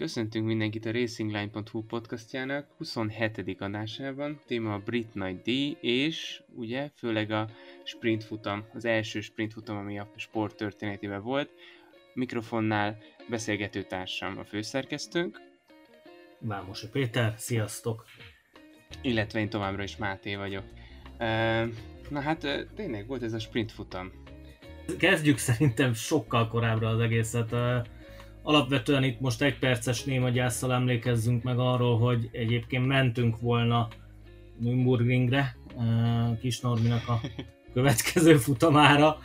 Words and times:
Köszöntünk 0.00 0.46
mindenkit 0.46 0.86
a 0.86 0.92
racingline.hu 0.92 1.82
podcastjának 1.82 2.66
27. 2.76 3.56
adásában. 3.58 4.40
Téma 4.46 4.74
a 4.74 4.78
Brit 4.78 5.14
Nagy 5.14 5.40
díj, 5.42 5.76
és 5.80 6.42
ugye 6.54 6.90
főleg 6.96 7.30
a 7.30 7.48
sprint 7.84 8.24
futam, 8.24 8.64
az 8.74 8.84
első 8.84 9.20
sprint 9.20 9.52
futam, 9.52 9.76
ami 9.76 9.98
a 9.98 10.10
sport 10.16 10.56
történetében 10.56 11.22
volt. 11.22 11.50
Mikrofonnál 12.14 12.98
beszélgető 13.28 13.82
társam 13.82 14.38
a 14.38 14.44
főszerkesztőnk. 14.44 15.40
Vámosi 16.38 16.88
Péter, 16.88 17.34
sziasztok! 17.36 18.04
Illetve 19.02 19.40
én 19.40 19.48
továbbra 19.48 19.82
is 19.82 19.96
Máté 19.96 20.34
vagyok. 20.34 20.64
Na 22.10 22.20
hát 22.20 22.68
tényleg 22.74 23.06
volt 23.06 23.22
ez 23.22 23.32
a 23.32 23.38
sprint 23.38 23.72
futam. 23.72 24.12
Kezdjük 24.98 25.38
szerintem 25.38 25.92
sokkal 25.92 26.48
korábbra 26.48 26.88
az 26.88 27.00
egészet 27.00 27.52
Alapvetően 28.42 29.04
itt 29.04 29.20
most 29.20 29.42
egy 29.42 29.58
perces 29.58 30.04
néma 30.04 30.28
gyászsal 30.28 30.72
emlékezzünk 30.72 31.42
meg 31.42 31.58
arról, 31.58 31.98
hogy 31.98 32.28
egyébként 32.32 32.86
mentünk 32.86 33.40
volna 33.40 33.88
Nürburgringre, 34.58 35.56
Kis 36.40 36.60
Norminak 36.60 37.08
a 37.08 37.20
következő 37.74 38.36
futamára, 38.36 39.18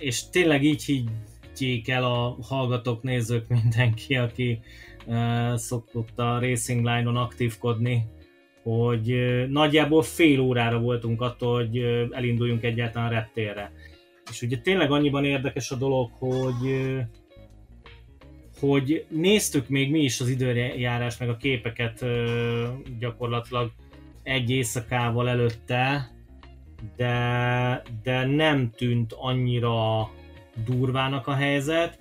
és 0.00 0.28
tényleg 0.30 0.64
így 0.64 0.84
higgyék 0.84 1.88
el 1.88 2.04
a 2.04 2.36
hallgatók, 2.42 3.02
nézők, 3.02 3.48
mindenki, 3.48 4.14
aki 4.14 4.60
szokott 5.54 6.18
a 6.18 6.38
Racing 6.38 6.84
Line-on 6.84 7.16
aktívkodni, 7.16 8.04
hogy 8.62 9.14
nagyjából 9.48 10.02
fél 10.02 10.40
órára 10.40 10.78
voltunk 10.78 11.20
attól, 11.20 11.56
hogy 11.56 11.78
elinduljunk 12.10 12.62
egyáltalán 12.62 13.10
reptérre. 13.10 13.72
És 14.30 14.42
ugye 14.42 14.58
tényleg 14.58 14.90
annyiban 14.90 15.24
érdekes 15.24 15.70
a 15.70 15.76
dolog, 15.76 16.10
hogy 16.18 16.86
hogy 18.60 19.04
néztük 19.08 19.68
még 19.68 19.90
mi 19.90 20.00
is 20.00 20.20
az 20.20 20.28
időjárás, 20.28 21.18
meg 21.18 21.28
a 21.28 21.36
képeket 21.36 22.04
gyakorlatilag 22.98 23.70
egy 24.22 24.50
éjszakával 24.50 25.28
előtte, 25.28 26.10
de, 26.96 27.82
de 28.02 28.26
nem 28.26 28.70
tűnt 28.70 29.12
annyira 29.12 30.10
durvának 30.64 31.26
a 31.26 31.34
helyzet, 31.34 31.98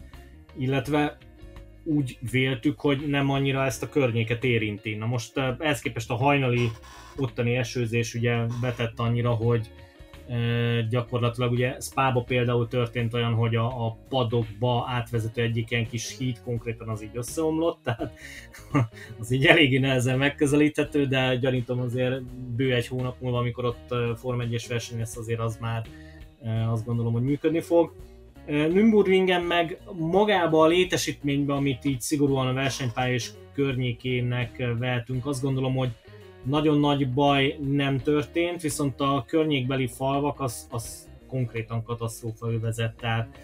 illetve 0.58 1.17
úgy 1.83 2.17
véltük, 2.31 2.80
hogy 2.80 3.08
nem 3.08 3.30
annyira 3.30 3.66
ezt 3.66 3.83
a 3.83 3.89
környéket 3.89 4.44
érinti. 4.44 4.95
Na 4.95 5.06
most 5.06 5.38
ehhez 5.38 5.81
képest 5.81 6.09
a 6.09 6.16
hajnali 6.16 6.72
ottani 7.16 7.56
esőzés 7.56 8.14
ugye 8.14 8.45
betett 8.61 9.00
annyira, 9.00 9.30
hogy 9.30 9.70
gyakorlatilag 10.89 11.51
ugye 11.51 11.79
Spába 11.79 12.21
például 12.21 12.67
történt 12.67 13.13
olyan, 13.13 13.33
hogy 13.33 13.55
a, 13.55 13.85
a 13.85 13.97
padokba 14.09 14.85
átvezető 14.87 15.41
egyik 15.41 15.71
ilyen 15.71 15.87
kis 15.87 16.17
híd 16.17 16.41
konkrétan 16.43 16.89
az 16.89 17.03
így 17.03 17.17
összeomlott, 17.17 17.79
tehát 17.83 18.13
az 19.19 19.31
így 19.31 19.45
eléggé 19.45 19.77
nehezen 19.77 20.17
megközelíthető, 20.17 21.05
de 21.05 21.35
gyanítom 21.35 21.79
azért 21.79 22.23
bő 22.55 22.73
egy 22.73 22.87
hónap 22.87 23.21
múlva, 23.21 23.37
amikor 23.37 23.65
ott 23.65 23.93
Form 24.15 24.41
1-es 24.41 24.65
verseny 24.69 24.97
lesz, 24.97 25.17
azért 25.17 25.39
az 25.39 25.57
már 25.57 25.85
azt 26.69 26.85
gondolom, 26.85 27.13
hogy 27.13 27.23
működni 27.23 27.59
fog. 27.59 27.93
Nürburgringen 28.45 29.41
meg 29.41 29.79
magába 29.93 30.61
a 30.61 30.67
létesítménybe, 30.67 31.53
amit 31.53 31.85
így 31.85 32.01
szigorúan 32.01 32.47
a 32.47 32.53
versenypálya 32.53 33.13
és 33.13 33.29
környékének 33.53 34.73
vehetünk, 34.79 35.25
azt 35.25 35.41
gondolom, 35.41 35.75
hogy 35.75 35.89
nagyon 36.45 36.79
nagy 36.79 37.13
baj 37.13 37.57
nem 37.61 37.97
történt, 37.97 38.61
viszont 38.61 39.01
a 39.01 39.23
környékbeli 39.27 39.88
falvak 39.88 40.39
az, 40.39 40.67
az 40.71 41.09
konkrétan 41.27 41.83
katasztrófa 41.83 42.52
övezett, 42.52 42.97
tehát 42.97 43.39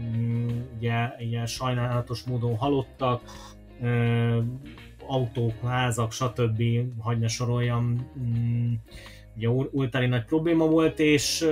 mm, 0.00 0.48
ugye 0.76 0.94
ilyen 1.18 1.46
sajnálatos 1.46 2.22
módon 2.22 2.56
halottak, 2.56 3.22
autók, 5.06 5.60
házak, 5.62 6.12
stb. 6.12 6.62
hagyj 6.98 7.20
ne 7.20 7.28
soroljam, 7.28 8.10
mm, 8.18 8.72
ugye 9.36 9.48
oltári 9.72 10.06
nagy 10.06 10.24
probléma 10.24 10.66
volt, 10.66 10.98
és 10.98 11.46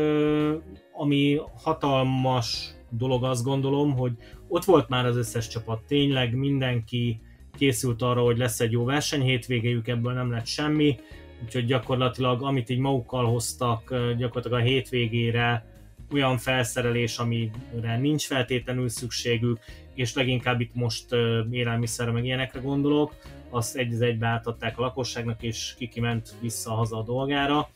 ami 0.93 1.41
hatalmas 1.63 2.75
dolog 2.91 3.25
azt 3.25 3.45
gondolom, 3.45 3.97
hogy 3.97 4.13
ott 4.49 4.65
volt 4.65 4.89
már 4.89 5.07
az 5.07 5.17
összes 5.17 5.49
csapat, 5.49 5.83
tényleg 5.87 6.35
mindenki 6.35 7.21
készült 7.59 8.03
arra, 8.03 8.23
hogy 8.23 8.39
lesz 8.39 8.61
egy 8.61 8.73
jó 8.73 8.85
verseny, 8.85 9.23
hétvégéjük 9.23 9.89
ebből 9.89 10.13
nem 10.13 10.31
lett 10.31 10.47
semmi, 10.47 10.99
úgyhogy 11.45 11.65
gyakorlatilag 11.65 12.43
amit 12.43 12.71
így 12.71 12.79
magukkal 12.79 13.25
hoztak 13.25 13.95
gyakorlatilag 14.17 14.61
a 14.61 14.65
hétvégére 14.65 15.65
olyan 16.13 16.39
felszerelés, 16.39 17.19
amire 17.19 17.99
nincs 17.99 18.27
feltétlenül 18.27 18.89
szükségük, 18.89 19.59
és 19.95 20.15
leginkább 20.15 20.61
itt 20.61 20.75
most 20.75 21.07
élelmiszerre 21.51 22.11
meg 22.11 22.25
ilyenekre 22.25 22.61
gondolok, 22.61 23.15
azt 23.51 23.77
egy 23.77 23.93
az 23.93 24.01
egybe 24.01 24.27
átadták 24.27 24.79
a 24.79 24.81
lakosságnak, 24.81 25.43
és 25.43 25.75
kiki 25.79 26.01
ment 26.01 26.35
vissza 26.41 26.71
haza 26.71 26.97
a 26.97 27.03
dolgára. 27.03 27.69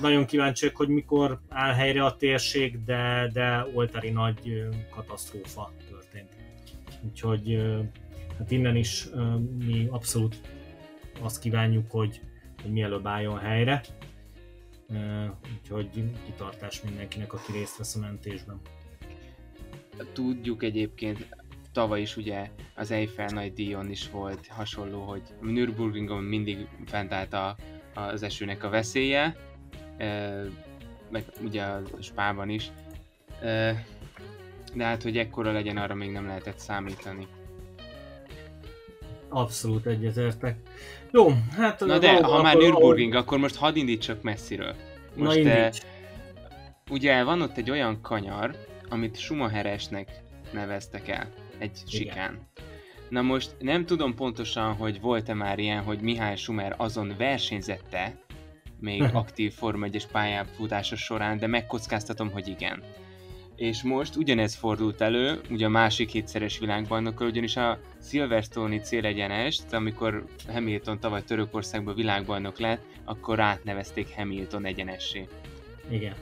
Nagyon 0.00 0.24
kíváncsiak, 0.26 0.76
hogy 0.76 0.88
mikor 0.88 1.40
áll 1.48 1.72
helyre 1.72 2.04
a 2.04 2.16
térség, 2.16 2.84
de, 2.84 3.30
de 3.32 3.66
oltári 3.74 4.10
nagy 4.10 4.68
katasztrófa 4.94 5.72
történt. 5.90 6.28
Úgyhogy 7.08 7.58
hát 8.38 8.50
innen 8.50 8.76
is 8.76 9.08
mi 9.64 9.86
abszolút 9.90 10.36
azt 11.20 11.40
kívánjuk, 11.40 11.90
hogy, 11.90 12.20
hogy 12.62 12.72
mielőbb 12.72 13.06
álljon 13.06 13.38
helyre. 13.38 13.80
Úgyhogy 15.60 15.88
kitartás 16.24 16.82
mindenkinek, 16.82 17.32
aki 17.32 17.52
részt 17.52 17.76
vesz 17.76 17.96
a 17.96 17.98
mentésben. 17.98 18.60
Tudjuk 20.12 20.62
egyébként, 20.62 21.26
tavaly 21.72 22.00
is 22.00 22.16
ugye 22.16 22.50
az 22.74 22.90
Eiffel 22.90 23.26
nagy 23.26 23.52
díjon 23.52 23.90
is 23.90 24.10
volt 24.10 24.46
hasonló, 24.46 25.02
hogy 25.02 25.22
Nürburgringon 25.40 26.22
mindig 26.22 26.68
fent 26.84 27.12
állt 27.12 27.32
a, 27.32 27.56
az 27.94 28.22
esőnek 28.22 28.64
a 28.64 28.68
veszélye, 28.68 29.36
meg 31.10 31.24
ugye 31.42 31.62
a 31.62 31.82
Spában 32.00 32.48
is. 32.48 32.70
De 34.74 34.84
hát, 34.84 35.02
hogy 35.02 35.18
ekkora 35.18 35.52
legyen, 35.52 35.76
arra 35.76 35.94
még 35.94 36.10
nem 36.10 36.26
lehetett 36.26 36.58
számítani. 36.58 37.26
Abszolút 39.28 39.86
egyetértek. 39.86 40.56
Jó, 41.10 41.28
hát... 41.56 41.80
Na 41.80 41.98
de, 41.98 42.22
ha 42.24 42.42
már 42.42 42.56
Nürburgring, 42.56 43.12
ahol... 43.12 43.22
akkor 43.22 43.38
most 43.38 43.56
hadd 43.56 43.76
indítsak 43.76 44.22
messziről. 44.22 44.74
Most 45.16 45.42
Na 45.42 45.50
indíts. 45.50 45.82
ugye 46.90 47.22
van 47.22 47.42
ott 47.42 47.56
egy 47.56 47.70
olyan 47.70 48.00
kanyar, 48.00 48.56
amit 48.88 49.18
Schumacheresnek 49.18 50.22
neveztek 50.52 51.08
el. 51.08 51.32
Egy 51.58 51.82
Igen. 51.86 51.86
sikán. 51.86 52.48
Na 53.08 53.22
most 53.22 53.50
nem 53.58 53.86
tudom 53.86 54.14
pontosan, 54.14 54.74
hogy 54.74 55.00
volt-e 55.00 55.34
már 55.34 55.58
ilyen, 55.58 55.82
hogy 55.82 56.00
Mihály 56.00 56.36
Schumer 56.36 56.74
azon 56.76 57.14
versenyzette, 57.18 58.14
még 58.80 59.02
aktív 59.12 59.52
Forma 59.52 59.86
1-es 59.90 60.04
pályáfutása 60.12 60.96
során, 60.96 61.38
de 61.38 61.46
megkockáztatom, 61.46 62.30
hogy 62.30 62.48
igen 62.48 62.82
és 63.56 63.82
most 63.82 64.16
ugyanez 64.16 64.54
fordult 64.54 65.00
elő, 65.00 65.40
ugye 65.50 65.66
a 65.66 65.68
másik 65.68 66.10
hétszeres 66.10 66.58
világbajnokkal, 66.58 67.26
ugyanis 67.26 67.56
a 67.56 67.78
Silverstone-i 68.02 68.78
célegyenest, 68.78 69.72
amikor 69.72 70.24
Hamilton 70.48 70.98
tavaly 71.00 71.22
Törökországban 71.22 71.94
világbajnok 71.94 72.58
lett, 72.58 72.82
akkor 73.04 73.40
átnevezték 73.40 74.14
Hamilton 74.14 74.64
egyenessé. 74.64 75.28
Igen. 75.88 76.14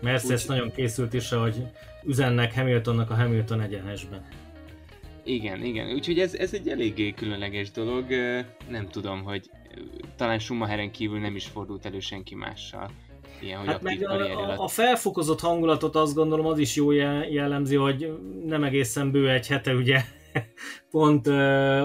Mert 0.00 0.30
ez 0.30 0.44
nagyon 0.44 0.72
készült 0.72 1.12
is, 1.12 1.28
hogy 1.28 1.54
üzennek 2.04 2.54
Hamiltonnak 2.54 3.10
a 3.10 3.14
Hamilton 3.14 3.60
egyenesben. 3.60 4.26
Igen, 5.24 5.64
igen. 5.64 5.92
Úgyhogy 5.92 6.18
ez, 6.18 6.34
ez 6.34 6.54
egy 6.54 6.68
eléggé 6.68 7.12
különleges 7.12 7.70
dolog. 7.70 8.04
Nem 8.68 8.88
tudom, 8.88 9.22
hogy 9.22 9.50
talán 10.16 10.38
Schumacheren 10.38 10.90
kívül 10.90 11.18
nem 11.18 11.36
is 11.36 11.46
fordult 11.46 11.86
elő 11.86 12.00
senki 12.00 12.34
mással 12.34 12.90
ilyen, 13.42 13.58
hogy 13.58 13.66
hát 13.66 13.82
meg 13.82 14.06
a, 14.08 14.62
a 14.62 14.68
felfokozott 14.68 15.40
hangulatot 15.40 15.96
azt 15.96 16.14
gondolom 16.14 16.46
az 16.46 16.58
is 16.58 16.76
jó 16.76 16.90
jellemzi, 16.90 17.76
hogy 17.76 18.12
nem 18.44 18.64
egészen 18.64 19.10
bő 19.10 19.30
egy 19.30 19.46
hete 19.46 19.74
ugye 19.74 20.04
pont 20.90 21.26
uh, 21.26 21.34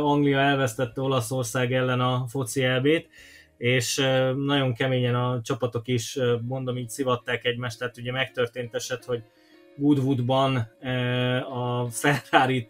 Anglia 0.06 0.40
elvesztette 0.40 1.02
Olaszország 1.02 1.74
ellen 1.74 2.00
a 2.00 2.26
foci 2.28 2.64
elbét, 2.64 3.10
és 3.58 3.98
uh, 3.98 4.36
nagyon 4.36 4.74
keményen 4.74 5.16
a 5.16 5.42
csapatok 5.42 5.88
is, 5.88 6.16
uh, 6.16 6.42
mondom 6.42 6.78
így 6.78 6.90
szivatták 6.90 7.46
egymást, 7.46 7.80
tehát 7.80 7.98
ugye 7.98 8.12
megtörtént 8.12 8.76
eset, 8.76 9.06
hogy 9.06 9.24
Woodwoodban 9.78 10.72
uh, 10.82 11.58
a 11.58 11.88
ferrari 11.90 12.68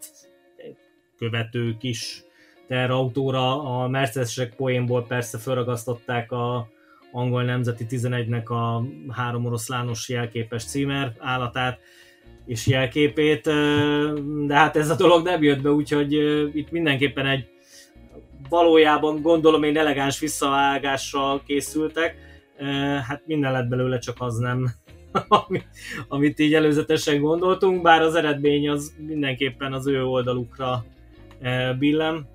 követő 1.18 1.76
kis 1.78 2.22
terautóra 2.68 3.62
a 3.62 3.88
Mercedesek 3.88 4.54
poénból 4.54 5.06
persze 5.06 5.38
felragasztották 5.38 6.32
a 6.32 6.68
angol 7.12 7.42
nemzeti 7.42 7.86
11-nek 7.90 8.46
a 8.46 8.82
három 9.12 9.44
oroszlános 9.44 10.08
jelképes 10.08 10.64
címer 10.64 11.12
állatát 11.18 11.78
és 12.46 12.66
jelképét, 12.66 13.42
de 14.46 14.54
hát 14.54 14.76
ez 14.76 14.90
a 14.90 14.96
dolog 14.96 15.24
nem 15.24 15.42
jött 15.42 15.60
be, 15.60 15.70
úgyhogy 15.70 16.12
itt 16.56 16.70
mindenképpen 16.70 17.26
egy 17.26 17.48
valójában 18.48 19.22
gondolom 19.22 19.62
én 19.62 19.76
elegáns 19.76 20.18
visszavágással 20.18 21.42
készültek, 21.46 22.16
hát 23.06 23.22
minden 23.26 23.52
lett 23.52 23.68
belőle, 23.68 23.98
csak 23.98 24.16
az 24.18 24.36
nem, 24.36 24.70
amit 26.08 26.38
így 26.38 26.54
előzetesen 26.54 27.20
gondoltunk, 27.20 27.82
bár 27.82 28.02
az 28.02 28.14
eredmény 28.14 28.68
az 28.68 28.94
mindenképpen 29.06 29.72
az 29.72 29.86
ő 29.86 30.04
oldalukra 30.04 30.84
billem. 31.78 32.26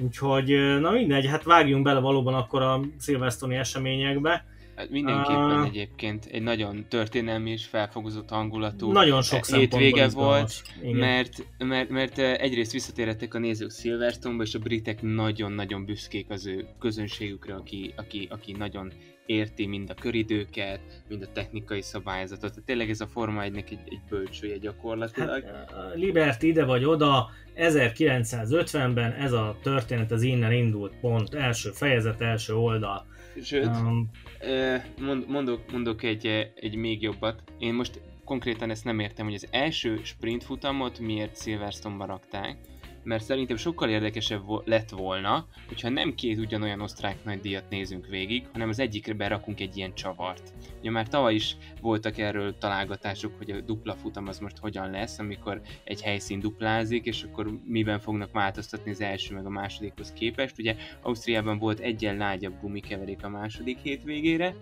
Úgyhogy, 0.00 0.78
na 0.80 0.90
mindegy, 0.90 1.26
hát 1.26 1.42
vágjunk 1.42 1.84
bele 1.84 2.00
valóban 2.00 2.34
akkor 2.34 2.62
a 2.62 2.80
szilvesztoni 2.98 3.56
eseményekbe. 3.56 4.44
Hát 4.76 4.90
mindenképpen 4.90 5.60
uh, 5.60 5.66
egyébként 5.66 6.24
egy 6.24 6.42
nagyon 6.42 6.84
történelmi 6.88 7.50
és 7.50 7.64
felfogozott 7.64 8.28
hangulatú 8.28 8.92
nagyon 8.92 9.22
sok 9.22 9.46
hétvége 9.46 10.08
volt, 10.08 10.62
mert, 10.92 11.46
mert, 11.58 11.88
mert 11.88 12.18
egyrészt 12.18 12.72
visszatérhettek 12.72 13.34
a 13.34 13.38
nézők 13.38 13.70
Silverstone-ba, 13.70 14.42
és 14.42 14.54
a 14.54 14.58
britek 14.58 15.02
nagyon-nagyon 15.02 15.84
büszkék 15.84 16.30
az 16.30 16.46
ő 16.46 16.66
közönségükre, 16.78 17.54
aki, 17.54 17.92
aki, 17.96 18.28
aki 18.30 18.52
nagyon 18.52 18.92
érti 19.26 19.66
mind 19.66 19.90
a 19.90 19.94
köridőket, 19.94 20.80
mind 21.08 21.22
a 21.22 21.32
technikai 21.32 21.82
szabályzatot. 21.82 22.50
Tehát 22.50 22.64
tényleg 22.64 22.90
ez 22.90 23.00
a 23.00 23.06
Forma 23.06 23.42
1 23.42 23.56
egy, 23.56 23.78
egy 23.84 24.00
bölcsője 24.08 24.56
gyakorlatilag. 24.56 25.44
Hát, 25.44 25.72
Liberty 25.94 26.42
ide 26.42 26.64
vagy 26.64 26.84
oda, 26.84 27.30
1950-ben 27.56 29.12
ez 29.12 29.32
a 29.32 29.56
történet 29.62 30.10
az 30.10 30.22
innen 30.22 30.52
indult 30.52 30.94
pont, 31.00 31.34
első 31.34 31.70
fejezet, 31.70 32.20
első 32.20 32.54
oldal. 32.54 33.06
Sőt, 33.42 33.66
um, 33.66 34.10
mond, 35.00 35.28
mondok, 35.28 35.72
mondok 35.72 36.02
egy, 36.02 36.26
egy 36.54 36.74
még 36.74 37.02
jobbat. 37.02 37.42
Én 37.58 37.74
most 37.74 38.00
konkrétan 38.24 38.70
ezt 38.70 38.84
nem 38.84 38.98
értem, 38.98 39.24
hogy 39.24 39.34
az 39.34 39.48
első 39.50 40.00
sprint 40.02 40.44
futamot 40.44 40.98
miért 40.98 41.42
Silverstone-ba 41.42 42.04
rakták, 42.04 42.56
mert 43.02 43.24
szerintem 43.24 43.56
sokkal 43.56 43.88
érdekesebb 43.88 44.42
lett 44.64 44.90
volna, 44.90 45.46
hogyha 45.68 45.88
nem 45.88 46.14
két 46.14 46.38
ugyanolyan 46.38 46.80
osztrák 46.80 47.24
nagy 47.24 47.40
díjat 47.40 47.70
nézünk 47.70 48.06
végig, 48.06 48.46
hanem 48.52 48.68
az 48.68 48.78
egyikre 48.78 49.14
berakunk 49.14 49.60
egy 49.60 49.76
ilyen 49.76 49.94
csavart. 49.94 50.52
Ugye 50.80 50.90
már 50.90 51.08
tavaly 51.08 51.34
is 51.34 51.56
voltak 51.80 52.18
erről 52.18 52.58
találgatások, 52.58 53.32
hogy 53.38 53.50
a 53.50 53.60
dupla 53.60 53.94
futam 53.94 54.26
az 54.26 54.38
most 54.38 54.58
hogyan 54.58 54.90
lesz, 54.90 55.18
amikor 55.18 55.60
egy 55.84 56.02
helyszín 56.02 56.40
duplázik, 56.40 57.04
és 57.04 57.22
akkor 57.22 57.58
miben 57.64 57.98
fognak 57.98 58.32
változtatni 58.32 58.90
az 58.90 59.00
első 59.00 59.34
meg 59.34 59.46
a 59.46 59.50
másodikhoz 59.50 60.12
képest. 60.12 60.58
Ugye 60.58 60.76
Ausztriában 61.02 61.58
volt 61.58 61.80
egyen 61.80 62.16
lágyabb 62.16 62.60
gumikeverék 62.60 63.24
a 63.24 63.28
második 63.28 63.78
hétvégére, 63.78 64.54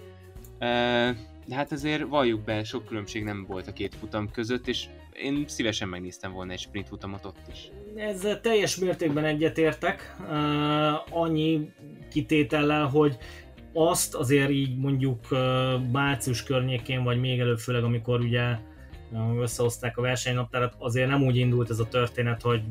de 1.47 1.55
hát 1.55 1.73
azért 1.73 2.09
valljuk 2.09 2.45
be, 2.45 2.65
sok 2.65 2.87
különbség 2.87 3.25
nem 3.25 3.45
volt 3.49 3.67
a 3.67 3.73
két 3.73 3.95
futam 3.95 4.31
között, 4.31 4.69
és 4.69 4.87
én 5.13 5.45
szívesen 5.49 5.89
megnéztem 5.89 6.33
volna 6.33 6.53
egy 6.53 6.59
sprint 6.59 6.89
futamot 6.89 7.25
ott 7.25 7.49
is. 7.53 7.71
Ezzel 7.97 8.41
teljes 8.41 8.77
mértékben 8.77 9.25
egyetértek, 9.25 10.17
annyi 11.11 11.73
kitétellel, 12.11 12.87
hogy 12.87 13.17
azt 13.73 14.15
azért 14.15 14.51
így 14.51 14.79
mondjuk 14.79 15.29
március 15.93 16.43
környékén, 16.43 17.03
vagy 17.03 17.21
még 17.21 17.41
előbb 17.41 17.59
főleg, 17.59 17.85
amikor 17.85 18.21
ugye 18.21 18.57
összehozták 19.41 19.97
a 19.97 20.03
versenynaptárat, 20.03 20.75
azért 20.79 21.09
nem 21.09 21.23
úgy 21.23 21.37
indult 21.37 21.71
ez 21.71 21.79
a 21.79 21.89
történet, 21.89 22.43
hogy 22.43 22.63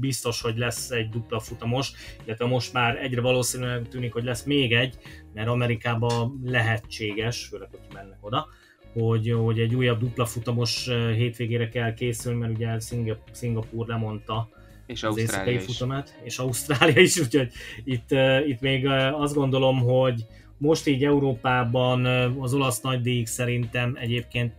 biztos, 0.00 0.40
hogy 0.40 0.58
lesz 0.58 0.90
egy 0.90 1.08
dupla 1.08 1.40
futamos, 1.40 1.92
illetve 2.24 2.46
most 2.46 2.72
már 2.72 2.96
egyre 2.96 3.20
valószínűleg 3.20 3.88
tűnik, 3.88 4.12
hogy 4.12 4.24
lesz 4.24 4.44
még 4.44 4.72
egy, 4.72 4.96
mert 5.34 5.48
Amerikában 5.48 6.40
lehetséges, 6.44 7.46
főleg, 7.46 7.68
hogy 7.70 7.94
mennek 7.94 8.18
oda, 8.20 8.48
hogy, 8.92 9.30
hogy 9.30 9.58
egy 9.58 9.74
újabb 9.74 9.98
dupla 9.98 10.26
futamos 10.26 10.88
hétvégére 11.14 11.68
kell 11.68 11.94
készülni, 11.94 12.38
mert 12.38 12.52
ugye 12.52 12.80
Szingap- 12.80 13.34
Szingapúr 13.34 13.86
lemondta 13.86 14.48
és 14.86 15.02
az 15.02 15.18
éjszakai 15.18 15.58
futamát, 15.58 16.20
és 16.22 16.38
Ausztrália 16.38 17.00
is, 17.00 17.18
úgyhogy 17.18 17.52
itt, 17.84 18.10
itt 18.46 18.60
még 18.60 18.86
azt 19.12 19.34
gondolom, 19.34 19.78
hogy 19.78 20.24
most 20.58 20.86
így 20.86 21.04
Európában 21.04 22.04
az 22.38 22.54
olasz 22.54 22.80
nagydíjig 22.80 23.26
szerintem 23.26 23.96
egyébként 24.00 24.52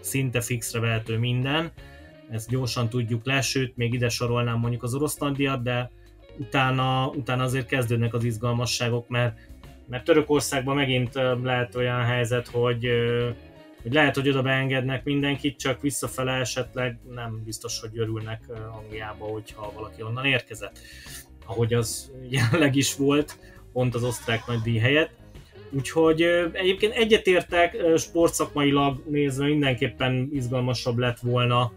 szinte 0.00 0.40
fixre 0.40 0.80
vehető 0.80 1.18
minden, 1.18 1.70
ezt 2.30 2.48
gyorsan 2.48 2.88
tudjuk 2.88 3.26
le, 3.26 3.40
sőt, 3.40 3.76
még 3.76 3.92
ide 3.92 4.08
sorolnám 4.08 4.58
mondjuk 4.58 4.82
az 4.82 4.94
orosz 4.94 5.16
nagydíjat, 5.16 5.62
de 5.62 5.90
utána, 6.38 7.06
utána 7.06 7.42
azért 7.42 7.66
kezdődnek 7.66 8.14
az 8.14 8.24
izgalmasságok, 8.24 9.08
mert 9.08 9.38
mert 9.86 10.04
Törökországban 10.04 10.74
megint 10.74 11.14
lehet 11.42 11.74
olyan 11.74 12.04
helyzet, 12.04 12.48
hogy, 12.48 12.88
hogy 13.82 13.92
lehet, 13.92 14.14
hogy 14.14 14.28
oda 14.28 14.42
beengednek 14.42 15.04
mindenkit, 15.04 15.58
csak 15.58 15.80
visszafele 15.80 16.32
esetleg 16.32 16.98
nem 17.14 17.42
biztos, 17.44 17.80
hogy 17.80 17.98
örülnek 17.98 18.40
Angliába, 18.72 19.24
hogyha 19.24 19.72
valaki 19.74 20.02
onnan 20.02 20.24
érkezett. 20.24 20.78
Ahogy 21.46 21.74
az 21.74 22.12
jelenleg 22.30 22.76
is 22.76 22.96
volt, 22.96 23.38
pont 23.72 23.94
az 23.94 24.04
osztrák 24.04 24.44
díj 24.62 24.78
helyett. 24.78 25.10
Úgyhogy 25.70 26.22
egyébként 26.52 26.94
egyetértek, 26.94 27.76
sportszakmailag 27.96 29.02
nézve 29.08 29.44
mindenképpen 29.44 30.28
izgalmasabb 30.32 30.98
lett 30.98 31.18
volna 31.18 31.72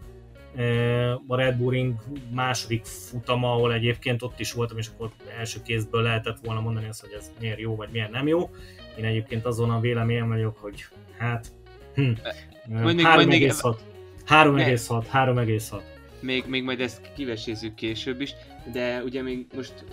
a 1.26 1.36
Red 1.36 1.56
Bull 1.56 1.70
Ring 1.70 1.94
második 2.34 2.84
futama, 2.84 3.52
ahol 3.52 3.72
egyébként 3.72 4.22
ott 4.22 4.40
is 4.40 4.52
voltam, 4.52 4.78
és 4.78 4.88
akkor 4.88 5.10
első 5.38 5.62
kézből 5.64 6.02
lehetett 6.02 6.38
volna 6.44 6.60
mondani 6.60 6.88
azt, 6.88 7.00
hogy 7.00 7.12
ez 7.12 7.32
miért 7.40 7.58
jó, 7.58 7.76
vagy 7.76 7.88
miért 7.92 8.10
nem 8.10 8.26
jó. 8.26 8.50
Én 8.98 9.04
egyébként 9.04 9.46
azon 9.46 9.70
a 9.70 9.80
véleményem 9.80 10.28
vagyok, 10.28 10.56
hogy 10.56 10.84
hát 11.18 11.55
hm, 11.96 12.10
3,6. 12.68 13.76
3,6, 14.26 15.04
3,6. 15.12 15.80
Még, 16.20 16.44
még 16.46 16.62
majd 16.62 16.80
ezt 16.80 17.12
kivesézzük 17.16 17.74
később 17.74 18.20
is, 18.20 18.34
de 18.72 19.02
ugye 19.04 19.22
még 19.22 19.46
most 19.54 19.84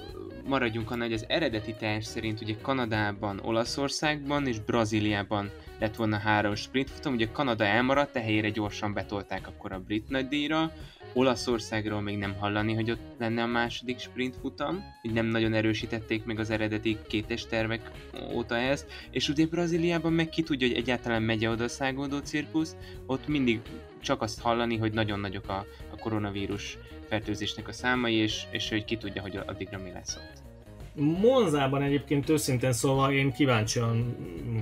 maradjunk 0.45 0.91
annál, 0.91 1.07
hogy 1.07 1.15
az 1.15 1.25
eredeti 1.27 1.73
terv 1.73 2.01
szerint 2.01 2.41
ugye 2.41 2.55
Kanadában, 2.61 3.39
Olaszországban 3.43 4.47
és 4.47 4.59
Brazíliában 4.59 5.51
lett 5.79 5.95
volna 5.95 6.17
három 6.17 6.55
sprintfutam, 6.55 7.13
ugye 7.13 7.27
Kanada 7.31 7.65
elmaradt, 7.65 8.11
te 8.11 8.19
helyére 8.19 8.49
gyorsan 8.49 8.93
betolták 8.93 9.47
akkor 9.47 9.71
a 9.71 9.79
brit 9.79 10.09
nagydíjra, 10.09 10.71
Olaszországról 11.13 12.01
még 12.01 12.17
nem 12.17 12.35
hallani, 12.39 12.73
hogy 12.73 12.91
ott 12.91 13.01
lenne 13.17 13.41
a 13.41 13.47
második 13.47 13.99
sprintfutam, 13.99 14.83
így 15.01 15.13
nem 15.13 15.25
nagyon 15.25 15.53
erősítették 15.53 16.25
meg 16.25 16.39
az 16.39 16.49
eredeti 16.49 16.97
kétes 17.07 17.45
tervek 17.45 17.91
óta 18.33 18.55
ezt, 18.55 18.85
és 19.11 19.29
ugye 19.29 19.45
Brazíliában 19.45 20.13
meg 20.13 20.29
ki 20.29 20.43
tudja, 20.43 20.67
hogy 20.67 20.77
egyáltalán 20.77 21.21
megy 21.21 21.45
oda 21.45 21.63
a 21.63 21.67
szágoldó 21.67 22.17
cirkusz, 22.17 22.75
ott 23.05 23.27
mindig 23.27 23.61
csak 24.01 24.21
azt 24.21 24.41
hallani, 24.41 24.77
hogy 24.77 24.93
nagyon 24.93 25.19
nagyok 25.19 25.49
a, 25.49 25.65
a 25.91 25.97
koronavírus 25.99 26.77
fertőzésnek 27.09 27.67
a 27.67 27.71
számai, 27.71 28.15
és, 28.15 28.43
és 28.51 28.69
hogy 28.69 28.85
ki 28.85 28.97
tudja, 28.97 29.21
hogy 29.21 29.39
addigra 29.45 29.77
mi 29.77 29.91
lesz 29.91 30.15
ott. 30.15 30.41
Monzában 31.05 31.81
egyébként 31.81 32.29
őszintén 32.29 32.73
szóval 32.73 33.13
én 33.13 33.31
kíváncsian 33.31 34.15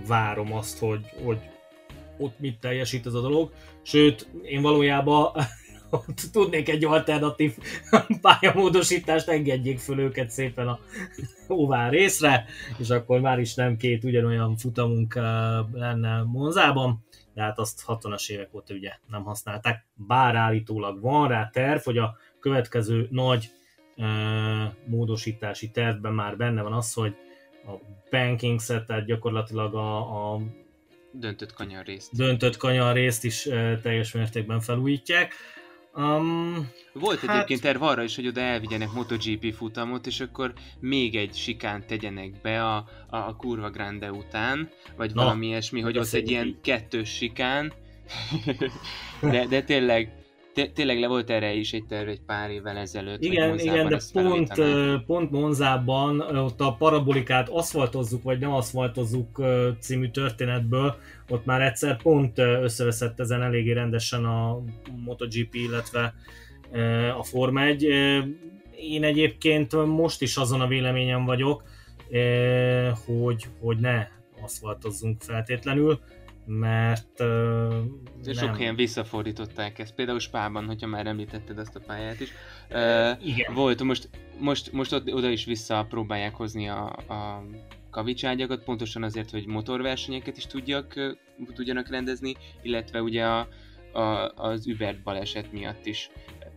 várom 0.07 0.53
azt, 0.53 0.79
hogy, 0.79 1.05
hogy 1.23 1.37
ott 2.17 2.39
mit 2.39 2.59
teljesít 2.59 3.05
ez 3.05 3.13
a 3.13 3.21
dolog. 3.21 3.51
Sőt, 3.81 4.27
én 4.43 4.61
valójában 4.61 5.31
tudnék 6.31 6.69
egy 6.69 6.86
alternatív 6.86 7.57
pályamódosítást, 8.21 9.27
engedjék 9.27 9.79
föl 9.79 10.00
őket 10.00 10.29
szépen 10.29 10.67
a 10.67 10.79
óvár 11.53 11.91
részre, 11.91 12.45
és 12.77 12.89
akkor 12.89 13.19
már 13.19 13.39
is 13.39 13.53
nem 13.53 13.77
két 13.77 14.03
ugyanolyan 14.03 14.57
futamunk 14.57 15.15
lenne 15.74 16.21
Monzában, 16.24 17.05
de 17.33 17.41
hát 17.41 17.60
azt 17.60 17.83
60-as 17.88 18.29
évek 18.29 18.53
óta 18.53 18.74
ugye 18.74 18.91
nem 19.10 19.24
használták, 19.24 19.86
bár 19.93 20.36
állítólag 20.36 21.01
van 21.01 21.27
rá 21.27 21.50
terv, 21.53 21.81
hogy 21.81 21.98
a 21.98 22.17
következő 22.39 23.07
nagy 23.12 23.50
módosítási 24.86 25.71
tervben 25.71 26.13
már 26.13 26.38
benne 26.38 26.62
van 26.62 26.74
az, 26.74 26.93
hogy 26.93 27.15
a 27.65 27.71
banking 28.10 28.62
set, 28.62 28.86
tehát 28.86 29.05
gyakorlatilag 29.05 29.75
a, 29.75 30.33
a 30.33 30.41
döntött 31.12 31.53
kanyar 31.53 31.86
részt. 31.86 32.15
Döntött 32.15 32.57
kanyar 32.57 32.93
részt 32.93 33.24
is 33.24 33.41
teljes 33.81 34.12
mértékben 34.12 34.60
felújítják. 34.60 35.33
Um, 35.95 36.69
Volt 36.93 37.19
hát... 37.19 37.36
egyébként 37.36 37.62
terv 37.62 37.81
arra 37.81 38.03
is, 38.03 38.15
hogy 38.15 38.27
oda 38.27 38.41
elvigyenek 38.41 38.91
MotoGP 38.91 39.53
futamot, 39.53 40.07
és 40.07 40.19
akkor 40.19 40.53
még 40.79 41.15
egy 41.15 41.36
sikán 41.36 41.88
tegyenek 41.88 42.41
be 42.41 42.65
a, 42.65 42.75
a, 43.10 43.17
a 43.17 43.36
kurva 43.36 43.69
grande 43.69 44.12
után, 44.12 44.69
vagy 44.95 45.13
Na, 45.13 45.24
valami 45.24 45.48
ilyesmi, 45.48 45.81
hogy 45.81 45.98
ott 45.98 46.13
egy 46.13 46.29
ilyen 46.29 46.57
kettős 46.62 47.10
sikán. 47.10 47.74
de, 49.21 49.45
de 49.45 49.62
tényleg, 49.63 50.20
tényleg 50.74 51.00
le 51.00 51.08
volt 51.08 51.29
erre 51.29 51.53
is 51.53 51.74
egy 51.74 51.86
terv 51.86 52.08
egy 52.08 52.22
pár 52.22 52.50
évvel 52.50 52.77
ezelőtt. 52.77 53.24
Igen, 53.24 53.60
igen, 53.60 53.88
de 53.88 54.00
pont, 54.13 54.53
pont 55.05 55.31
Monzában 55.31 56.20
ott 56.20 56.62
a 56.62 56.75
parabolikát 56.77 57.50
aszfaltozzuk, 57.50 58.24
vagy 58.24 58.39
nem 58.39 58.53
aszfaltozzuk 58.53 59.41
című 59.79 60.10
történetből, 60.10 60.96
ott 61.29 61.46
már 61.46 61.62
egyszer 61.62 62.01
pont 62.01 62.38
összeveszett 62.38 63.20
ezen 63.20 63.41
eléggé 63.41 63.72
rendesen 63.72 64.25
a 64.25 64.62
MotoGP, 65.05 65.55
illetve 65.55 66.13
a 67.17 67.24
Forma 67.24 67.62
1. 67.62 67.84
Én 68.75 69.03
egyébként 69.03 69.86
most 69.86 70.22
is 70.22 70.38
azon 70.38 70.62
a 70.62 70.67
véleményem 70.67 71.25
vagyok, 71.25 71.63
hogy, 73.05 73.48
hogy 73.60 73.77
ne 73.77 74.08
aszfaltozzunk 74.41 75.22
feltétlenül 75.22 76.00
mert 76.45 77.19
uh, 77.19 77.27
nem. 78.24 78.33
Sok 78.33 78.57
helyen 78.57 78.75
visszafordították 78.75 79.79
ezt, 79.79 79.93
például 79.93 80.19
Spában, 80.19 80.65
hogyha 80.65 80.88
már 80.88 81.07
említetted 81.07 81.57
ezt 81.57 81.75
a 81.75 81.79
pályát 81.79 82.19
is. 82.19 82.29
Uh, 82.69 83.27
Igen. 83.27 83.53
Volt, 83.53 83.83
most, 83.83 84.10
most, 84.39 84.71
most 84.71 84.93
oda 84.93 85.29
is 85.29 85.45
vissza 85.45 85.86
próbálják 85.89 86.36
hozni 86.36 86.69
a, 86.69 86.86
a 86.88 87.43
kavicságyakat, 87.89 88.63
pontosan 88.63 89.03
azért, 89.03 89.31
hogy 89.31 89.48
motorversenyeket 89.48 90.38
is 90.38 90.45
tudjak, 90.45 91.15
tudjanak 91.53 91.89
rendezni, 91.89 92.36
illetve 92.62 93.01
ugye 93.01 93.25
a, 93.25 93.48
a, 93.91 94.31
az 94.36 94.67
Uber 94.67 94.98
baleset 95.03 95.51
miatt 95.51 95.86
is 95.86 96.10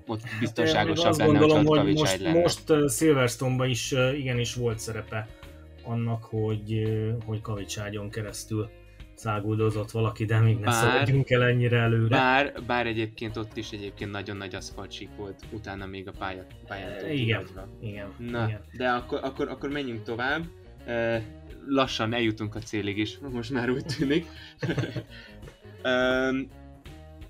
ott 0.06 0.20
biztonságosabb 0.40 1.16
lenne, 1.16 1.38
gondolom, 1.38 1.64
hogy 1.64 1.94
most, 1.94 2.20
lenne. 2.20 2.40
most 2.40 2.72
Silverstone-ban 2.88 3.68
is 3.68 3.94
igenis 4.16 4.54
volt 4.54 4.78
szerepe 4.78 5.28
annak, 5.82 6.24
hogy, 6.24 6.82
hogy 7.26 7.40
kavicságyon 7.40 8.10
keresztül 8.10 8.70
száguldozott 9.14 9.90
valaki, 9.90 10.24
de 10.24 10.38
még 10.38 10.58
ne 10.58 10.64
bár, 10.64 10.74
szaladjunk 10.74 11.30
el 11.30 11.42
ennyire 11.42 11.78
előre. 11.78 12.08
Bár, 12.08 12.52
bár 12.66 12.86
egyébként 12.86 13.36
ott 13.36 13.56
is 13.56 13.70
egyébként 13.70 14.10
nagyon 14.10 14.36
nagy 14.36 14.54
aszfaltsík 14.54 15.08
volt, 15.16 15.40
utána 15.50 15.86
még 15.86 16.08
a 16.08 16.12
pálya, 16.18 16.46
pályán 16.66 17.10
Igen, 17.10 17.44
igen. 17.80 18.14
Na, 18.18 18.46
igen. 18.46 18.64
de 18.76 18.88
akkor, 18.88 19.20
akkor, 19.22 19.48
akkor 19.48 19.70
menjünk 19.70 20.02
tovább. 20.02 20.42
Lassan 21.66 22.14
eljutunk 22.14 22.54
a 22.54 22.58
célig 22.58 22.98
is, 22.98 23.18
most 23.32 23.50
már 23.50 23.70
úgy 23.70 23.84
tűnik. 23.84 24.26
um, 25.84 26.48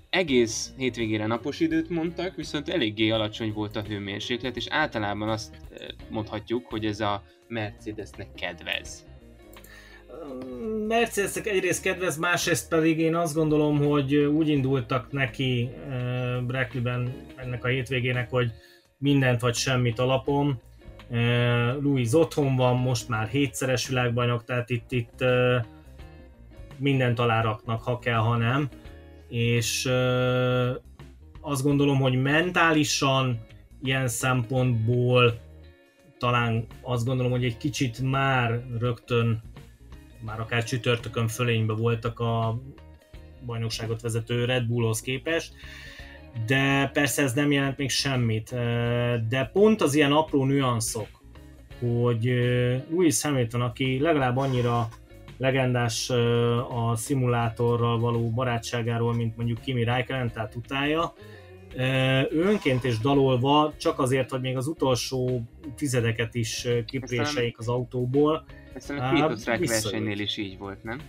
egész 0.09 0.73
hétvégére 0.77 1.25
napos 1.25 1.59
időt 1.59 1.89
mondtak, 1.89 2.35
viszont 2.35 2.69
eléggé 2.69 3.09
alacsony 3.09 3.53
volt 3.53 3.75
a 3.75 3.81
hőmérséklet, 3.81 4.55
és 4.55 4.65
általában 4.69 5.29
azt 5.29 5.57
mondhatjuk, 6.09 6.65
hogy 6.65 6.85
ez 6.85 6.99
a 6.99 7.23
Mercedesnek 7.47 8.33
kedvez. 8.33 9.05
Mercedesnek 10.87 11.47
egyrészt 11.47 11.81
kedvez, 11.81 12.17
másrészt 12.17 12.69
pedig 12.69 12.99
én 12.99 13.15
azt 13.15 13.33
gondolom, 13.33 13.77
hogy 13.77 14.15
úgy 14.15 14.47
indultak 14.47 15.11
neki 15.11 15.69
uh, 15.87 16.43
Brackleyben 16.43 17.13
ennek 17.35 17.63
a 17.63 17.67
hétvégének, 17.67 18.29
hogy 18.29 18.51
mindent 18.97 19.41
vagy 19.41 19.55
semmit 19.55 19.99
alapom. 19.99 20.59
Uh, 21.09 21.17
Louis 21.81 22.13
otthon 22.13 22.55
van, 22.55 22.77
most 22.77 23.09
már 23.09 23.27
hétszeres 23.27 23.87
világbajnok, 23.87 24.43
tehát 24.43 24.69
itt, 24.69 24.91
itt 24.91 25.21
uh, 25.21 25.65
mindent 26.77 27.19
aláraknak, 27.19 27.81
ha 27.81 27.99
kell, 27.99 28.19
ha 28.19 28.37
nem. 28.37 28.69
És 29.29 29.89
azt 31.41 31.63
gondolom, 31.63 31.99
hogy 31.99 32.21
mentálisan 32.21 33.39
ilyen 33.83 34.07
szempontból 34.07 35.39
talán 36.17 36.65
azt 36.81 37.05
gondolom, 37.05 37.31
hogy 37.31 37.43
egy 37.43 37.57
kicsit 37.57 38.01
már 38.01 38.63
rögtön 38.79 39.41
már 40.25 40.39
akár 40.39 40.63
csütörtökön 40.63 41.27
fölénybe 41.27 41.73
voltak 41.73 42.19
a 42.19 42.59
bajnokságot 43.45 44.01
vezető 44.01 44.45
Red 44.45 44.65
Bullhoz 44.65 45.01
képest, 45.01 45.53
de 46.45 46.89
persze 46.93 47.21
ez 47.23 47.33
nem 47.33 47.51
jelent 47.51 47.77
még 47.77 47.89
semmit. 47.89 48.49
De 49.29 49.49
pont 49.53 49.81
az 49.81 49.95
ilyen 49.95 50.11
apró 50.11 50.45
nüanszok, 50.45 51.07
hogy 51.79 52.23
Lewis 52.89 53.21
Hamilton, 53.21 53.61
aki 53.61 53.99
legalább 53.99 54.37
annyira 54.37 54.87
legendás 55.37 56.09
a 56.69 56.95
szimulátorral 56.95 57.99
való 57.99 58.31
barátságáról, 58.31 59.13
mint 59.13 59.37
mondjuk 59.37 59.61
Kimi 59.61 59.83
Räikkönen, 59.83 60.31
tehát 60.31 60.55
utája, 60.55 61.13
ő 62.31 62.41
önként 62.43 62.83
és 62.83 62.99
dalolva, 62.99 63.73
csak 63.77 63.99
azért, 63.99 64.29
hogy 64.29 64.41
még 64.41 64.57
az 64.57 64.67
utolsó 64.67 65.41
tizedeket 65.75 66.35
is 66.35 66.67
kipréseik 66.85 67.57
az 67.57 67.67
autóból, 67.67 68.45
ezt 68.75 68.89
a 68.89 69.11
két 69.13 69.23
osztrák 69.23 69.67
versenynél 69.67 70.19
is 70.19 70.37
így 70.37 70.57
volt, 70.57 70.83
nem? 70.83 70.99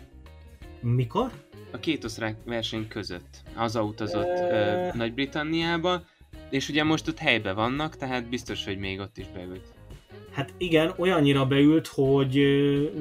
Mikor? 0.81 1.31
A 1.73 1.79
két 1.79 2.05
osztrák 2.05 2.37
verseny 2.45 2.89
között. 2.89 3.43
Hazautazott 3.55 4.39
e... 4.39 4.93
Nagy-Britanniába, 4.95 6.03
és 6.51 6.69
ugye 6.69 6.85
most 6.85 7.09
ott 7.09 7.19
helybe 7.19 7.53
vannak, 7.53 7.97
tehát 7.97 8.29
biztos, 8.29 8.65
hogy 8.65 8.79
még 8.79 9.01
ott 9.01 9.19
is 9.19 9.27
beült. 9.35 9.75
Hát 10.33 10.53
igen, 10.57 10.93
olyannyira 10.97 11.47
beült, 11.47 11.87
hogy 11.87 12.35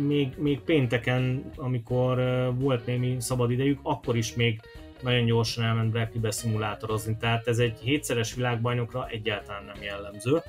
még, 0.08 0.34
még 0.38 0.60
pénteken, 0.60 1.52
amikor 1.56 2.18
volt 2.60 2.86
némi 2.86 3.16
szabad 3.20 3.52
idejük, 3.52 3.80
akkor 3.84 4.18
is 4.18 4.36
még 4.36 4.62
nagyon 5.02 5.26
gyorsan 5.26 5.64
elment 5.64 5.92
Brackley-be 5.92 6.32
szimulátorozni. 6.32 7.18
Tehát 7.20 7.48
ez 7.48 7.60
egy 7.60 7.80
hétszeres 7.80 8.34
világbajnokra 8.34 9.08
egyáltalán 9.08 9.64
nem 9.66 9.84
jellemző. 9.84 10.42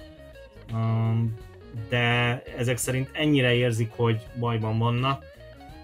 Um, 0.73 1.35
de 1.88 2.42
ezek 2.56 2.76
szerint 2.76 3.11
ennyire 3.12 3.54
érzik, 3.54 3.90
hogy 3.97 4.26
bajban 4.38 4.78
vannak, 4.78 5.25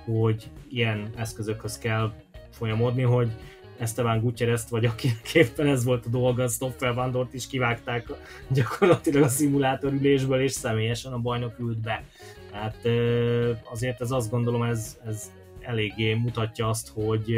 hogy 0.04 0.50
ilyen 0.68 1.10
eszközökhöz 1.16 1.78
kell 1.78 2.12
folyamodni, 2.50 3.02
hogy 3.02 3.30
Esteban 3.78 4.20
Gutierrez 4.20 4.66
vagy 4.70 4.84
akinek 4.84 5.34
éppen 5.34 5.66
ez 5.66 5.84
volt 5.84 6.06
a 6.06 6.08
dolga, 6.08 6.48
Stoffel 6.48 6.94
Vandort 6.94 7.34
is 7.34 7.46
kivágták 7.46 8.06
gyakorlatilag 8.48 9.22
a 9.22 9.28
szimulátorülésből, 9.28 10.40
és 10.40 10.52
személyesen 10.52 11.12
a 11.12 11.18
bajnok 11.18 11.58
ült 11.58 11.78
be. 11.78 12.04
Tehát 12.50 12.76
azért 13.70 14.00
ez 14.00 14.10
azt 14.10 14.30
gondolom, 14.30 14.62
ez, 14.62 14.98
ez 15.06 15.30
eléggé 15.60 16.14
mutatja 16.14 16.68
azt, 16.68 16.88
hogy, 16.94 17.34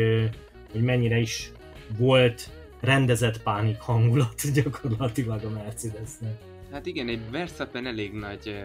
hogy 0.72 0.82
mennyire 0.82 1.18
is 1.18 1.52
volt 1.98 2.50
rendezett 2.80 3.42
pánik 3.42 3.80
hangulat 3.80 4.52
gyakorlatilag 4.54 5.44
a 5.44 5.50
Mercedesnek. 5.50 6.53
Hát 6.72 6.86
igen, 6.86 7.08
egy 7.08 7.30
Verstappen 7.30 7.86
elég 7.86 8.12
nagy 8.12 8.62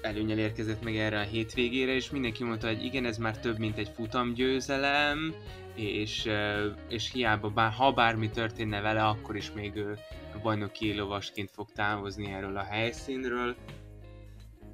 előnyel 0.00 0.38
érkezett 0.38 0.82
meg 0.82 0.96
erre 0.96 1.18
a 1.18 1.22
hétvégére, 1.22 1.94
és 1.94 2.10
mindenki 2.10 2.44
mondta, 2.44 2.66
hogy 2.66 2.84
igen, 2.84 3.04
ez 3.04 3.18
már 3.18 3.38
több, 3.38 3.58
mint 3.58 3.78
egy 3.78 3.90
futamgyőzelem, 3.94 5.34
és, 5.74 6.28
és 6.88 7.12
hiába, 7.12 7.48
bár, 7.48 7.72
ha 7.72 7.92
bármi 7.92 8.30
történne 8.30 8.80
vele, 8.80 9.06
akkor 9.06 9.36
is 9.36 9.52
még 9.52 9.76
ő 9.76 9.98
bajnoki 10.42 10.94
lovasként 10.94 11.50
fog 11.50 11.72
távozni 11.72 12.32
erről 12.32 12.56
a 12.56 12.62
helyszínről. 12.62 13.56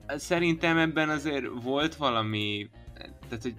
Szerintem 0.07 0.79
ebben 0.79 1.09
azért 1.09 1.47
volt 1.63 1.95
valami, 1.95 2.71
tehát 3.29 3.43
hogy 3.43 3.55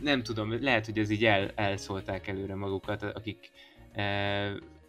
nem 0.00 0.22
tudom, 0.22 0.62
lehet, 0.62 0.86
hogy 0.86 0.98
ez 0.98 1.10
így 1.10 1.24
el, 1.24 1.50
elszólták 1.54 2.26
előre 2.26 2.54
magukat, 2.54 3.02
akik 3.02 3.50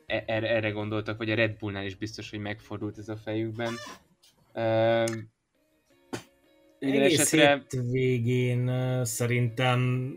erre, 0.06 0.50
erre 0.50 0.70
gondoltak, 0.70 1.18
vagy 1.18 1.32
a 1.32 1.36
Red 1.36 1.58
Bullnál 1.60 1.86
is 1.86 1.96
biztos, 1.96 2.30
hogy 2.30 2.40
megfordult 2.40 2.98
ez 2.98 3.10
a 3.10 3.18
fejükben. 3.18 3.74
Uh, 4.54 5.10
Egész 6.80 7.20
esetre... 7.20 7.64
végén 7.92 8.72
szerintem 9.06 10.12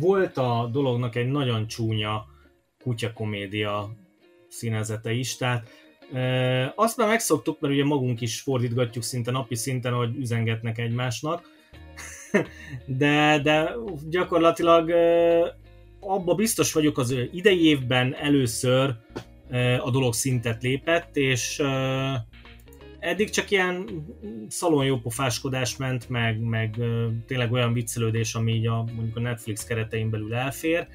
volt 0.00 0.36
a 0.36 0.68
dolognak 0.72 1.16
egy 1.16 1.28
nagyon 1.28 1.66
csúnya 1.66 2.26
kutyakomédia 2.82 3.90
színezete 4.48 5.12
is, 5.12 5.36
tehát 5.36 5.70
e, 6.12 6.72
azt 6.76 6.96
már 6.96 7.08
megszoktuk, 7.08 7.60
mert 7.60 7.74
ugye 7.74 7.84
magunk 7.84 8.20
is 8.20 8.40
fordítgatjuk 8.40 9.04
szinte 9.04 9.30
napi 9.30 9.54
szinten, 9.54 9.92
hogy 9.92 10.16
üzengetnek 10.16 10.78
egymásnak, 10.78 11.50
de, 12.86 13.40
de 13.42 13.74
gyakorlatilag 14.08 14.90
abba 16.06 16.34
biztos 16.34 16.72
vagyok, 16.72 16.98
az 16.98 17.14
idei 17.32 17.64
évben 17.66 18.14
először 18.14 18.94
a 19.78 19.90
dolog 19.90 20.14
szintet 20.14 20.62
lépett, 20.62 21.16
és 21.16 21.62
eddig 22.98 23.30
csak 23.30 23.50
ilyen 23.50 24.04
szalonjópofáskodás 24.48 25.76
ment, 25.76 26.08
meg, 26.08 26.40
meg 26.40 26.76
tényleg 27.26 27.52
olyan 27.52 27.72
viccelődés, 27.72 28.34
ami 28.34 28.52
így 28.52 28.66
a, 28.66 28.84
mondjuk 28.94 29.16
a 29.16 29.20
Netflix 29.20 29.64
keretein 29.64 30.10
belül 30.10 30.34
elfér. 30.34 30.86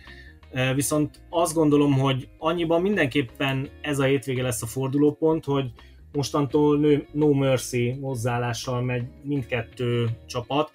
Viszont 0.76 1.20
azt 1.30 1.54
gondolom, 1.54 1.94
hogy 1.94 2.28
annyiban 2.38 2.82
mindenképpen 2.82 3.70
ez 3.82 4.00
a 4.00 4.04
hétvége 4.04 4.42
lesz 4.42 4.62
a 4.62 4.66
fordulópont, 4.66 5.46
hogy 5.46 5.72
mostantól 6.12 7.06
No 7.12 7.34
Mercy 7.34 7.98
hozzáállással 8.02 8.82
megy 8.82 9.04
mindkettő 9.24 10.10
csapat, 10.26 10.72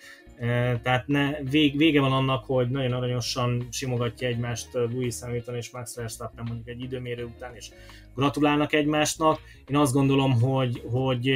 tehát 0.83 1.07
ne, 1.07 1.31
vég, 1.51 1.77
vége 1.77 2.01
van 2.01 2.13
annak, 2.13 2.45
hogy 2.45 2.71
nagyon 2.71 2.93
aranyosan 2.93 3.67
simogatja 3.71 4.29
egymást 4.29 4.69
Louis 4.73 5.21
Hamilton 5.21 5.55
és 5.57 5.71
Max 5.71 5.97
Verstappen 5.97 6.45
mondjuk 6.47 6.69
egy 6.69 6.83
időmérő 6.83 7.25
után, 7.25 7.55
és 7.55 7.69
gratulálnak 8.15 8.73
egymásnak. 8.73 9.41
Én 9.67 9.77
azt 9.77 9.93
gondolom, 9.93 10.41
hogy, 10.41 10.83
hogy 10.91 11.27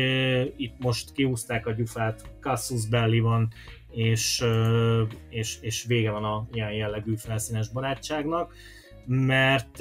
itt 0.57 0.75
most 0.79 1.13
kiúzták 1.13 1.67
a 1.67 1.73
gyufát, 1.73 2.23
Cassius 2.41 2.87
Belli 2.87 3.21
van, 3.21 3.49
és, 3.91 4.45
és, 5.29 5.59
és 5.61 5.85
vége 5.85 6.11
van 6.11 6.25
a 6.25 6.47
ilyen 6.53 6.73
jellegű 6.73 7.15
felszínes 7.17 7.69
barátságnak, 7.69 8.55
mert 9.07 9.81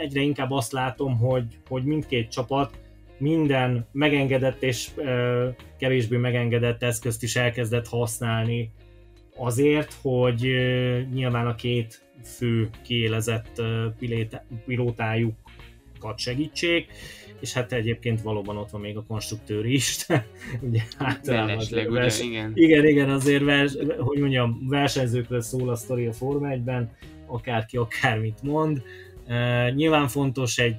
egyre 0.00 0.20
inkább 0.20 0.50
azt 0.50 0.72
látom, 0.72 1.18
hogy, 1.18 1.58
hogy 1.68 1.84
mindkét 1.84 2.30
csapat 2.30 2.81
minden 3.18 3.86
megengedett 3.92 4.62
és 4.62 4.90
kevésbé 5.78 6.16
megengedett 6.16 6.82
eszközt 6.82 7.22
is 7.22 7.36
elkezdett 7.36 7.88
használni 7.88 8.70
azért, 9.36 9.96
hogy 10.02 10.40
nyilván 11.12 11.46
a 11.46 11.54
két 11.54 12.02
fő 12.24 12.70
kiélezett 12.82 13.62
pilótájukat 14.66 16.18
segítsék, 16.18 16.86
és 17.40 17.52
hát 17.52 17.72
egyébként 17.72 18.22
valóban 18.22 18.56
ott 18.56 18.70
van 18.70 18.80
még 18.80 18.96
a 18.96 19.04
konstruktőr 19.08 19.66
is, 19.66 20.06
ugye 20.68 20.80
általában 20.98 21.58
vers... 21.90 22.20
igen. 22.20 22.52
igen, 22.54 22.86
igen, 22.86 23.10
azért 23.10 23.42
vers... 23.44 23.72
hogy 23.98 24.18
mondjam, 24.18 24.68
versenyzőkről 24.68 25.40
szól 25.40 25.68
a 25.68 25.74
sztori 25.74 26.06
a 26.06 26.12
Forma 26.12 26.48
1-ben, 26.50 26.96
akárki 27.26 27.76
akármit 27.76 28.42
mond. 28.42 28.82
Uh, 29.28 29.74
nyilván 29.74 30.08
fontos 30.08 30.58
egy 30.58 30.76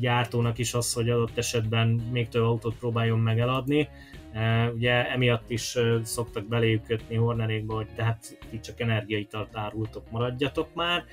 gyártónak 0.00 0.58
is 0.58 0.74
az, 0.74 0.92
hogy 0.92 1.10
adott 1.10 1.38
esetben 1.38 1.88
még 1.88 2.28
több 2.28 2.42
autót 2.42 2.74
próbáljon 2.74 3.18
meg 3.18 3.40
eladni. 3.40 3.88
E, 4.32 4.70
ugye 4.70 5.10
emiatt 5.10 5.50
is 5.50 5.76
e, 5.76 6.04
szoktak 6.04 6.46
beléjük 6.48 6.82
kötni 6.82 7.16
Hornerékba, 7.16 7.74
hogy 7.74 7.88
tehát 7.94 8.38
ti 8.50 8.60
csak 8.60 8.80
energiaitalt 8.80 9.56
árultok, 9.56 10.10
maradjatok 10.10 10.74
már. 10.74 11.04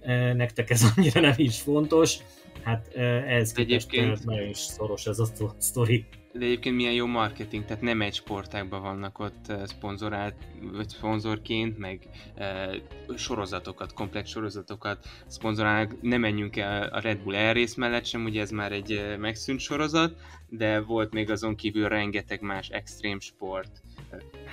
E, 0.00 0.32
nektek 0.32 0.70
ez 0.70 0.84
annyira 0.96 1.20
nem 1.20 1.34
is 1.36 1.60
fontos. 1.60 2.16
Hát 2.62 2.94
ez 3.26 3.52
egyébként 3.56 4.24
nagyon 4.24 4.48
is 4.48 4.58
szoros 4.58 5.06
ez 5.06 5.18
a 5.18 5.26
sztori. 5.58 6.06
De 6.38 6.44
egyébként 6.44 6.76
milyen 6.76 6.92
jó 6.92 7.06
marketing, 7.06 7.64
tehát 7.64 7.82
nem 7.82 8.02
egy 8.02 8.14
sportágban 8.14 8.82
vannak 8.82 9.18
ott 9.18 9.52
szponzorált, 9.64 10.34
vagy 10.72 10.88
szponzorként, 10.88 11.78
meg 11.78 12.08
e, 12.34 12.70
sorozatokat, 13.16 13.92
komplex 13.92 14.30
sorozatokat 14.30 15.06
szponzorálnak. 15.26 16.02
Nem 16.02 16.20
menjünk 16.20 16.56
el 16.56 16.82
a 16.82 17.00
Red 17.00 17.18
Bull 17.18 17.34
Air 17.34 17.54
rész 17.54 17.74
mellett 17.74 18.04
sem, 18.04 18.24
ugye 18.24 18.40
ez 18.40 18.50
már 18.50 18.72
egy 18.72 19.16
megszűnt 19.18 19.60
sorozat, 19.60 20.16
de 20.48 20.80
volt 20.80 21.12
még 21.12 21.30
azon 21.30 21.54
kívül 21.54 21.88
rengeteg 21.88 22.40
más 22.40 22.68
extrém 22.68 23.20
sport. 23.20 23.82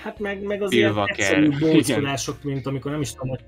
Hát 0.03 0.19
meg, 0.19 0.41
meg 0.41 0.61
az 0.61 0.71
ilyen 0.71 1.03
egyszerű 1.05 1.49
mint 2.41 2.65
amikor 2.65 2.91
nem 2.91 3.01
is 3.01 3.11
tudom, 3.11 3.29
hogy 3.29 3.43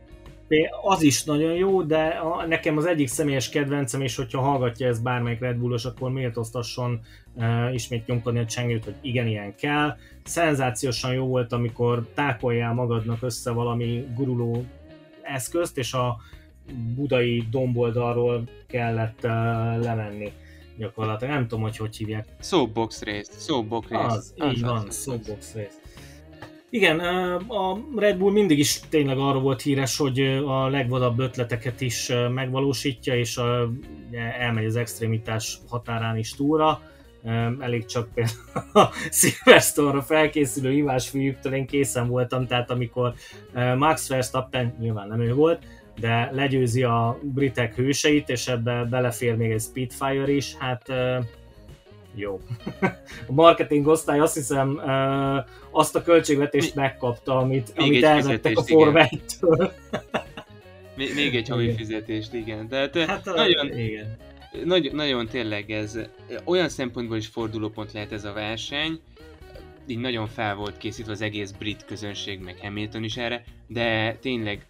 az 0.82 1.02
is 1.02 1.24
nagyon 1.24 1.54
jó, 1.54 1.82
de 1.82 2.06
a, 2.06 2.46
nekem 2.46 2.78
az 2.78 2.86
egyik 2.86 3.08
személyes 3.08 3.50
kedvencem, 3.50 4.02
és 4.02 4.16
hogyha 4.16 4.42
hallgatja 4.42 4.88
ez 4.88 5.00
bármelyik 5.00 5.40
Red 5.40 5.58
Bullos, 5.58 5.86
akkor 5.86 6.12
méltóztasson 6.12 7.00
uh, 7.34 7.74
ismét 7.74 8.06
nyomkodni 8.06 8.40
a 8.40 8.46
csengőt, 8.46 8.84
hogy 8.84 8.96
igen, 9.02 9.28
ilyen 9.28 9.56
kell. 9.56 9.98
Szenzációsan 10.24 11.14
jó 11.14 11.26
volt, 11.26 11.52
amikor 11.52 12.08
tákoljál 12.14 12.74
magadnak 12.74 13.22
össze 13.22 13.52
valami 13.52 14.06
guruló 14.16 14.66
eszközt, 15.22 15.78
és 15.78 15.94
a 15.94 16.18
budai 16.96 17.48
domboldalról 17.52 18.44
kellett 18.68 19.20
uh, 19.24 19.32
lemenni 19.84 20.32
gyakorlatilag. 20.78 21.34
Nem 21.34 21.48
tudom, 21.48 21.64
hogy 21.64 21.78
hogy 21.78 21.98
hívják. 21.98 22.28
Soapbox 22.40 23.02
race, 23.02 23.32
soapbox 23.40 23.90
race. 23.90 24.16
Az, 24.16 24.34
így 24.36 24.44
az, 24.44 24.62
van, 24.62 24.88
az, 24.88 25.02
soapbox 25.02 25.54
race. 25.54 25.87
Igen, 26.70 27.00
a 27.48 27.80
Red 27.96 28.18
Bull 28.18 28.32
mindig 28.32 28.60
is 28.60 28.80
tényleg 28.90 29.18
arról 29.18 29.42
volt 29.42 29.62
híres, 29.62 29.98
hogy 29.98 30.20
a 30.46 30.68
legvadabb 30.68 31.20
ötleteket 31.20 31.82
is 31.82 32.12
megvalósítja, 32.34 33.16
és 33.16 33.38
a, 33.38 33.72
elmegy 34.40 34.66
az 34.66 34.76
extrémitás 34.76 35.58
határán 35.70 36.18
is 36.18 36.36
túlra. 36.36 36.82
Elég 37.60 37.86
csak 37.86 38.10
például 38.14 38.70
a 38.86 38.92
Silverstone-ra 39.12 40.02
felkészülő 40.02 40.72
hívásfiúktől 40.72 41.54
én 41.54 41.66
készen 41.66 42.08
voltam, 42.08 42.48
tehát 42.48 42.72
amikor 42.72 43.14
Max 43.78 44.08
Verstappen, 44.08 44.76
nyilván 44.80 45.08
nem 45.08 45.22
ő 45.22 45.34
volt, 45.34 45.66
de 46.00 46.30
legyőzi 46.32 46.84
a 46.84 47.20
britek 47.22 47.76
hőseit, 47.76 48.30
és 48.30 48.48
ebbe 48.48 48.84
belefér 48.84 49.36
még 49.36 49.52
egy 49.52 49.62
Speedfire 49.62 50.32
is, 50.32 50.56
hát 50.56 50.92
jó. 52.18 52.42
a 53.28 53.32
marketing 53.32 53.88
osztály 53.88 54.20
azt 54.20 54.34
hiszem 54.34 54.82
azt 55.72 55.96
a 55.96 56.02
költségvetést 56.02 56.76
megkapta, 56.76 57.38
amit, 57.38 57.74
amit 57.76 58.04
elvettek 58.04 58.58
a 58.58 58.64
Forma-től. 58.64 59.72
még, 60.96 61.16
még 61.16 61.36
egy 61.36 61.48
havi 61.48 61.74
fizetést, 61.74 62.34
igen. 62.34 62.68
Tehát 62.68 62.98
hát, 62.98 63.26
nagyon, 63.26 63.78
igen. 63.78 64.18
Nagy, 64.64 64.92
nagyon 64.94 65.28
tényleg 65.28 65.72
ez 65.72 66.00
olyan 66.44 66.70
szempontból 66.70 67.18
is 67.18 67.28
fordulópont 67.28 67.92
lehet 67.92 68.12
ez 68.12 68.24
a 68.24 68.34
verseny, 68.34 69.00
így 69.88 70.00
nagyon 70.00 70.28
fel 70.28 70.56
volt 70.56 70.78
készítve 70.78 71.12
az 71.12 71.22
egész 71.22 71.52
brit 71.52 71.86
közönség, 71.86 72.40
meg 72.40 72.58
Hamilton 72.62 73.04
is 73.04 73.18
erre, 73.18 73.44
de 73.68 74.18
tényleg 74.22 74.66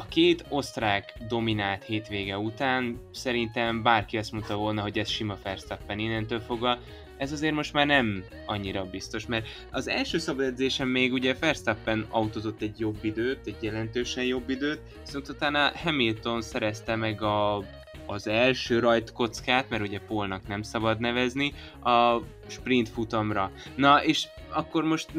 a 0.00 0.06
két 0.08 0.44
osztrák 0.48 1.14
dominált 1.28 1.84
hétvége 1.84 2.38
után 2.38 3.00
szerintem 3.12 3.82
bárki 3.82 4.18
azt 4.18 4.32
mondta 4.32 4.56
volna, 4.56 4.82
hogy 4.82 4.98
ez 4.98 5.08
sima 5.08 5.36
Verstappen 5.42 5.98
innentől 5.98 6.40
fogva, 6.40 6.78
ez 7.16 7.32
azért 7.32 7.54
most 7.54 7.72
már 7.72 7.86
nem 7.86 8.24
annyira 8.46 8.84
biztos, 8.84 9.26
mert 9.26 9.46
az 9.70 9.88
első 9.88 10.18
szabad 10.18 10.44
edzésen 10.44 10.88
még 10.88 11.12
ugye 11.12 11.34
Verstappen 11.40 12.06
autózott 12.10 12.62
egy 12.62 12.78
jobb 12.78 12.98
időt, 13.00 13.46
egy 13.46 13.56
jelentősen 13.60 14.24
jobb 14.24 14.50
időt, 14.50 14.80
viszont 15.04 15.28
utána 15.28 15.70
Hamilton 15.74 16.42
szerezte 16.42 16.96
meg 16.96 17.22
a 17.22 17.64
az 18.06 18.26
első 18.26 18.78
rajtkockát, 18.78 19.68
mert 19.68 19.82
ugye 19.82 20.00
Polnak 20.00 20.48
nem 20.48 20.62
szabad 20.62 21.00
nevezni, 21.00 21.54
a 21.82 22.16
sprint 22.46 22.88
futamra. 22.88 23.50
Na, 23.76 24.04
és 24.04 24.26
akkor 24.48 24.84
most 24.84 25.10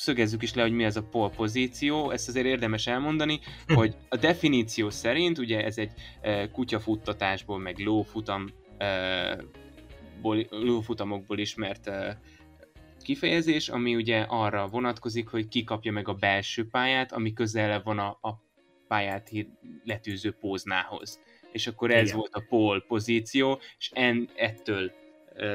szögezzük 0.00 0.42
is 0.42 0.54
le, 0.54 0.62
hogy 0.62 0.72
mi 0.72 0.84
ez 0.84 0.96
a 0.96 1.02
pole 1.02 1.30
pozíció, 1.36 2.10
ezt 2.10 2.28
azért 2.28 2.46
érdemes 2.46 2.86
elmondani, 2.86 3.40
hogy 3.74 3.96
a 4.08 4.16
definíció 4.16 4.90
szerint, 4.90 5.38
ugye 5.38 5.64
ez 5.64 5.78
egy 5.78 5.92
e, 6.20 6.50
kutyafuttatásból, 6.50 7.58
meg 7.58 7.78
lófutam, 7.78 8.46
e, 8.78 9.44
ból, 10.20 10.46
lófutamokból 10.50 11.38
ismert 11.38 11.86
e, 11.86 12.20
kifejezés, 13.02 13.68
ami 13.68 13.94
ugye 13.94 14.20
arra 14.28 14.66
vonatkozik, 14.66 15.28
hogy 15.28 15.48
ki 15.48 15.64
kapja 15.64 15.92
meg 15.92 16.08
a 16.08 16.14
belső 16.14 16.68
pályát, 16.68 17.12
ami 17.12 17.32
közel 17.32 17.82
van 17.82 17.98
a, 17.98 18.18
a 18.20 18.42
pályát 18.88 19.30
letűző 19.84 20.32
póznához. 20.32 21.20
És 21.52 21.66
akkor 21.66 21.90
ez 21.90 22.06
Igen. 22.06 22.16
volt 22.16 22.34
a 22.34 22.44
pole 22.48 22.80
pozíció, 22.88 23.60
és 23.78 23.90
en, 23.94 24.28
ettől 24.34 24.92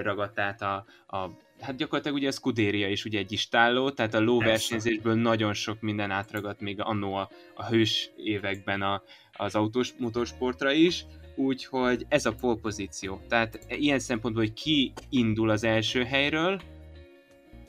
ragadt 0.01 0.39
át 0.39 0.61
a, 0.61 0.85
a 1.07 1.29
hát 1.59 1.75
gyakorlatilag 1.75 2.17
ugye 2.17 2.27
a 2.27 2.31
Scuderia 2.31 2.89
is 2.89 3.05
ugye 3.05 3.19
egy 3.19 3.31
istálló, 3.31 3.89
tehát 3.89 4.13
a 4.13 4.19
lóversenyzésből 4.19 5.15
nagyon 5.15 5.53
sok 5.53 5.81
minden 5.81 6.11
átragadt 6.11 6.61
még 6.61 6.81
annó 6.81 7.13
a, 7.13 7.29
a 7.55 7.65
hős 7.65 8.11
években 8.17 8.81
a, 8.81 9.01
az 9.33 9.55
autós 9.55 9.93
motorsportra 9.97 10.71
is, 10.71 11.05
úgyhogy 11.35 12.05
ez 12.09 12.25
a 12.25 12.35
pole 12.35 12.59
pozíció. 12.61 13.21
Tehát 13.27 13.59
ilyen 13.67 13.99
szempontból, 13.99 14.43
hogy 14.43 14.53
ki 14.53 14.93
indul 15.09 15.49
az 15.49 15.63
első 15.63 16.03
helyről, 16.03 16.61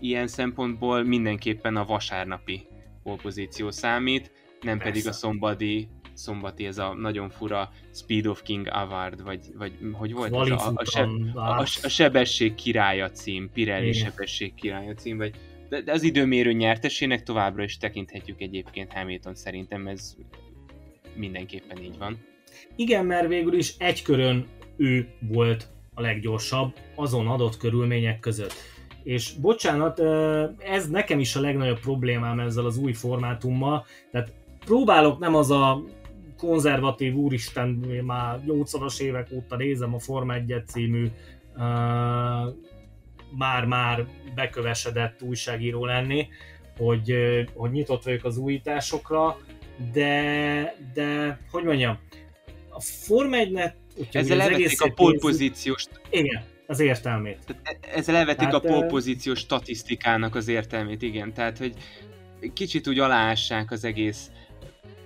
ilyen 0.00 0.26
szempontból 0.26 1.02
mindenképpen 1.02 1.76
a 1.76 1.84
vasárnapi 1.84 2.66
pole 3.02 3.16
pozíció 3.22 3.70
számít, 3.70 4.32
nem 4.60 4.78
Persze. 4.78 4.92
pedig 4.92 5.08
a 5.08 5.12
szombadi 5.12 5.88
szombati 6.16 6.66
ez 6.66 6.78
a 6.78 6.94
nagyon 6.94 7.30
fura 7.30 7.70
Speed 7.94 8.26
of 8.26 8.42
King 8.42 8.68
Award, 8.70 9.22
vagy, 9.22 9.40
vagy 9.58 9.72
hogy 9.92 10.12
volt 10.12 10.34
ez 10.34 10.50
a, 10.50 10.72
a, 10.74 10.84
seb, 10.84 11.08
a, 11.34 11.58
a 11.58 11.88
sebesség 11.88 12.54
királya 12.54 13.10
cím, 13.10 13.50
Pirelli 13.52 13.88
Igen. 13.88 14.10
sebesség 14.10 14.54
királya 14.54 14.94
cím, 14.94 15.16
vagy 15.16 15.34
de, 15.68 15.80
de 15.80 15.92
az 15.92 16.02
időmérő 16.02 16.52
nyertesének 16.52 17.22
továbbra 17.22 17.62
is 17.62 17.78
tekinthetjük 17.78 18.40
egyébként 18.40 18.92
Hamilton 18.92 19.34
szerintem 19.34 19.86
ez 19.86 20.16
mindenképpen 21.14 21.82
így 21.82 21.98
van. 21.98 22.18
Igen, 22.76 23.06
mert 23.06 23.28
végül 23.28 23.54
is 23.54 23.74
egy 23.78 24.02
körön 24.02 24.46
ő 24.76 25.08
volt 25.20 25.68
a 25.94 26.00
leggyorsabb 26.00 26.74
azon 26.94 27.26
adott 27.26 27.56
körülmények 27.56 28.20
között. 28.20 28.54
És 29.02 29.32
bocsánat, 29.32 30.00
ez 30.58 30.88
nekem 30.88 31.18
is 31.18 31.36
a 31.36 31.40
legnagyobb 31.40 31.80
problémám 31.80 32.40
ezzel 32.40 32.64
az 32.64 32.76
új 32.76 32.92
formátummal, 32.92 33.86
tehát 34.10 34.32
próbálok 34.64 35.18
nem 35.18 35.34
az 35.34 35.50
a 35.50 35.84
konzervatív 36.36 37.14
úristen, 37.14 37.68
már 38.04 38.40
80-as 38.46 39.00
évek 39.00 39.28
óta 39.32 39.56
nézem 39.56 39.94
a 39.94 39.98
Forma 39.98 40.34
1 40.34 40.54
című 40.66 41.06
uh, 41.56 41.62
már-már 43.30 44.06
bekövesedett 44.34 45.22
újságíró 45.22 45.84
lenni, 45.84 46.28
hogy, 46.76 47.14
hogy 47.54 47.70
nyitott 47.70 48.02
vagyok 48.02 48.24
az 48.24 48.36
újításokra, 48.36 49.38
de, 49.92 50.74
de 50.94 51.38
hogy 51.50 51.64
mondjam, 51.64 51.98
a 52.68 52.80
Forma 52.80 53.36
1-net... 53.36 53.72
Ezzel 54.12 54.40
elvették 54.40 54.80
a 54.80 54.90
polpozíciós... 54.90 55.84
Igen, 56.10 56.42
az 56.66 56.80
értelmét. 56.80 57.38
Tehát 57.46 57.78
e- 57.80 57.98
ezzel 57.98 58.16
elvették 58.16 58.44
hát, 58.44 58.54
a 58.54 58.60
polpozíciós 58.60 59.38
statisztikának 59.38 60.34
az 60.34 60.48
értelmét, 60.48 61.02
igen. 61.02 61.32
Tehát, 61.32 61.58
hogy 61.58 61.74
kicsit 62.52 62.88
úgy 62.88 62.98
aláássák 62.98 63.70
az 63.70 63.84
egész 63.84 64.30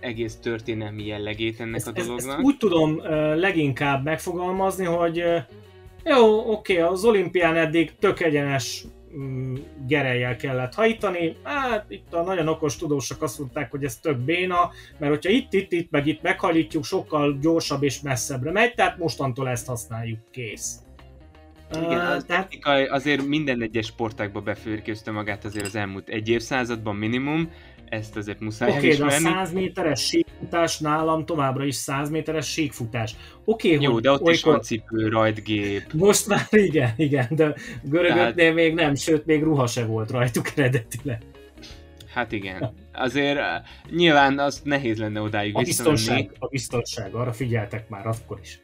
egész 0.00 0.36
történelmi 0.36 1.06
jellegét 1.06 1.60
ennek 1.60 1.76
ezt, 1.76 1.86
a 1.86 1.92
dolognak. 1.92 2.18
Ezt, 2.18 2.28
ezt 2.28 2.40
úgy 2.40 2.56
tudom 2.56 2.94
uh, 2.94 3.36
leginkább 3.36 4.04
megfogalmazni, 4.04 4.84
hogy 4.84 5.18
uh, 5.18 5.36
jó, 6.04 6.52
oké, 6.52 6.80
okay, 6.80 6.92
az 6.92 7.04
olimpián 7.04 7.56
eddig 7.56 7.92
tök 7.98 8.20
egyenes 8.20 8.84
um, 9.14 9.54
gerelyel 9.86 10.36
kellett 10.36 10.74
hajtani, 10.74 11.36
hát 11.42 11.84
itt 11.88 12.12
a 12.14 12.22
nagyon 12.22 12.48
okos 12.48 12.76
tudósok 12.76 13.22
azt 13.22 13.38
mondták, 13.38 13.70
hogy 13.70 13.84
ez 13.84 13.96
tök 13.96 14.18
béna, 14.18 14.70
mert 14.98 15.12
hogyha 15.12 15.30
itt, 15.30 15.52
itt, 15.52 15.72
itt, 15.72 15.90
meg 15.90 16.06
itt 16.06 16.22
meghajlítjuk, 16.22 16.84
sokkal 16.84 17.38
gyorsabb 17.40 17.82
és 17.82 18.00
messzebbre 18.00 18.50
megy, 18.50 18.74
tehát 18.74 18.98
mostantól 18.98 19.48
ezt 19.48 19.66
használjuk, 19.66 20.18
kész. 20.30 20.78
Igen, 21.76 22.00
az 22.00 22.24
tehát... 22.24 22.48
azért 22.90 23.26
minden 23.26 23.62
egyes 23.62 23.86
sportákba 23.86 24.40
befőrközte 24.40 25.10
magát 25.10 25.44
azért 25.44 25.66
az 25.66 25.76
elmúlt 25.76 26.08
egy 26.08 26.28
évszázadban 26.28 26.96
minimum, 26.96 27.50
ezt 27.90 28.16
azért 28.16 28.40
muszáj 28.40 28.70
Oké, 28.70 28.78
okay, 28.78 28.96
de 28.96 29.04
a 29.04 29.10
100 29.10 29.52
méteres 29.52 30.00
síkfutás 30.06 30.78
nálam 30.78 31.24
továbbra 31.24 31.64
is 31.64 31.74
100 31.74 32.10
méteres 32.10 32.52
síkfutás. 32.52 33.14
Oké, 33.44 33.74
okay, 33.74 33.86
Jó, 33.86 34.00
de 34.00 34.10
ott 34.10 34.20
olykor... 34.20 34.32
is 34.32 34.42
van 34.42 34.60
cipő, 34.60 35.08
rajtgép. 35.08 35.92
Most 35.92 36.26
már 36.26 36.46
igen, 36.68 36.92
igen, 36.96 37.26
de 37.30 37.54
görögöknél 37.82 38.34
Tehát... 38.34 38.54
még 38.54 38.74
nem, 38.74 38.94
sőt, 38.94 39.26
még 39.26 39.42
ruha 39.42 39.66
se 39.66 39.84
volt 39.84 40.10
rajtuk 40.10 40.46
eredetileg. 40.56 41.22
Hát 42.12 42.32
igen. 42.32 42.74
Azért 42.92 43.38
uh, 43.38 43.44
nyilván 43.96 44.38
az 44.38 44.60
nehéz 44.64 44.98
lenne 44.98 45.20
odáig 45.20 45.56
a 45.56 45.62
biztonság, 45.62 46.30
A 46.38 46.46
biztonság, 46.46 47.14
arra 47.14 47.32
figyeltek 47.32 47.88
már 47.88 48.06
akkor 48.06 48.38
is. 48.42 48.60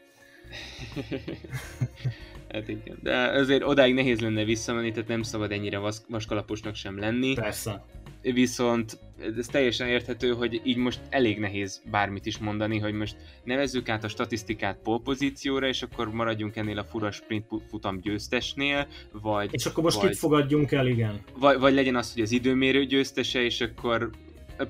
hát 2.53 2.69
igen. 2.69 2.99
De 3.03 3.17
azért 3.17 3.63
odáig 3.63 3.95
nehéz 3.95 4.21
lenne 4.21 4.45
visszamenni, 4.45 4.91
tehát 4.91 5.09
nem 5.09 5.23
szabad 5.23 5.53
ennyire 5.53 5.79
vas- 5.79 6.05
vaskalaposnak 6.09 6.75
sem 6.75 6.99
lenni. 6.99 7.35
Persze 7.35 7.85
viszont 8.33 8.99
ez 9.39 9.47
teljesen 9.47 9.89
érthető, 9.89 10.33
hogy 10.33 10.61
így 10.65 10.77
most 10.77 11.01
elég 11.09 11.39
nehéz 11.39 11.83
bármit 11.91 12.27
is 12.27 12.39
mondani, 12.39 12.79
hogy 12.79 12.93
most 12.93 13.17
nevezzük 13.45 13.89
át 13.89 14.05
a 14.05 14.09
statisztikát 14.09 14.79
polpozícióra, 14.83 15.67
és 15.67 15.83
akkor 15.83 16.11
maradjunk 16.11 16.57
ennél 16.57 16.79
a 16.79 16.85
fura 16.85 17.11
sprint 17.11 17.45
futam 17.69 18.01
győztesnél, 18.01 18.87
vagy... 19.13 19.49
És 19.53 19.67
akkor 19.67 19.83
most 19.85 20.01
vagy, 20.01 20.09
kit 20.09 20.19
fogadjunk 20.19 20.73
el, 20.73 20.87
igen? 20.87 21.21
Vagy, 21.39 21.59
vagy 21.59 21.75
legyen 21.75 21.97
az, 21.97 22.13
hogy 22.13 22.23
az 22.23 22.33
időmérő 22.33 22.85
győztese, 22.85 23.43
és 23.43 23.61
akkor 23.61 24.11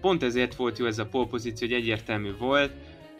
pont 0.01 0.23
ezért 0.23 0.55
volt 0.55 0.79
jó 0.79 0.87
ez 0.87 0.99
a 0.99 1.07
polpozíció, 1.07 1.69
hogy 1.69 1.77
egyértelmű 1.77 2.31
volt, 2.39 2.73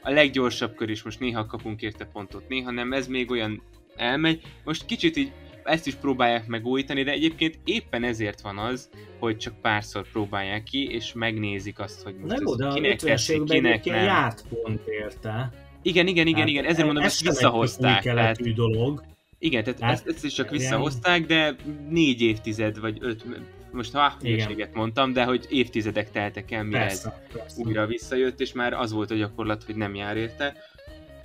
a 0.03 0.11
leggyorsabb 0.11 0.75
kör 0.75 0.91
is 0.91 1.03
most 1.03 1.21
néha 1.21 1.47
kapunk 1.47 1.83
érte 1.83 2.05
pontot, 2.05 2.49
néha 2.49 2.71
nem, 2.71 2.93
ez 2.93 3.07
még 3.07 3.31
olyan 3.31 3.63
elmegy. 3.97 4.41
Most 4.65 4.85
kicsit 4.85 5.17
így 5.17 5.33
ezt 5.67 5.87
is 5.87 5.95
próbálják 5.95 6.47
megújítani, 6.47 7.03
de 7.03 7.11
egyébként 7.11 7.59
éppen 7.65 8.05
ezért 8.05 8.41
van 8.41 8.59
az, 8.59 8.89
hogy 9.19 9.37
csak 9.37 9.61
párszor 9.61 10.11
próbálják 10.13 10.63
ki, 10.63 10.89
és 10.91 11.13
megnézik 11.13 11.79
azt, 11.79 12.03
hogy 12.03 12.15
most 12.15 12.41
nem, 12.41 12.57
de 12.57 12.69
kinek 12.75 13.03
esik, 13.03 13.45
kinek 13.45 13.85
nem. 13.85 14.05
járt 14.05 14.45
pont 14.49 14.87
érte. 14.87 15.53
Igen, 15.83 16.07
igen, 16.07 16.27
igen, 16.27 16.41
hát, 16.41 16.49
igen, 16.49 16.65
ezért 16.65 16.85
mondom, 16.85 17.05
ezt 17.05 17.21
visszahozták. 17.21 18.03
Tehát, 18.03 18.55
dolog. 18.55 19.05
Igen, 19.39 19.65
tehát 19.65 19.81
hát, 19.81 19.93
ezt, 19.93 20.07
ezt 20.07 20.25
is 20.25 20.33
csak 20.33 20.51
visszahozták, 20.51 21.27
de 21.27 21.57
négy 21.89 22.21
évtized, 22.21 22.81
vagy 22.81 22.99
öt, 23.01 23.25
most 23.73 23.93
ha 23.93 24.13
hülyeséget 24.21 24.75
mondtam, 24.75 25.13
de 25.13 25.25
hogy 25.25 25.47
évtizedek 25.49 26.11
teltek 26.11 26.51
el, 26.51 26.65
mire 26.65 26.79
persze, 26.79 27.09
ez 27.09 27.37
persze. 27.37 27.63
újra 27.63 27.87
visszajött, 27.87 28.41
és 28.41 28.53
már 28.53 28.73
az 28.73 28.93
volt 28.93 29.11
a 29.11 29.15
gyakorlat, 29.15 29.65
hogy 29.65 29.77
nem 29.77 29.95
jár 29.95 30.17
érte. 30.17 30.55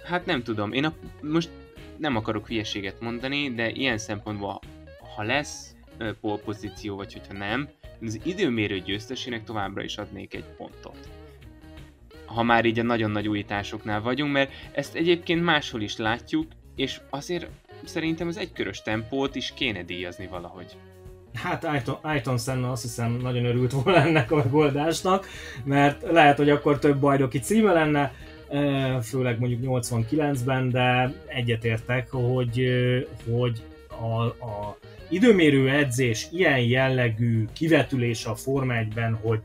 Hát 0.04 0.26
nem 0.26 0.44
tudom, 0.44 0.74
én 0.74 0.86
a, 0.86 0.94
most 1.22 1.50
nem 2.02 2.16
akarok 2.16 2.48
hülyeséget 2.48 3.00
mondani, 3.00 3.54
de 3.54 3.70
ilyen 3.70 3.98
szempontból, 3.98 4.60
ha 5.16 5.24
lesz 5.24 5.76
polpozíció, 6.22 6.96
vagy 6.96 7.14
hogyha 7.14 7.34
nem, 7.34 7.70
az 8.02 8.20
időmérő 8.24 8.80
győztesének 8.80 9.44
továbbra 9.44 9.84
is 9.84 9.98
adnék 9.98 10.34
egy 10.34 10.46
pontot. 10.58 11.10
Ha 12.26 12.44
már 12.44 12.66
így 12.66 12.80
a 12.80 12.84
nagyon 12.84 13.12
nagy 13.12 13.28
újításoknál 13.28 14.02
vagyunk, 14.02 14.32
mert 14.32 14.52
ezt 14.72 14.96
egyébként 14.96 15.44
máshol 15.44 15.82
is 15.82 15.98
látjuk, 15.98 16.48
és 16.76 17.00
azért 17.10 17.48
szerintem 17.84 18.28
az 18.28 18.38
egykörös 18.38 18.82
tempót 18.82 19.36
is 19.36 19.54
kéne 19.56 19.84
díjazni 19.84 20.28
valahogy. 20.28 20.76
Hát 21.34 21.64
Ayton, 21.64 21.98
Ayton 22.02 22.38
Senna 22.38 22.72
azt 22.72 22.82
hiszem 22.82 23.12
nagyon 23.12 23.46
örült 23.46 23.72
volna 23.72 24.00
ennek 24.00 24.32
a 24.32 24.36
megoldásnak, 24.36 25.28
mert 25.64 26.12
lehet, 26.12 26.38
hogy 26.38 26.50
akkor 26.50 26.80
több 26.80 27.00
bajnoki 27.00 27.40
címe 27.40 27.72
lenne, 27.72 28.14
főleg 29.02 29.40
mondjuk 29.40 29.62
89-ben, 29.64 30.70
de 30.70 31.14
egyetértek, 31.28 32.10
hogy, 32.10 32.68
hogy 33.32 33.64
a, 33.88 34.24
a 34.24 34.78
időmérő 35.10 35.70
edzés 35.70 36.28
ilyen 36.32 36.60
jellegű 36.60 37.46
kivetülés 37.54 38.26
a 38.26 38.36
Forma 38.36 38.74
1-ben, 38.74 39.14
hogy 39.14 39.42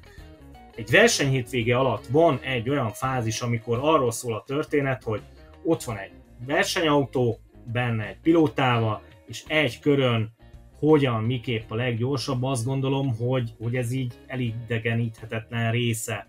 egy 0.77 0.91
versenyhétvége 0.91 1.79
alatt 1.79 2.07
van 2.07 2.39
egy 2.43 2.71
olyan 2.71 2.91
fázis, 2.91 3.41
amikor 3.41 3.79
arról 3.83 4.11
szól 4.11 4.35
a 4.35 4.45
történet, 4.47 5.03
hogy 5.03 5.21
ott 5.65 5.83
van 5.83 5.97
egy 5.97 6.11
versenyautó, 6.47 7.39
benne 7.73 8.07
egy 8.09 8.19
pilótával, 8.23 9.03
és 9.27 9.45
egy 9.47 9.79
körön 9.79 10.35
hogyan, 10.79 11.23
miképp 11.23 11.71
a 11.71 11.75
leggyorsabb, 11.75 12.43
azt 12.43 12.65
gondolom, 12.65 13.17
hogy, 13.17 13.55
hogy 13.59 13.77
ez 13.77 13.93
így 13.93 14.15
elidegeníthetetlen 14.27 15.71
része 15.71 16.27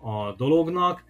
a 0.00 0.32
dolognak 0.36 1.04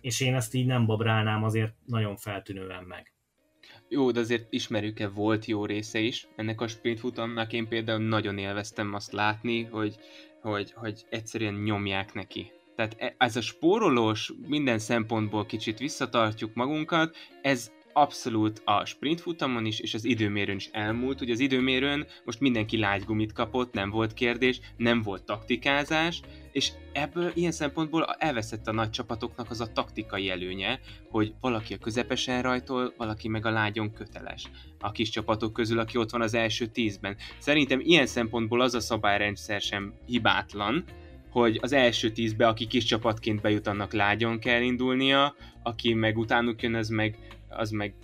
és 0.00 0.20
én 0.20 0.34
ezt 0.34 0.54
így 0.54 0.66
nem 0.66 0.86
babrálnám 0.86 1.44
azért 1.44 1.74
nagyon 1.84 2.16
feltűnően 2.16 2.84
meg. 2.84 3.12
Jó, 3.88 4.10
de 4.10 4.20
azért 4.20 4.46
ismerjük-e, 4.50 5.08
volt 5.08 5.44
jó 5.44 5.64
része 5.64 5.98
is 5.98 6.28
ennek 6.36 6.60
a 6.60 6.68
sprint 6.68 7.00
futamnak. 7.00 7.52
Én 7.52 7.68
például 7.68 8.08
nagyon 8.08 8.38
élveztem 8.38 8.94
azt 8.94 9.12
látni, 9.12 9.62
hogy, 9.62 9.96
hogy, 10.42 10.72
hogy 10.72 11.06
egyszerűen 11.10 11.54
nyomják 11.54 12.14
neki. 12.14 12.52
Tehát 12.76 12.96
e, 12.98 13.14
ez 13.18 13.36
a 13.36 13.40
spórolós, 13.40 14.32
minden 14.46 14.78
szempontból 14.78 15.46
kicsit 15.46 15.78
visszatartjuk 15.78 16.54
magunkat, 16.54 17.16
ez 17.42 17.70
abszolút 17.92 18.62
a 18.64 18.84
sprint 18.84 19.20
futamon 19.20 19.66
is, 19.66 19.80
és 19.80 19.94
az 19.94 20.04
időmérőn 20.04 20.56
is 20.56 20.68
elmúlt. 20.72 21.20
Ugye 21.20 21.32
az 21.32 21.40
időmérőn 21.40 22.06
most 22.24 22.40
mindenki 22.40 22.78
lágygumit 22.78 23.32
kapott, 23.32 23.72
nem 23.72 23.90
volt 23.90 24.14
kérdés, 24.14 24.60
nem 24.76 25.02
volt 25.02 25.24
taktikázás, 25.24 26.20
és 26.56 26.72
ebből 26.92 27.30
ilyen 27.34 27.52
szempontból 27.52 28.04
elveszett 28.18 28.66
a 28.66 28.72
nagy 28.72 28.90
csapatoknak 28.90 29.50
az 29.50 29.60
a 29.60 29.72
taktikai 29.72 30.30
előnye, 30.30 30.80
hogy 31.10 31.34
valaki 31.40 31.74
a 31.74 31.78
közepesen 31.78 32.42
rajtol, 32.42 32.94
valaki 32.96 33.28
meg 33.28 33.46
a 33.46 33.50
lágyon 33.50 33.92
köteles. 33.92 34.50
A 34.78 34.90
kis 34.90 35.08
csapatok 35.08 35.52
közül, 35.52 35.78
aki 35.78 35.98
ott 35.98 36.10
van 36.10 36.20
az 36.20 36.34
első 36.34 36.66
tízben. 36.66 37.16
Szerintem 37.38 37.80
ilyen 37.80 38.06
szempontból 38.06 38.60
az 38.60 38.74
a 38.74 38.80
szabályrendszer 38.80 39.60
sem 39.60 39.94
hibátlan, 40.06 40.84
hogy 41.30 41.58
az 41.62 41.72
első 41.72 42.10
tízbe, 42.10 42.46
aki 42.46 42.66
kis 42.66 42.84
csapatként 42.84 43.40
bejut, 43.40 43.66
annak 43.66 43.92
lágyon 43.92 44.38
kell 44.38 44.62
indulnia, 44.62 45.34
aki 45.62 45.94
meg 45.94 46.18
utánuk 46.18 46.62
jön, 46.62 46.74
az 46.74 46.88
meg, 46.88 47.18
az 47.48 47.70
meg 47.70 47.94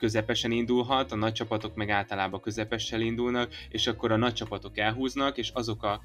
közepesen 0.00 0.50
indulhat, 0.50 1.12
a 1.12 1.16
nagy 1.16 1.32
csapatok 1.32 1.74
meg 1.74 1.90
általában 1.90 2.40
közepessel 2.40 3.00
indulnak, 3.00 3.54
és 3.68 3.86
akkor 3.86 4.12
a 4.12 4.16
nagy 4.16 4.32
csapatok 4.32 4.78
elhúznak, 4.78 5.38
és 5.38 5.50
azok 5.54 5.82
a 5.82 6.02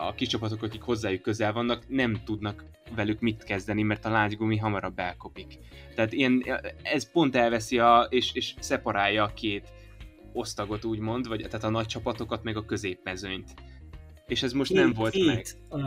a 0.00 0.14
kis 0.14 0.28
csapatok, 0.28 0.62
akik 0.62 0.82
hozzájuk 0.82 1.22
közel 1.22 1.52
vannak, 1.52 1.88
nem 1.88 2.20
tudnak 2.24 2.64
velük 2.94 3.20
mit 3.20 3.44
kezdeni, 3.44 3.82
mert 3.82 4.04
a 4.04 4.10
lágygumi 4.10 4.56
hamarabb 4.56 4.98
elkopik. 4.98 5.58
Tehát 5.94 6.12
ilyen, 6.12 6.44
ez 6.82 7.10
pont 7.10 7.36
elveszi 7.36 7.78
a, 7.78 8.06
és, 8.10 8.30
és 8.34 8.54
szeparálja 8.58 9.24
a 9.24 9.34
két 9.34 9.68
osztagot 10.32 10.84
úgymond, 10.84 11.28
vagy 11.28 11.38
tehát 11.38 11.64
a 11.64 11.70
nagy 11.70 11.86
csapatokat, 11.86 12.42
meg 12.42 12.56
a 12.56 12.64
középmezőnyt 12.64 13.54
és 14.30 14.42
ez 14.42 14.52
most 14.52 14.70
két, 14.70 14.80
nem 14.80 14.92
volt 14.92 15.12
két, 15.12 15.26
meg. 15.26 15.46
Uh, 15.68 15.82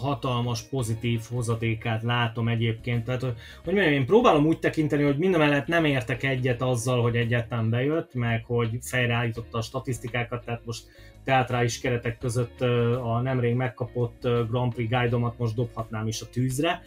hatalmas 0.00 0.62
pozitív 0.62 1.20
hozadékát 1.30 2.02
látom 2.02 2.48
egyébként. 2.48 3.04
Tehát, 3.04 3.20
hogy 3.20 3.34
mondjam, 3.64 3.92
én 3.92 4.06
próbálom 4.06 4.46
úgy 4.46 4.58
tekinteni, 4.58 5.02
hogy 5.02 5.16
mind 5.16 5.36
mellett 5.36 5.66
nem 5.66 5.84
értek 5.84 6.22
egyet 6.22 6.62
azzal, 6.62 7.02
hogy 7.02 7.16
egyetlen 7.16 7.70
bejött, 7.70 8.14
meg 8.14 8.44
hogy 8.44 8.78
fejreállította 8.80 9.58
a 9.58 9.62
statisztikákat, 9.62 10.44
tehát 10.44 10.64
most 10.64 10.84
teátrális 11.24 11.80
keretek 11.80 12.18
között 12.18 12.60
a 13.02 13.20
nemrég 13.20 13.54
megkapott 13.54 14.22
Grand 14.22 14.74
Prix 14.74 14.90
guide 14.90 15.16
most 15.16 15.54
dobhatnám 15.54 16.06
is 16.06 16.20
a 16.20 16.26
tűzre. 16.30 16.82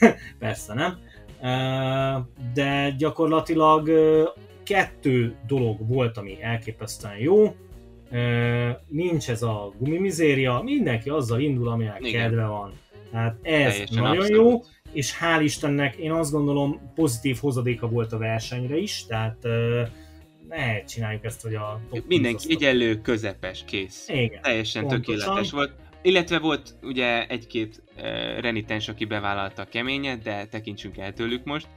Persze 0.38 0.74
nem. 0.74 0.98
De 2.54 2.90
gyakorlatilag 2.98 3.90
kettő 4.62 5.36
dolog 5.46 5.88
volt, 5.88 6.18
ami 6.18 6.42
elképesztően 6.42 7.16
jó 7.16 7.54
nincs 8.88 9.30
ez 9.30 9.42
a 9.42 9.72
gumimizéria, 9.78 10.60
mindenki 10.64 11.08
azzal 11.08 11.40
indul, 11.40 11.68
aminek 11.68 12.06
Igen. 12.06 12.20
kedve 12.22 12.46
van. 12.46 12.72
Tehát 13.10 13.36
ez 13.42 13.72
Teljesen 13.72 14.02
nagyon 14.02 14.22
abszolút. 14.22 14.40
jó, 14.40 14.60
és 14.92 15.18
hál' 15.20 15.40
Istennek 15.42 15.96
én 15.96 16.12
azt 16.12 16.32
gondolom 16.32 16.92
pozitív 16.94 17.36
hozadéka 17.40 17.88
volt 17.88 18.12
a 18.12 18.18
versenyre 18.18 18.76
is, 18.76 19.06
tehát 19.06 19.36
ne 20.48 20.84
csináljuk 20.84 21.24
ezt, 21.24 21.42
hogy 21.42 21.54
a 21.54 21.80
Mindenki 22.06 22.52
egyenlő, 22.52 23.00
közepes, 23.00 23.64
kész. 23.66 24.08
Igen, 24.08 24.42
Teljesen 24.42 24.86
pontosan. 24.86 25.16
tökéletes 25.18 25.50
volt. 25.50 25.72
Illetve 26.02 26.38
volt 26.38 26.74
ugye 26.82 27.26
egy-két 27.26 27.82
uh, 27.96 28.02
renitens, 28.40 28.88
aki 28.88 29.04
bevállalta 29.04 29.62
a 29.62 29.64
keményet, 29.64 30.22
de 30.22 30.46
tekintsünk 30.46 30.96
el 30.98 31.12
tőlük 31.12 31.44
most. 31.44 31.68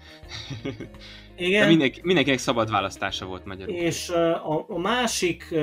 Igen. 1.42 1.62
De 1.62 1.68
mindenki, 1.68 2.00
mindenkinek 2.04 2.40
szabad 2.40 2.72
választása 2.72 3.26
volt 3.26 3.46
magyarul. 3.46 3.76
És 3.76 4.10
a, 4.10 4.66
a 4.68 4.80
másik 4.80 5.56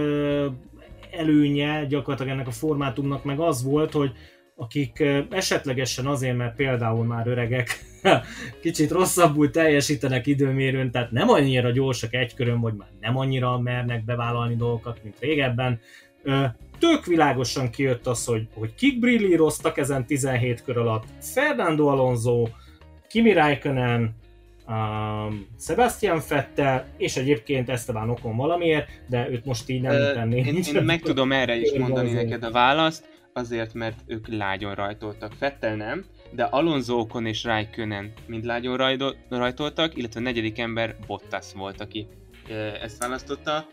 előnye 1.10 1.84
gyakorlatilag 1.84 2.32
ennek 2.32 2.46
a 2.46 2.50
formátumnak 2.50 3.24
meg 3.24 3.40
az 3.40 3.62
volt, 3.62 3.92
hogy 3.92 4.12
akik 4.56 5.04
esetlegesen 5.30 6.06
azért, 6.06 6.36
mert 6.36 6.56
például 6.56 7.04
már 7.04 7.26
öregek, 7.26 7.84
kicsit 8.62 8.90
rosszabbul 8.90 9.50
teljesítenek 9.50 10.26
időmérőn, 10.26 10.90
tehát 10.90 11.10
nem 11.10 11.28
annyira 11.28 11.70
gyorsak 11.70 12.14
egy 12.14 12.34
körön, 12.34 12.60
vagy 12.60 12.74
már 12.74 12.88
nem 13.00 13.16
annyira 13.18 13.58
mernek 13.58 14.04
bevállalni 14.04 14.56
dolgokat, 14.56 15.00
mint 15.02 15.16
régebben, 15.20 15.80
tök 16.78 17.06
világosan 17.06 17.70
kijött 17.70 18.06
az, 18.06 18.24
hogy, 18.24 18.48
hogy 18.54 18.74
kik 18.74 18.98
brillíroztak 18.98 19.78
ezen 19.78 20.06
17 20.06 20.62
kör 20.62 20.78
alatt. 20.78 21.04
Fernando 21.20 21.86
Alonso, 21.86 22.46
Kimi 23.08 23.32
Raikkonen, 23.32 24.14
um, 24.68 25.46
Sebastian 25.58 26.20
Fettel, 26.20 26.86
és 26.96 27.16
egyébként 27.16 27.68
Esteban 27.68 28.10
Ocon 28.10 28.36
valamiért, 28.36 28.88
de 29.08 29.30
őt 29.30 29.44
most 29.44 29.68
így 29.68 29.80
nem 29.80 29.94
uh, 29.94 30.12
tenném. 30.12 30.44
Én, 30.44 30.62
én 30.74 30.82
meg 30.82 31.00
tudom 31.00 31.32
erre 31.32 31.56
is 31.56 31.72
mondani 31.78 32.12
neked 32.12 32.42
a 32.42 32.50
választ, 32.50 33.08
azért, 33.32 33.74
mert 33.74 34.00
ők 34.06 34.28
lágyon 34.28 34.74
rajtoltak. 34.74 35.32
Fettel 35.32 35.76
nem, 35.76 36.04
de 36.30 36.42
Alonso 36.42 36.98
Ocon 36.98 37.26
és 37.26 37.44
Raikkonen 37.44 38.12
mind 38.26 38.44
lágyon 38.44 38.76
rajtoltak, 39.28 39.96
illetve 39.96 40.20
a 40.20 40.22
negyedik 40.22 40.58
ember 40.58 40.96
Bottas 41.06 41.52
volt, 41.54 41.80
aki 41.80 42.06
ezt 42.82 42.98
választotta. 42.98 43.66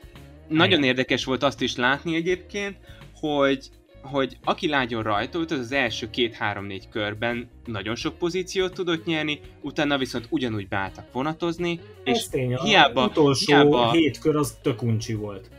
Nagyon 0.47 0.83
érdekes 0.83 1.25
volt 1.25 1.43
azt 1.43 1.61
is 1.61 1.75
látni 1.75 2.15
egyébként, 2.15 2.77
hogy 3.19 3.69
hogy 4.05 4.37
aki 4.43 4.67
lágyon 4.67 5.03
rajtolt, 5.03 5.51
az 5.51 5.59
az 5.59 5.71
első 5.71 6.09
két-három-négy 6.09 6.89
körben 6.89 7.49
nagyon 7.65 7.95
sok 7.95 8.17
pozíciót 8.17 8.73
tudott 8.73 9.05
nyerni, 9.05 9.39
utána 9.61 9.97
viszont 9.97 10.27
ugyanúgy 10.29 10.67
beálltak 10.67 11.11
vonatozni, 11.11 11.79
és 12.03 12.27
tény, 12.27 12.57
hiába, 12.57 13.05
utolsó 13.05 13.45
hiába, 13.45 13.91
hét 13.91 14.19
kör 14.19 14.35
az 14.35 14.57
tök 14.61 14.81
uncsi 14.81 15.13
volt. 15.13 15.49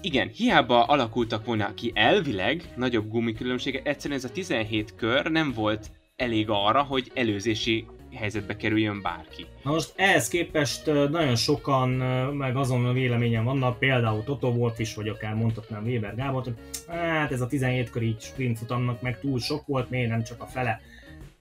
igen, 0.00 0.28
hiába 0.28 0.84
alakultak 0.84 1.44
volna 1.44 1.74
ki 1.74 1.92
elvileg 1.94 2.62
nagyobb 2.76 3.08
gumikülönbségek, 3.08 3.86
egyszerűen 3.88 4.18
ez 4.18 4.24
a 4.24 4.32
17 4.32 4.94
kör 4.96 5.26
nem 5.26 5.52
volt 5.52 5.90
elég 6.16 6.46
arra, 6.48 6.82
hogy 6.82 7.10
előzési 7.14 7.86
helyzetbe 8.16 8.56
kerüljön 8.56 9.02
bárki. 9.02 9.46
Na 9.62 9.70
most 9.70 9.92
ehhez 9.96 10.28
képest 10.28 10.86
nagyon 10.86 11.36
sokan 11.36 11.88
meg 12.34 12.56
azon 12.56 12.86
a 12.86 12.92
véleményen 12.92 13.44
vannak, 13.44 13.78
például 13.78 14.24
Toto 14.24 14.52
volt 14.52 14.78
is, 14.78 14.94
vagy 14.94 15.08
akár 15.08 15.34
mondhatnám 15.34 15.84
Weber 15.84 16.14
Gábor, 16.14 16.42
hogy 16.42 16.54
hát 16.86 17.32
ez 17.32 17.40
a 17.40 17.46
17 17.46 17.90
kör 17.90 18.02
így 18.02 18.20
sprint 18.20 18.58
futamnak 18.58 19.02
meg 19.02 19.20
túl 19.20 19.38
sok 19.38 19.66
volt, 19.66 19.90
miért 19.90 20.10
nem 20.10 20.22
csak 20.22 20.42
a 20.42 20.46
fele. 20.46 20.80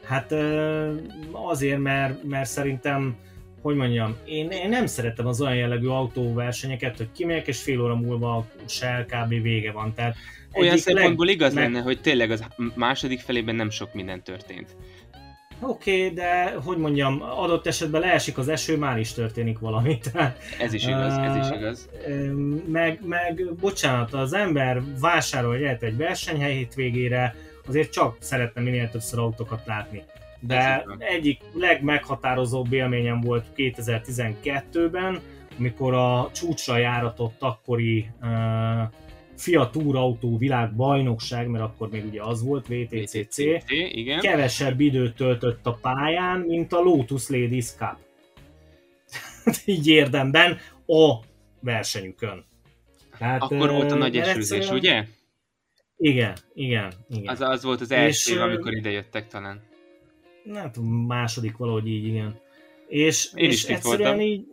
Hát 0.04 0.32
azért, 1.32 1.80
mert, 1.80 2.24
mert 2.24 2.50
szerintem 2.50 3.16
hogy 3.66 3.76
mondjam, 3.76 4.18
én, 4.26 4.50
én 4.50 4.70
nem 4.70 4.86
szeretem 4.86 5.28
az 5.28 5.42
olyan 5.42 5.56
jellegű 5.56 5.88
autóversenyeket, 5.88 6.98
hogy 6.98 7.08
kimegyek 7.12 7.48
és 7.48 7.62
fél 7.62 7.82
óra 7.82 7.96
múlva 7.96 8.46
se 8.66 9.06
kb. 9.10 9.30
vége 9.30 9.72
van. 9.72 9.94
Tehát 9.94 10.16
olyan 10.54 10.78
szempontból 10.78 11.26
leg... 11.26 11.36
igaz 11.36 11.54
meg... 11.54 11.64
lenne, 11.64 11.82
hogy 11.82 12.02
tényleg 12.02 12.32
az 12.32 12.44
második 12.76 13.20
felében 13.20 13.56
nem 13.56 13.70
sok 13.70 13.94
minden 13.94 14.24
történt. 14.24 14.76
Oké, 15.68 15.96
okay, 15.96 16.14
de 16.14 16.56
hogy 16.64 16.78
mondjam, 16.78 17.22
adott 17.22 17.68
esetben 17.68 18.02
leesik 18.02 18.38
az 18.38 18.48
eső, 18.48 18.78
már 18.78 18.98
is 18.98 19.14
történik 19.14 19.60
valami. 19.60 19.98
Tehát, 20.12 20.38
ez 20.60 20.74
is 20.74 20.88
igaz, 20.88 21.18
uh, 21.18 21.26
ez 21.26 21.46
is 21.46 21.58
igaz. 21.58 21.90
Meg, 22.68 23.00
meg, 23.04 23.54
bocsánat, 23.60 24.14
az 24.14 24.34
ember 24.34 24.82
vásárol 25.00 25.56
egy, 25.56 25.84
egy 25.84 25.98
versenyhely 25.98 26.68
végére, 26.76 27.36
azért 27.68 27.92
csak 27.92 28.18
szeretne 28.20 28.62
minél 28.62 28.90
többször 28.90 29.20
autókat 29.20 29.66
látni. 29.66 30.04
De 30.40 30.86
egyik 30.98 31.42
legmeghatározóbb 31.54 32.74
élményem 32.74 33.22
volt 33.22 33.46
2012-ben, 33.56 35.20
amikor 35.58 35.94
a 35.94 36.30
csúcsra 36.34 36.78
járatott 36.78 37.36
akkori 37.40 38.10
uh, 38.22 38.28
Fiat 39.36 39.72
Túrautó 39.72 40.38
világbajnokság, 40.38 41.48
mert 41.48 41.64
akkor 41.64 41.90
még 41.90 42.06
ugye 42.06 42.22
az 42.22 42.44
volt, 42.44 42.68
VTCC, 42.68 43.16
VTCC 43.18 43.38
igen. 43.92 44.20
kevesebb 44.20 44.80
időt 44.80 45.16
töltött 45.16 45.66
a 45.66 45.78
pályán, 45.82 46.40
mint 46.40 46.74
a 46.74 46.80
Lotus 46.80 47.30
Ladies 47.30 47.72
Cup. 47.72 47.98
Így 49.66 49.88
érdemben 49.88 50.58
a 50.88 51.20
versenyükön. 51.60 52.46
Tehát, 53.18 53.42
akkor 53.42 53.70
volt 53.70 53.92
a 53.92 53.96
nagy 53.96 54.18
esőzés, 54.18 54.70
ugye? 54.70 55.06
Igen, 55.98 56.38
igen, 56.54 56.94
igen. 57.10 57.28
Az, 57.28 57.42
az 57.42 57.64
volt 57.64 57.82
az 57.82 57.92
első 57.92 58.34
év, 58.34 58.42
amikor 58.42 58.74
ide 58.74 58.90
jöttek 58.90 59.28
talán. 59.28 59.62
Nem 60.44 60.72
tudom, 60.72 60.90
második 60.90 61.58
valahogy 61.58 61.88
így, 61.88 62.06
igen. 62.06 62.40
És, 62.88 63.32
Én 63.34 63.50
és 63.50 63.54
is 63.54 63.64
egyszerűen 63.64 64.16
voltam. 64.16 64.20
így 64.20 64.46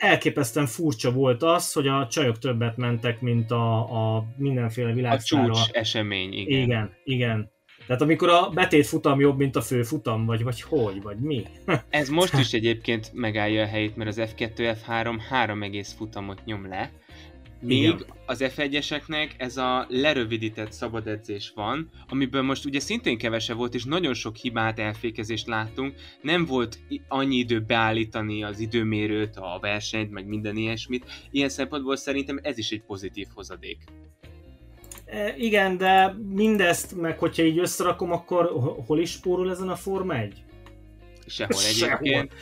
elképesztően 0.00 0.66
furcsa 0.66 1.12
volt 1.12 1.42
az, 1.42 1.72
hogy 1.72 1.86
a 1.86 2.06
csajok 2.10 2.38
többet 2.38 2.76
mentek, 2.76 3.20
mint 3.20 3.50
a, 3.50 3.78
a 4.16 4.24
mindenféle 4.36 4.92
világszára. 4.92 5.42
A 5.42 5.54
csúcs 5.54 5.70
esemény, 5.70 6.32
igen. 6.32 6.62
Igen, 6.62 6.94
igen. 7.04 7.50
Tehát 7.86 8.02
amikor 8.02 8.28
a 8.28 8.48
betét 8.48 8.86
futam 8.86 9.20
jobb, 9.20 9.38
mint 9.38 9.56
a 9.56 9.60
fő 9.60 9.82
futam, 9.82 10.26
vagy, 10.26 10.42
vagy 10.42 10.60
hogy, 10.60 11.02
vagy 11.02 11.16
mi? 11.16 11.44
Ez 11.88 12.08
most 12.08 12.38
is 12.38 12.52
egyébként 12.52 13.10
megállja 13.12 13.62
a 13.62 13.66
helyét, 13.66 13.96
mert 13.96 14.10
az 14.10 14.20
F2, 14.20 14.76
F3 14.86 15.20
három 15.28 15.62
egész 15.62 15.94
futamot 15.98 16.44
nyom 16.44 16.68
le, 16.68 16.90
Igen. 17.66 18.04
az 18.26 18.44
F1-eseknek 18.44 19.30
ez 19.36 19.56
a 19.56 19.86
lerövidített 19.88 20.72
szabad 20.72 21.06
edzés 21.06 21.52
van, 21.54 21.90
amiből 22.08 22.42
most 22.42 22.64
ugye 22.64 22.80
szintén 22.80 23.18
kevese 23.18 23.54
volt, 23.54 23.74
és 23.74 23.84
nagyon 23.84 24.14
sok 24.14 24.36
hibát, 24.36 24.78
elfékezést 24.78 25.46
láttunk. 25.46 25.94
Nem 26.22 26.44
volt 26.44 26.78
annyi 27.08 27.36
idő 27.36 27.60
beállítani 27.60 28.42
az 28.42 28.58
időmérőt, 28.58 29.36
a 29.36 29.58
versenyt, 29.60 30.10
meg 30.10 30.26
minden 30.26 30.56
ilyesmit. 30.56 31.04
Ilyen 31.30 31.48
szempontból 31.48 31.96
szerintem 31.96 32.38
ez 32.42 32.58
is 32.58 32.70
egy 32.70 32.82
pozitív 32.82 33.26
hozadék. 33.34 33.78
E, 35.04 35.36
igen, 35.36 35.76
de 35.76 36.16
mindezt, 36.28 37.00
meg 37.00 37.18
hogyha 37.18 37.42
így 37.42 37.58
összerakom, 37.58 38.12
akkor 38.12 38.46
hol 38.86 39.00
is 39.00 39.10
spórol 39.10 39.50
ezen 39.50 39.68
a 39.68 39.76
Forma 39.76 40.16
1? 40.16 40.42
Sehol 41.36 41.62
egyébként. 41.68 42.32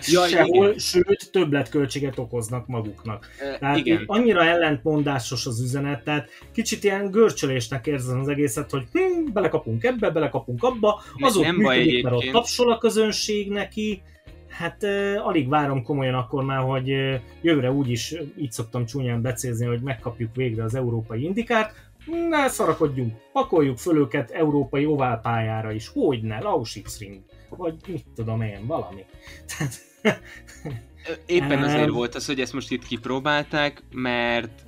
Sehol, 0.00 0.28
ja, 0.28 0.36
Sehol 0.36 0.66
igen. 0.66 0.78
sőt 0.78 1.28
többletköltséget 1.32 2.18
okoznak 2.18 2.66
maguknak. 2.66 3.26
E, 3.38 3.58
tehát 3.58 3.76
igen. 3.76 4.02
annyira 4.06 4.44
ellentmondásos 4.44 5.46
az 5.46 5.60
üzenet, 5.60 6.04
tehát 6.04 6.28
kicsit 6.52 6.84
ilyen 6.84 7.10
görcsölésnek 7.10 7.86
érzem 7.86 8.20
az 8.20 8.28
egészet, 8.28 8.70
hogy 8.70 8.84
hm, 8.92 9.32
belekapunk 9.32 9.84
ebbe, 9.84 10.10
belekapunk 10.10 10.62
abba, 10.62 11.02
azok 11.18 11.42
nem 11.42 11.56
működik, 11.56 12.02
mert 12.02 12.16
ott 12.16 12.30
tapsol 12.30 12.72
a 12.72 12.78
közönség 12.78 13.50
neki, 13.50 14.02
Hát 14.48 14.82
uh, 14.82 15.26
alig 15.26 15.48
várom 15.48 15.82
komolyan 15.82 16.14
akkor 16.14 16.44
már, 16.44 16.58
hogy 16.58 16.90
uh, 16.90 17.14
jövőre 17.42 17.72
úgyis 17.72 18.14
így 18.38 18.52
szoktam 18.52 18.86
csúnyán 18.86 19.22
becézni, 19.22 19.66
hogy 19.66 19.80
megkapjuk 19.80 20.34
végre 20.34 20.64
az 20.64 20.74
európai 20.74 21.24
indikárt, 21.24 21.87
ne 22.28 22.48
szarakodjunk, 22.48 23.14
pakoljuk 23.32 23.78
föl 23.78 23.96
őket 23.96 24.30
európai 24.30 24.86
oválpályára 24.86 25.72
is, 25.72 25.88
hogy 25.88 26.22
ne, 26.22 26.40
Lausitz 26.40 26.98
Ring? 26.98 27.20
Vagy 27.48 27.74
mit 27.86 28.04
tudom 28.14 28.40
én, 28.40 28.66
valami. 28.66 29.04
Éppen 31.26 31.62
azért 31.62 31.90
volt 31.90 32.14
az, 32.14 32.26
hogy 32.26 32.40
ezt 32.40 32.52
most 32.52 32.70
itt 32.70 32.84
kipróbálták, 32.84 33.82
mert 33.90 34.66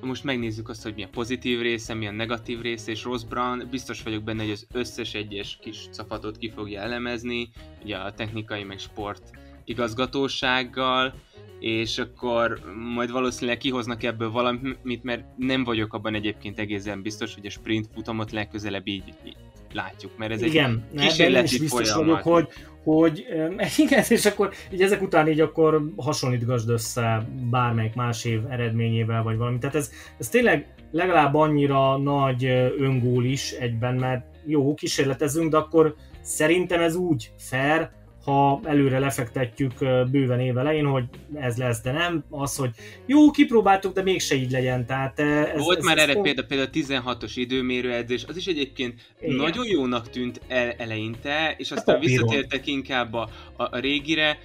most 0.00 0.24
megnézzük 0.24 0.68
azt, 0.68 0.82
hogy 0.82 0.94
mi 0.94 1.02
a 1.02 1.08
pozitív 1.08 1.60
része, 1.60 1.94
mi 1.94 2.06
a 2.06 2.10
negatív 2.10 2.60
része, 2.60 2.90
és 2.90 3.04
Ross 3.04 3.24
Brown 3.24 3.68
biztos 3.70 4.02
vagyok 4.02 4.22
benne, 4.22 4.42
hogy 4.42 4.50
az 4.50 4.66
összes 4.72 5.14
egyes 5.14 5.58
kis 5.60 5.88
capatot 5.92 6.38
ki 6.38 6.50
fogja 6.50 6.80
elemezni, 6.80 7.50
ugye 7.82 7.96
a 7.96 8.12
technikai 8.12 8.64
meg 8.64 8.78
sport 8.78 9.30
igazgatósággal, 9.70 11.14
és 11.60 11.98
akkor 11.98 12.60
majd 12.94 13.10
valószínűleg 13.10 13.58
kihoznak 13.58 14.02
ebből 14.02 14.30
valamit, 14.30 15.02
mert 15.02 15.24
nem 15.36 15.64
vagyok 15.64 15.94
abban 15.94 16.14
egyébként 16.14 16.58
egészen 16.58 17.02
biztos, 17.02 17.34
hogy 17.34 17.46
a 17.46 17.50
sprint 17.50 17.88
futamot 17.94 18.32
legközelebb 18.32 18.86
így, 18.86 19.14
így 19.24 19.36
látjuk, 19.72 20.16
mert 20.16 20.32
ez 20.32 20.42
igen, 20.42 20.84
egy 20.94 21.00
kísérleti 21.00 21.54
is 21.54 21.60
biztos 21.60 21.90
folyamat. 21.90 22.22
vagyok, 22.22 22.34
hogy, 22.34 22.48
hogy 22.84 23.26
igen, 23.84 24.04
és 24.08 24.26
akkor 24.26 24.52
így 24.72 24.82
ezek 24.82 25.02
után 25.02 25.28
így 25.28 25.40
akkor 25.40 25.92
hasonlítgasd 25.96 26.68
össze 26.68 27.28
bármelyik 27.50 27.94
más 27.94 28.24
év 28.24 28.40
eredményével, 28.48 29.22
vagy 29.22 29.36
valami. 29.36 29.58
Tehát 29.58 29.76
ez, 29.76 29.90
ez 30.18 30.28
tényleg 30.28 30.74
legalább 30.90 31.34
annyira 31.34 31.96
nagy 31.96 32.44
öngól 32.78 33.24
is 33.24 33.50
egyben, 33.50 33.94
mert 33.94 34.24
jó, 34.46 34.74
kísérletezünk, 34.74 35.50
de 35.50 35.56
akkor 35.56 35.94
szerintem 36.20 36.80
ez 36.80 36.94
úgy 36.94 37.32
fair, 37.38 37.90
ha 38.24 38.60
előre 38.64 38.98
lefektetjük 38.98 39.78
bőven 40.10 40.40
év 40.40 40.58
elején, 40.58 40.86
hogy 40.86 41.04
ez 41.34 41.56
lesz, 41.56 41.80
de 41.82 41.92
nem 41.92 42.24
az, 42.30 42.56
hogy 42.56 42.70
jó, 43.06 43.30
kipróbáltuk, 43.30 43.94
de 43.94 44.02
mégse 44.02 44.34
így 44.34 44.50
legyen. 44.50 44.86
Tehát 44.86 45.20
ez, 45.20 45.62
Volt 45.62 45.78
ez, 45.78 45.84
már 45.84 45.98
ez 45.98 46.02
erre 46.02 46.20
például, 46.20 46.46
például 46.46 46.70
16-os 46.72 47.32
időmérő 47.34 47.92
edzés, 47.92 48.24
az 48.24 48.36
is 48.36 48.46
egyébként 48.46 49.00
Igen. 49.20 49.34
nagyon 49.36 49.66
jónak 49.66 50.10
tűnt 50.10 50.40
el, 50.48 50.70
eleinte, 50.70 51.54
és 51.58 51.70
aztán 51.70 52.00
visszatértek 52.00 52.66
inkább 52.66 53.14
a, 53.14 53.28
a, 53.56 53.62
a 53.62 53.78
régire. 53.78 54.38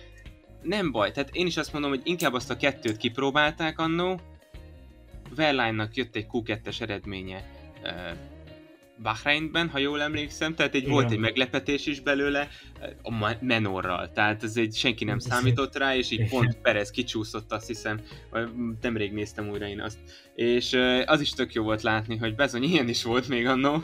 Nem 0.61 0.91
baj, 0.91 1.11
tehát 1.11 1.29
én 1.33 1.45
is 1.45 1.57
azt 1.57 1.73
mondom, 1.73 1.91
hogy 1.91 2.01
inkább 2.03 2.33
azt 2.33 2.49
a 2.49 2.57
kettőt 2.57 2.97
kipróbálták 2.97 3.79
annó, 3.79 4.19
Verline-nak 5.35 5.95
jött 5.95 6.15
egy 6.15 6.25
Q2-es 6.31 6.81
eredménye 6.81 7.43
Bahreinben, 9.01 9.69
ha 9.69 9.77
jól 9.77 10.01
emlékszem, 10.01 10.55
tehát 10.55 10.73
egy 10.73 10.81
Igen. 10.81 10.93
volt 10.93 11.12
egy 11.12 11.17
meglepetés 11.17 11.86
is 11.86 11.99
belőle 11.99 12.47
a 13.01 13.36
menorral, 13.41 14.12
tehát 14.12 14.43
ez 14.43 14.58
egy 14.58 14.75
senki 14.75 15.03
nem 15.03 15.19
számított 15.19 15.77
rá, 15.77 15.95
és 15.95 16.12
így 16.12 16.29
pont 16.29 16.58
Perez 16.62 16.91
kicsúszott, 16.91 17.51
azt 17.51 17.67
hiszem, 17.67 18.01
nemrég 18.81 19.13
néztem 19.13 19.49
újra 19.49 19.67
én 19.67 19.81
azt, 19.81 19.97
és 20.36 20.73
az 21.05 21.21
is 21.21 21.29
tök 21.29 21.53
jó 21.53 21.63
volt 21.63 21.81
látni, 21.81 22.17
hogy 22.17 22.36
bezony 22.36 22.63
ilyen 22.63 22.89
is 22.89 23.03
volt 23.03 23.27
még 23.27 23.45
annó. 23.45 23.84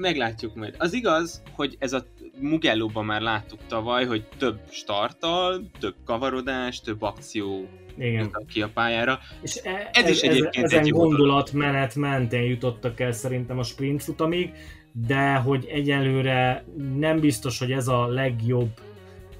meglátjuk 0.00 0.54
majd. 0.54 0.74
Az 0.78 0.92
igaz, 0.92 1.42
hogy 1.52 1.76
ez 1.78 1.92
a 1.92 2.04
Mugello-ban 2.40 3.04
már 3.04 3.20
láttuk 3.20 3.60
tavaly, 3.66 4.06
hogy 4.06 4.28
több 4.38 4.60
starttal, 4.70 5.70
több 5.78 5.94
kavarodás, 6.04 6.80
több 6.80 7.02
akció 7.02 7.68
igen. 8.00 8.30
ki 8.48 8.62
a 8.62 8.68
pályára. 8.74 9.18
És 9.42 9.60
e, 9.62 9.90
ez, 9.92 10.04
ez 10.04 10.10
is 10.10 10.20
egyébként 10.20 10.64
ez, 10.64 10.72
ezen 10.72 10.84
egy 10.84 10.90
gondolatmenet 10.90 11.94
mentén 11.94 12.42
jutottak 12.42 13.00
el 13.00 13.12
szerintem 13.12 13.58
a 13.58 13.62
sprint 13.62 14.02
futamig, 14.02 14.52
de 14.92 15.34
hogy 15.34 15.66
egyelőre 15.70 16.64
nem 16.96 17.20
biztos, 17.20 17.58
hogy 17.58 17.72
ez 17.72 17.88
a 17.88 18.06
legjobb 18.06 18.70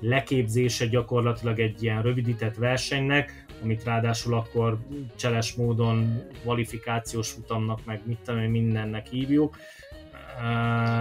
leképzése 0.00 0.86
gyakorlatilag 0.86 1.58
egy 1.58 1.82
ilyen 1.82 2.02
rövidített 2.02 2.54
versenynek, 2.54 3.44
amit 3.62 3.84
ráadásul 3.84 4.34
akkor 4.34 4.78
cseles 5.16 5.54
módon 5.54 6.22
kvalifikációs 6.42 7.30
futamnak, 7.30 7.84
meg 7.84 8.00
mit 8.04 8.18
tudom, 8.24 8.40
mindennek 8.40 9.06
hívjuk. 9.06 9.56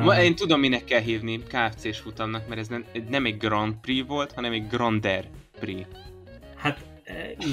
Uh... 0.06 0.24
Én 0.24 0.36
tudom, 0.36 0.60
minek 0.60 0.84
kell 0.84 1.02
hívni 1.02 1.40
KFC-s 1.40 2.00
futamnak, 2.00 2.48
mert 2.48 2.60
ez 2.60 2.68
nem, 2.68 2.86
nem 3.10 3.26
egy 3.26 3.38
Grand 3.38 3.76
Prix 3.82 4.08
volt, 4.08 4.32
hanem 4.32 4.52
egy 4.52 4.68
Grander 4.68 5.26
Prix. 5.60 5.88
Hát 6.56 6.89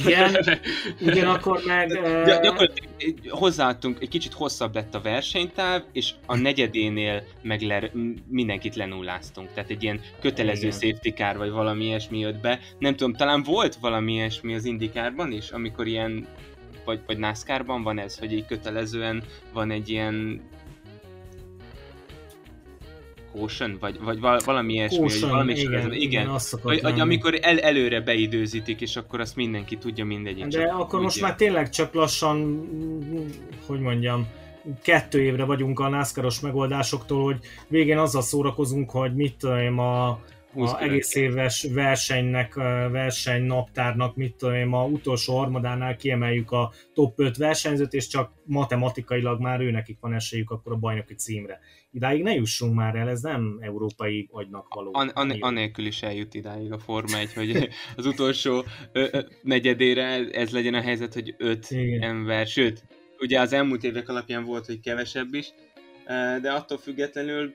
Igen, 0.05 0.37
ugyanakkor 1.07 1.63
meg... 1.67 1.89
Gy- 1.89 2.41
gyakorlatilag 2.43 2.91
hozzáadtunk, 3.29 4.01
egy 4.01 4.09
kicsit 4.09 4.33
hosszabb 4.33 4.75
lett 4.75 4.95
a 4.95 5.01
versenytáv, 5.01 5.83
és 5.93 6.13
a 6.27 6.37
negyedénél 6.37 7.23
meg 7.43 7.61
le, 7.61 7.91
mindenkit 8.29 8.75
lenulláztunk. 8.75 9.53
Tehát 9.55 9.71
egy 9.71 9.83
ilyen 9.83 10.01
kötelező 10.21 10.67
Igen. 10.67 10.79
safety 10.79 11.09
car, 11.09 11.37
vagy 11.37 11.51
valami 11.51 11.85
ilyesmi 11.85 12.19
jött 12.19 12.41
be. 12.41 12.61
Nem 12.79 12.97
tudom, 12.97 13.15
talán 13.15 13.43
volt 13.43 13.75
valami 13.75 14.13
ilyesmi 14.13 14.55
az 14.55 14.65
indikárban 14.65 15.33
is, 15.33 15.51
amikor 15.51 15.87
ilyen 15.87 16.27
vagy, 16.85 17.01
vagy 17.07 17.19
NASCAR-ban 17.19 17.83
van 17.83 17.99
ez, 17.99 18.19
hogy 18.19 18.33
így 18.33 18.47
kötelezően 18.47 19.23
van 19.53 19.71
egy 19.71 19.89
ilyen 19.89 20.41
caution, 23.37 23.77
vagy, 23.81 23.99
vagy 24.01 24.19
valami 24.45 24.73
ilyesmi, 24.73 24.97
caution, 24.99 25.21
hogy 25.21 25.31
valami 25.31 25.53
igen, 25.53 25.73
igen, 25.73 25.93
igen 25.93 26.39
vagy, 26.63 26.83
vagy 26.83 27.01
amikor 27.01 27.39
el, 27.43 27.59
előre 27.59 28.01
beidőzítik, 28.01 28.81
és 28.81 28.97
akkor 28.97 29.21
azt 29.21 29.37
mindenki 29.37 29.77
tudja 29.77 30.05
mindegyik. 30.05 30.47
De 30.47 30.51
csak 30.51 30.79
akkor 30.79 31.01
most 31.01 31.21
már 31.21 31.35
tényleg 31.35 31.69
csak 31.69 31.95
lassan, 31.95 32.69
hogy 33.67 33.81
mondjam, 33.81 34.27
kettő 34.83 35.23
évre 35.23 35.45
vagyunk 35.45 35.81
a 35.81 35.89
NASCAR-os 35.89 36.41
megoldásoktól, 36.41 37.25
hogy 37.25 37.39
végén 37.69 37.99
azzal 37.99 38.23
szórakozunk, 38.23 38.91
hogy 38.91 39.15
mit 39.15 39.35
tudom, 39.39 39.79
a 39.79 40.21
a 40.57 40.83
egész 40.83 41.15
éves 41.15 41.67
versenynek, 41.73 42.55
verseny 42.91 43.43
naptárnak, 43.43 44.17
mit 44.17 44.35
tudom 44.35 44.55
én, 44.55 44.67
ma 44.67 44.85
utolsó 44.87 45.37
harmadánál 45.37 45.97
kiemeljük 45.97 46.51
a 46.51 46.73
top 46.95 47.21
5 47.21 47.37
versenyzőt, 47.37 47.93
és 47.93 48.07
csak 48.07 48.33
matematikailag 48.45 49.41
már 49.41 49.61
ő 49.61 49.71
nekik 49.71 49.99
van 50.01 50.15
esélyük 50.15 50.51
akkor 50.51 50.73
a 50.73 50.77
bajnoki 50.77 51.15
címre. 51.15 51.61
Idáig 51.91 52.23
ne 52.23 52.35
jussunk 52.35 52.75
már 52.75 52.95
el, 52.95 53.09
ez 53.09 53.21
nem 53.21 53.59
európai 53.61 54.29
agynak 54.33 54.75
való. 54.75 54.91
An- 54.93 55.13
an- 55.15 55.37
anélkül 55.41 55.87
is 55.87 56.03
eljut 56.03 56.35
idáig 56.35 56.73
a 56.73 56.79
Forma 56.79 57.19
1, 57.19 57.35
hogy 57.35 57.69
az 57.97 58.07
utolsó 58.07 58.65
ö- 58.93 59.15
ö- 59.15 59.29
negyedére 59.43 60.05
ez 60.31 60.51
legyen 60.51 60.75
a 60.75 60.81
helyzet, 60.81 61.15
hogy 61.15 61.35
5 61.39 61.69
ember, 62.01 62.47
sőt, 62.47 62.85
ugye 63.19 63.41
az 63.41 63.53
elmúlt 63.53 63.85
évek 63.85 64.09
alapján 64.09 64.45
volt, 64.45 64.67
hogy 64.67 64.81
kevesebb 64.81 65.35
is, 65.35 65.53
de 66.43 66.53
attól 66.53 66.79
függetlenül 66.79 67.55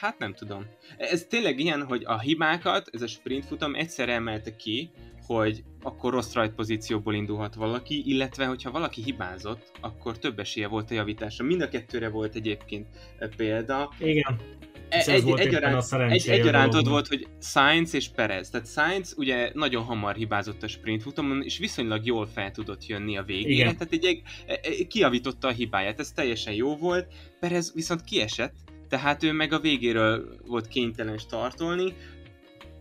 Hát 0.00 0.18
nem 0.18 0.34
tudom. 0.34 0.66
Ez 0.96 1.26
tényleg 1.28 1.58
ilyen, 1.58 1.82
hogy 1.82 2.02
a 2.04 2.20
hibákat, 2.20 2.88
ez 2.92 3.02
a 3.02 3.06
sprint 3.06 3.46
futam 3.46 3.74
egyszer 3.74 4.08
emelte 4.08 4.56
ki, 4.56 4.90
hogy 5.26 5.64
akkor 5.82 6.12
rossz 6.12 6.32
rajt 6.32 6.54
pozícióból 6.54 7.14
indulhat 7.14 7.54
valaki, 7.54 8.02
illetve 8.06 8.46
hogyha 8.46 8.70
valaki 8.70 9.02
hibázott, 9.02 9.72
akkor 9.80 10.18
több 10.18 10.38
esélye 10.38 10.68
volt 10.68 10.90
a 10.90 10.94
javításra. 10.94 11.44
Mind 11.44 11.60
a 11.60 11.68
kettőre 11.68 12.08
volt 12.08 12.34
egyébként 12.34 12.86
e, 13.18 13.28
példa. 13.36 13.92
Igen. 13.98 14.40
E- 14.88 15.12
egy, 15.12 15.22
volt 15.22 15.40
egyaránt, 15.40 15.92
egy, 15.92 16.28
egyaránt 16.28 16.74
ott 16.74 16.86
volt, 16.86 17.06
hogy 17.06 17.26
Sainz 17.40 17.94
és 17.94 18.08
Perez. 18.08 18.50
Tehát 18.50 18.68
Sainz 18.68 19.14
ugye 19.16 19.50
nagyon 19.54 19.84
hamar 19.84 20.14
hibázott 20.14 20.62
a 20.62 20.68
sprint 20.68 21.02
futamon, 21.02 21.42
és 21.42 21.58
viszonylag 21.58 22.06
jól 22.06 22.26
fel 22.26 22.50
tudott 22.50 22.86
jönni 22.86 23.16
a 23.16 23.22
végére. 23.22 23.52
Igen. 23.52 23.76
Tehát 23.76 23.92
egy, 23.92 24.04
egy, 24.04 24.22
egy, 24.62 24.86
kiavította 24.86 25.48
a 25.48 25.52
hibáját, 25.52 26.00
ez 26.00 26.12
teljesen 26.12 26.52
jó 26.52 26.76
volt. 26.76 27.12
Perez 27.40 27.72
viszont 27.74 28.04
kiesett, 28.04 28.54
tehát 28.90 29.22
ő 29.22 29.32
meg 29.32 29.52
a 29.52 29.60
végéről 29.60 30.36
volt 30.46 30.68
kénytelen 30.68 31.18
startolni. 31.18 31.94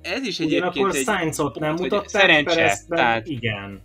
Ez 0.01 0.23
is 0.23 0.39
egyébként 0.39 0.63
akkor 0.63 0.95
egy... 0.95 1.03
Sainzot 1.03 1.59
nem 1.59 1.73
mutatták, 1.73 2.09
szerencse, 2.09 2.77
tehát... 2.87 3.27
igen. 3.27 3.81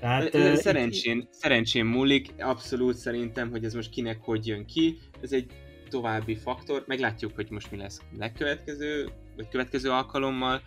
Tehát, 0.00 0.56
szerencsén, 0.56 1.28
szerencsén 1.30 1.84
múlik, 1.84 2.32
abszolút 2.38 2.96
szerintem, 2.96 3.50
hogy 3.50 3.64
ez 3.64 3.74
most 3.74 3.90
kinek 3.90 4.18
hogy 4.20 4.46
jön 4.46 4.66
ki. 4.66 4.98
Ez 5.22 5.32
egy 5.32 5.46
további 5.88 6.36
faktor, 6.36 6.84
meglátjuk, 6.86 7.34
hogy 7.34 7.50
most 7.50 7.70
mi 7.70 7.76
lesz 7.76 8.00
legkövetkező, 8.18 9.08
vagy 9.36 9.48
következő 9.48 9.90
alkalommal, 9.90 10.62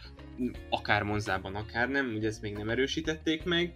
akár 0.70 1.04
Monzában, 1.04 1.56
akár 1.56 1.90
nem, 1.90 2.14
ugye 2.16 2.28
ezt 2.28 2.42
még 2.42 2.54
nem 2.54 2.70
erősítették 2.70 3.44
meg. 3.44 3.74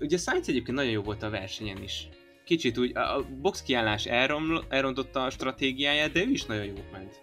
Ugye 0.00 0.16
Sainz 0.16 0.48
egyébként 0.48 0.76
nagyon 0.76 0.92
jó 0.92 1.02
volt 1.02 1.22
a 1.22 1.30
versenyen 1.30 1.82
is 1.82 2.08
kicsit 2.50 2.78
úgy, 2.78 2.96
a 2.96 3.24
box 3.42 3.62
kiállás 3.62 4.06
elrom, 4.06 4.58
elrontotta 4.68 5.22
a 5.22 5.30
stratégiáját, 5.30 6.12
de 6.12 6.20
ő 6.20 6.30
is 6.30 6.44
nagyon 6.44 6.64
jó 6.64 6.74
ment. 6.92 7.20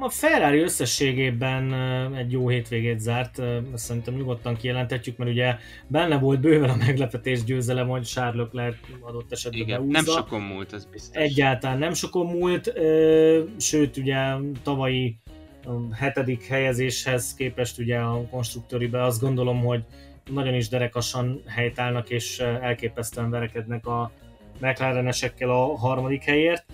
A, 0.00 0.08
Ferrari 0.08 0.58
összességében 0.58 1.74
egy 2.14 2.32
jó 2.32 2.48
hétvégét 2.48 3.00
zárt, 3.00 3.38
ezt 3.38 3.84
szerintem 3.84 4.14
nyugodtan 4.14 4.56
kijelentetjük, 4.56 5.16
mert 5.16 5.30
ugye 5.30 5.56
benne 5.86 6.18
volt 6.18 6.40
bőven 6.40 6.70
a 6.70 6.76
meglepetés 6.76 7.44
győzelem, 7.44 7.88
hogy 7.88 8.02
Charles 8.02 8.36
Leclerc 8.36 8.76
adott 9.00 9.32
esetben 9.32 9.60
Igen, 9.60 9.78
beúzza. 9.80 9.92
nem 9.92 10.04
sokon 10.04 10.40
múlt, 10.40 10.72
az 10.72 10.84
biztos. 10.92 11.22
Egyáltalán 11.22 11.78
nem 11.78 11.94
sokon 11.94 12.26
múlt, 12.26 12.72
sőt 13.58 13.96
ugye 13.96 14.16
tavalyi 14.62 15.18
hetedik 15.92 16.46
helyezéshez 16.46 17.34
képest 17.34 17.78
ugye 17.78 17.98
a 17.98 18.28
konstruktőribe 18.30 19.02
azt 19.02 19.20
gondolom, 19.20 19.60
hogy 19.64 19.84
nagyon 20.30 20.54
is 20.54 20.68
derekasan 20.68 21.42
helytállnak 21.46 22.10
és 22.10 22.38
elképesztően 22.38 23.30
verekednek 23.30 23.86
a 23.86 24.10
McLarenesekkel 24.60 25.50
a 25.50 25.76
harmadik 25.76 26.22
helyért. 26.22 26.64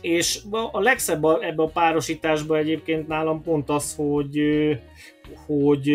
És 0.00 0.40
a 0.72 0.80
legszebb 0.80 1.24
ebbe 1.24 1.62
a 1.62 1.66
párosításban 1.66 2.58
egyébként 2.58 3.08
nálam 3.08 3.42
pont 3.42 3.68
az, 3.68 3.94
hogy, 3.94 4.40
hogy 5.46 5.90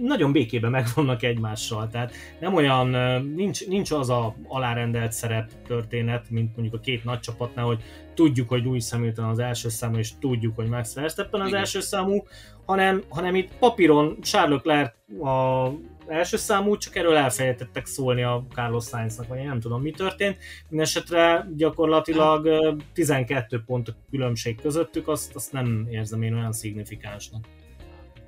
nagyon 0.00 0.32
békében 0.32 0.70
megvannak 0.70 1.22
egymással. 1.22 1.88
Tehát 1.88 2.12
nem 2.40 2.54
olyan, 2.54 2.88
nincs, 3.34 3.66
nincs 3.66 3.90
az 3.90 4.10
a 4.10 4.34
alárendelt 4.48 5.12
szerep 5.12 5.50
történet, 5.66 6.30
mint 6.30 6.56
mondjuk 6.56 6.80
a 6.80 6.84
két 6.84 7.04
nagy 7.04 7.20
csapatnál, 7.20 7.64
hogy 7.64 7.82
tudjuk, 8.14 8.48
hogy 8.48 8.64
Louis 8.64 8.90
Hamilton 8.90 9.24
az 9.24 9.38
első 9.38 9.68
számú, 9.68 9.96
és 9.96 10.10
tudjuk, 10.20 10.56
hogy 10.56 10.68
Max 10.68 10.94
Verstappen 10.94 11.40
az 11.40 11.48
Igen. 11.48 11.58
első 11.58 11.80
számú, 11.80 12.24
hanem, 12.64 13.02
hanem 13.08 13.34
itt 13.34 13.52
papíron 13.58 14.20
Charles 14.20 14.60
Leclerc 14.64 15.22
a 15.24 15.68
első 16.06 16.36
számú, 16.36 16.76
csak 16.76 16.96
erről 16.96 17.16
elfelejtettek 17.16 17.86
szólni 17.86 18.22
a 18.22 18.44
Carlos 18.54 18.84
Sainznak, 18.84 19.28
vagy 19.28 19.38
én 19.38 19.46
nem 19.46 19.60
tudom 19.60 19.82
mi 19.82 19.90
történt. 19.90 20.38
Mindenesetre 20.68 21.48
gyakorlatilag 21.56 22.48
12 22.92 23.62
pont 23.66 23.88
a 23.88 23.92
különbség 24.10 24.60
közöttük, 24.60 25.08
azt, 25.08 25.34
azt 25.34 25.52
nem 25.52 25.86
érzem 25.90 26.22
én 26.22 26.34
olyan 26.34 26.52
szignifikánsnak. 26.52 27.44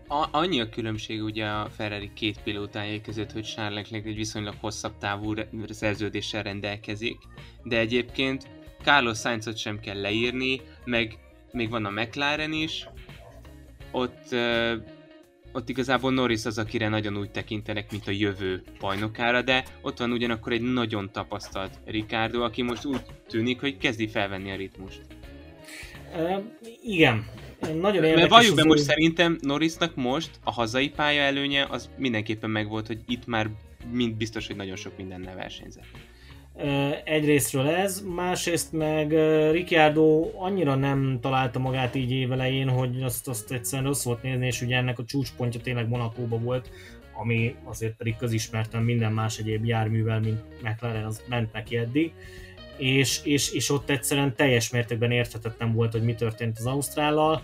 A, 0.08 0.26
annyi 0.30 0.60
a 0.60 0.68
különbség 0.68 1.22
ugye 1.22 1.46
a 1.46 1.68
Ferrari 1.76 2.10
két 2.14 2.42
pilótája 2.42 3.00
között, 3.00 3.32
hogy 3.32 3.42
Charles 3.42 3.74
Leclerc 3.74 4.06
egy 4.06 4.14
viszonylag 4.14 4.54
hosszabb 4.60 4.98
távú 4.98 5.34
szerződéssel 5.68 6.42
rendelkezik, 6.42 7.16
de 7.62 7.78
egyébként 7.78 8.48
Carlos 8.82 9.18
Sainzot 9.18 9.56
sem 9.56 9.80
kell 9.80 10.00
leírni, 10.00 10.60
meg 10.84 11.18
még 11.52 11.70
van 11.70 11.84
a 11.84 11.90
McLaren 11.90 12.52
is, 12.52 12.88
ott, 13.94 14.34
ott 15.52 15.68
igazából 15.68 16.12
Norris 16.12 16.44
az, 16.44 16.58
akire 16.58 16.88
nagyon 16.88 17.16
úgy 17.16 17.30
tekintenek, 17.30 17.90
mint 17.90 18.08
a 18.08 18.10
jövő 18.10 18.62
bajnokára, 18.80 19.42
de 19.42 19.64
ott 19.82 19.98
van 19.98 20.12
ugyanakkor 20.12 20.52
egy 20.52 20.72
nagyon 20.72 21.10
tapasztalt 21.12 21.78
Ricardo, 21.84 22.42
aki 22.42 22.62
most 22.62 22.84
úgy 22.84 23.00
tűnik, 23.28 23.60
hogy 23.60 23.78
kezdi 23.78 24.08
felvenni 24.08 24.50
a 24.50 24.56
ritmust. 24.56 25.00
Uh, 26.16 26.44
igen, 26.82 27.26
nagyon 27.60 28.04
érdekes. 28.04 28.14
Mert 28.14 28.30
valljuk 28.30 28.56
be 28.56 28.64
most 28.64 28.80
ő... 28.80 28.84
szerintem 28.84 29.38
Norrisnak 29.40 29.94
most 29.94 30.30
a 30.44 30.52
hazai 30.52 30.88
pálya 30.88 31.22
előnye 31.22 31.66
az 31.70 31.90
mindenképpen 31.96 32.50
megvolt, 32.50 32.86
hogy 32.86 32.98
itt 33.06 33.26
már 33.26 33.50
mind 33.90 34.14
biztos, 34.14 34.46
hogy 34.46 34.56
nagyon 34.56 34.76
sok 34.76 34.96
mindennel 34.96 35.34
versenyzett. 35.34 35.86
Egyrésztről 37.04 37.66
ez, 37.66 38.02
másrészt 38.14 38.72
meg 38.72 39.12
Ricciardo 39.50 40.30
annyira 40.36 40.74
nem 40.74 41.18
találta 41.20 41.58
magát 41.58 41.94
így 41.94 42.10
évelején, 42.10 42.68
hogy 42.68 43.02
azt, 43.02 43.28
azt 43.28 43.52
egyszerűen 43.52 43.88
rossz 43.88 44.04
volt 44.04 44.22
nézni, 44.22 44.46
és 44.46 44.62
ugye 44.62 44.76
ennek 44.76 44.98
a 44.98 45.04
csúcspontja 45.04 45.60
tényleg 45.60 45.88
Monakóba 45.88 46.38
volt, 46.38 46.70
ami 47.12 47.54
azért 47.64 47.96
pedig 47.96 48.16
közismerten 48.16 48.82
minden 48.82 49.12
más 49.12 49.38
egyéb 49.38 49.64
járművel, 49.64 50.20
mint 50.20 50.40
McLaren, 50.62 51.04
az 51.04 51.22
ment 51.28 51.52
neki 51.52 51.76
eddig, 51.76 52.12
és, 52.76 53.20
és, 53.24 53.52
és 53.52 53.70
ott 53.70 53.90
egyszerűen 53.90 54.34
teljes 54.36 54.70
mértékben 54.70 55.10
érthetetlen 55.10 55.72
volt, 55.72 55.92
hogy 55.92 56.02
mi 56.02 56.14
történt 56.14 56.58
az 56.58 56.66
Ausztrállal. 56.66 57.42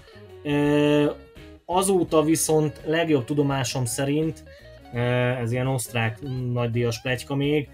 Azóta 1.64 2.23
viszont 2.23 2.81
legjobb 2.85 3.25
tudomásom 3.25 3.85
szerint, 3.85 4.44
ez 5.40 5.53
ilyen 5.53 5.66
osztrák 5.66 6.18
nagydíjas 6.53 7.01
plegyka 7.01 7.35
még, 7.35 7.68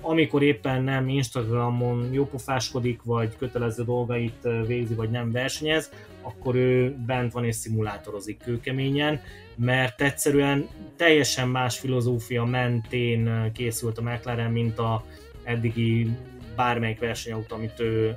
amikor 0.00 0.42
éppen 0.42 0.82
nem 0.82 1.08
Instagramon 1.08 2.12
jópofáskodik, 2.12 3.02
vagy 3.02 3.36
kötelező 3.36 3.84
dolgait 3.84 4.48
végzi, 4.66 4.94
vagy 4.94 5.10
nem 5.10 5.32
versenyez, 5.32 5.90
akkor 6.22 6.54
ő 6.54 6.96
bent 7.06 7.32
van 7.32 7.44
és 7.44 7.54
szimulátorozik 7.54 8.38
kőkeményen, 8.44 9.20
mert 9.54 10.00
egyszerűen 10.02 10.68
teljesen 10.96 11.48
más 11.48 11.78
filozófia 11.78 12.44
mentén 12.44 13.52
készült 13.52 13.98
a 13.98 14.02
McLaren, 14.02 14.50
mint 14.50 14.78
a 14.78 15.04
eddigi 15.42 16.16
bármelyik 16.56 16.98
versenyautó, 16.98 17.56
amit 17.56 17.80
ő 17.80 18.16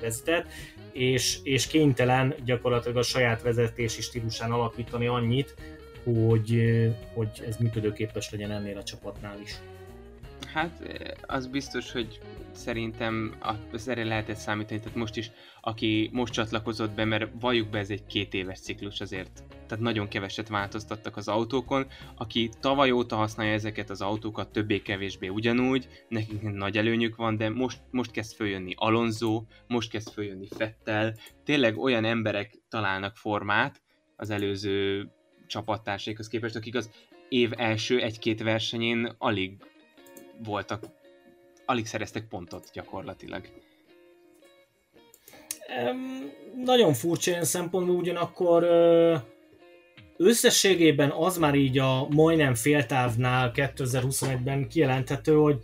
vezetett, 0.00 0.46
és, 0.92 1.38
és 1.42 1.66
kénytelen 1.66 2.34
gyakorlatilag 2.44 2.96
a 2.96 3.02
saját 3.02 3.42
vezetési 3.42 4.02
stílusán 4.02 4.50
alakítani 4.50 5.06
annyit, 5.06 5.54
hogy, 6.04 6.62
hogy 7.14 7.42
ez 7.48 7.56
működőképes 7.56 8.30
legyen 8.30 8.50
ennél 8.50 8.76
a 8.76 8.82
csapatnál 8.82 9.40
is. 9.42 9.54
Hát 10.52 10.82
az 11.22 11.46
biztos, 11.46 11.92
hogy 11.92 12.20
szerintem 12.52 13.34
az 13.72 13.88
erre 13.88 14.04
lehetett 14.04 14.36
számítani, 14.36 14.80
tehát 14.80 14.96
most 14.96 15.16
is, 15.16 15.30
aki 15.60 16.10
most 16.12 16.32
csatlakozott 16.32 16.90
be, 16.90 17.04
mert 17.04 17.30
valljuk 17.40 17.68
be, 17.68 17.78
ez 17.78 17.90
egy 17.90 18.06
két 18.06 18.34
éves 18.34 18.60
ciklus 18.60 19.00
azért, 19.00 19.44
tehát 19.66 19.84
nagyon 19.84 20.08
keveset 20.08 20.48
változtattak 20.48 21.16
az 21.16 21.28
autókon, 21.28 21.86
aki 22.16 22.50
tavaly 22.60 22.90
óta 22.90 23.16
használja 23.16 23.52
ezeket 23.52 23.90
az 23.90 24.00
autókat 24.00 24.52
többé-kevésbé 24.52 25.28
ugyanúgy, 25.28 25.88
nekik 26.08 26.42
nagy 26.42 26.78
előnyük 26.78 27.16
van, 27.16 27.36
de 27.36 27.48
most, 27.48 27.80
most 27.90 28.10
kezd 28.10 28.34
följönni 28.34 28.74
Alonso, 28.76 29.44
most 29.66 29.90
kezd 29.90 30.12
följönni 30.12 30.48
Fettel, 30.56 31.14
tényleg 31.44 31.78
olyan 31.78 32.04
emberek 32.04 32.58
találnak 32.68 33.16
formát 33.16 33.82
az 34.16 34.30
előző 34.30 35.08
csapattársaikhoz 35.46 36.28
képest, 36.28 36.56
akik 36.56 36.74
az 36.74 36.90
év 37.28 37.52
első 37.56 38.00
egy-két 38.00 38.42
versenyén 38.42 39.14
alig 39.18 39.56
voltak, 40.44 40.84
alig 41.66 41.86
szereztek 41.86 42.28
pontot 42.28 42.70
gyakorlatilag. 42.72 43.48
Um, 45.88 46.32
nagyon 46.64 46.92
furcsa 46.92 47.30
ilyen 47.30 47.44
szempontból, 47.44 47.96
ugyanakkor 47.96 48.64
összességében 50.16 51.10
az 51.10 51.38
már 51.38 51.54
így 51.54 51.78
a 51.78 52.06
majdnem 52.08 52.54
féltávnál 52.54 53.50
2021-ben 53.54 54.68
kijelenthető, 54.68 55.34
hogy 55.34 55.58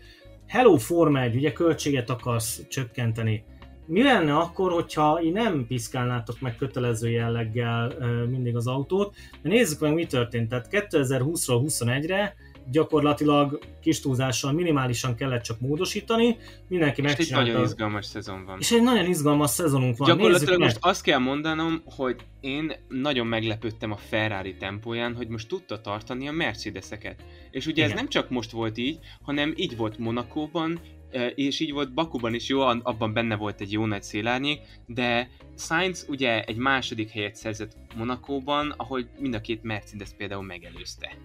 Hello 0.46 0.76
Forma 0.76 1.20
1, 1.20 1.36
ugye 1.36 1.52
költséget 1.52 2.10
akarsz 2.10 2.66
csökkenteni. 2.68 3.44
Mi 3.86 4.02
lenne 4.02 4.36
akkor, 4.36 4.72
hogyha 4.72 5.20
nem 5.32 5.66
piszkálnátok 5.66 6.40
meg 6.40 6.56
kötelező 6.56 7.10
jelleggel 7.10 7.92
mindig 8.30 8.56
az 8.56 8.66
autót? 8.66 9.14
De 9.42 9.48
nézzük 9.48 9.80
meg, 9.80 9.94
mi 9.94 10.06
történt. 10.06 10.48
Tehát 10.48 10.68
2020-ról 10.70 11.62
21-re 11.66 12.34
gyakorlatilag 12.70 13.58
kis 13.80 14.00
túlzással 14.00 14.52
minimálisan 14.52 15.14
kellett 15.14 15.42
csak 15.42 15.60
módosítani, 15.60 16.36
mindenki 16.68 17.00
és 17.00 17.06
megcsinálta. 17.06 17.46
egy 17.46 17.52
nagyon 17.52 17.68
izgalmas 17.68 18.06
szezon 18.06 18.44
van. 18.44 18.58
És 18.60 18.70
egy 18.72 18.82
nagyon 18.82 19.06
izgalmas 19.06 19.50
szezonunk 19.50 19.96
van. 19.96 20.08
Gyakorlatilag 20.08 20.60
most 20.60 20.78
azt 20.80 21.02
kell 21.02 21.18
mondanom, 21.18 21.82
hogy 21.84 22.16
én 22.40 22.72
nagyon 22.88 23.26
meglepődtem 23.26 23.92
a 23.92 23.96
Ferrari 23.96 24.56
tempóján, 24.56 25.14
hogy 25.14 25.28
most 25.28 25.48
tudta 25.48 25.80
tartani 25.80 26.28
a 26.28 26.32
Mercedeseket. 26.32 27.24
És 27.50 27.66
ugye 27.66 27.84
Igen. 27.84 27.90
ez 27.90 27.96
nem 27.96 28.08
csak 28.08 28.30
most 28.30 28.50
volt 28.50 28.78
így, 28.78 28.98
hanem 29.22 29.52
így 29.56 29.76
volt 29.76 29.98
Monakóban, 29.98 30.80
e, 31.10 31.26
és 31.26 31.60
így 31.60 31.72
volt 31.72 31.94
Bakuban 31.94 32.34
is 32.34 32.48
jó, 32.48 32.60
abban 32.60 33.12
benne 33.12 33.36
volt 33.36 33.60
egy 33.60 33.72
jó 33.72 33.86
nagy 33.86 34.02
szélárnyék, 34.02 34.60
de 34.86 35.28
Sainz 35.56 36.06
ugye 36.08 36.42
egy 36.42 36.56
második 36.56 37.10
helyet 37.10 37.34
szerzett 37.34 37.76
Monakóban, 37.96 38.74
ahogy 38.76 39.08
mind 39.18 39.34
a 39.34 39.40
két 39.40 39.62
Mercedes 39.62 40.08
például 40.16 40.42
megelőzte. 40.42 41.16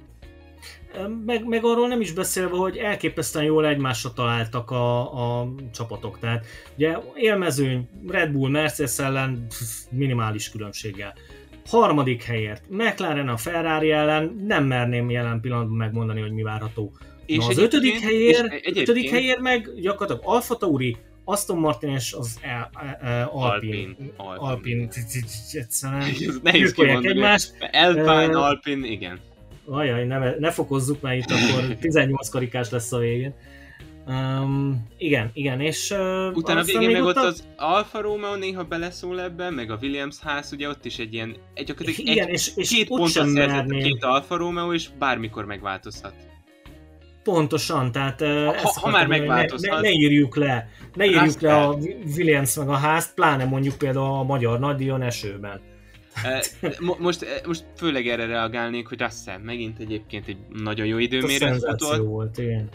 Meg, 1.25 1.45
meg 1.45 1.63
arról 1.63 1.87
nem 1.87 2.01
is 2.01 2.11
beszélve, 2.11 2.55
hogy 2.55 2.77
elképesztően 2.77 3.45
jól 3.45 3.65
egymásra 3.67 4.13
találtak 4.13 4.71
a, 4.71 5.01
a 5.41 5.53
csapatok. 5.73 6.19
Tehát 6.19 6.45
ugye 6.75 6.97
élmezőny 7.15 7.89
Red 8.07 8.31
Bull 8.31 8.49
Mercedes 8.49 8.99
ellen 8.99 9.47
minimális 9.91 10.49
különbséggel. 10.49 11.13
Harmadik 11.65 12.23
helyért 12.23 12.63
McLaren 12.69 13.27
a 13.27 13.37
Ferrari 13.37 13.91
ellen 13.91 14.43
nem 14.47 14.63
merném 14.63 15.09
jelen 15.09 15.39
pillanatban 15.41 15.77
megmondani, 15.77 16.21
hogy 16.21 16.31
mi 16.31 16.41
várható. 16.41 16.91
És 17.25 17.37
Na, 17.37 17.47
az 17.47 17.57
ötödik 17.57 17.99
helyért, 17.99 18.77
ötödik 18.77 19.09
helyért 19.09 19.39
meg 19.39 19.69
gyakorlatilag 19.81 20.21
Alfa 20.35 20.55
Tauri, 20.55 20.97
Aston 21.23 21.57
Martin 21.57 21.89
és 21.89 22.13
az 22.13 22.39
Alpin. 23.31 24.13
Alpin. 24.17 24.89
Egyszerűen 25.51 25.99
nehéz 26.43 26.73
egymást. 26.77 27.53
Alpine, 27.71 28.39
Alpin, 28.39 28.83
igen. 28.83 29.19
Ajaj, 29.71 30.05
ne, 30.05 30.35
ne 30.39 30.51
fokozzuk, 30.51 31.01
mert 31.01 31.17
itt 31.17 31.31
akkor 31.31 31.63
18 31.81 32.29
karikás 32.29 32.69
lesz 32.69 32.91
a 32.91 32.97
végén. 32.97 33.33
Um, 34.07 34.87
igen, 34.97 35.29
igen, 35.33 35.61
és... 35.61 35.91
Uh, 35.91 36.37
Utána 36.37 36.63
végén 36.63 36.89
meg 36.89 37.03
ott 37.03 37.15
a... 37.15 37.25
az 37.25 37.43
Alfa 37.55 38.01
Romeo 38.01 38.35
néha 38.35 38.63
beleszól 38.63 39.21
ebbe, 39.21 39.49
meg 39.49 39.71
a 39.71 39.77
Williams 39.81 40.19
ház, 40.19 40.51
ugye 40.53 40.67
ott 40.67 40.85
is 40.85 40.97
egy 40.97 41.13
ilyen... 41.13 41.35
Egy, 41.53 41.73
egy, 41.79 41.99
igen, 41.99 42.27
egy, 42.27 42.33
és, 42.33 42.51
és 42.55 42.69
két 42.69 42.87
pontot 42.87 43.09
szerzett 43.09 43.67
két 43.67 44.03
Alfa 44.03 44.37
Romeo, 44.37 44.73
és 44.73 44.89
bármikor 44.99 45.45
megváltozhat. 45.45 46.13
Pontosan, 47.23 47.91
tehát 47.91 48.19
ha, 48.19 48.55
ezt 48.55 48.77
ha 48.77 48.89
már 48.89 49.07
megváltozhat. 49.07 49.69
Ne, 49.69 49.75
ne, 49.75 49.81
ne 49.81 49.89
írjuk 49.89 50.35
le, 50.35 50.69
ne 50.93 51.05
írjuk 51.05 51.39
le 51.39 51.55
a 51.55 51.77
Williams 52.15 52.55
meg 52.55 52.69
a 52.69 52.75
házt, 52.75 53.13
pláne 53.13 53.45
mondjuk 53.45 53.77
például 53.77 54.05
a 54.05 54.23
magyar 54.23 54.59
nagydíjon 54.59 55.01
esőben. 55.01 55.61
Most, 56.99 57.43
most 57.45 57.65
főleg 57.75 58.07
erre 58.07 58.25
reagálnék, 58.25 58.87
hogy 58.87 58.99
Russell 58.99 59.37
megint 59.37 59.79
egyébként 59.79 60.27
egy 60.27 60.37
nagyon 60.49 60.85
jó 60.85 60.97
időmérő 60.97 61.53
futott. 61.53 62.05
volt, 62.05 62.37
igen. 62.37 62.69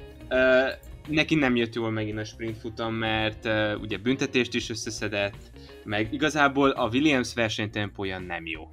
neki 1.09 1.35
nem 1.35 1.57
jött 1.57 1.75
jól 1.75 1.91
megint 1.91 2.19
a 2.19 2.25
sprint 2.25 2.59
futam, 2.59 2.95
mert 2.95 3.49
ugye 3.81 3.99
büntetést 3.99 4.55
is 4.55 4.71
összeszedett, 4.71 5.51
meg 5.85 6.13
igazából 6.13 6.71
a 6.71 6.89
Williams 6.89 7.35
versenytempója 7.35 8.19
nem 8.19 8.47
jó. 8.47 8.69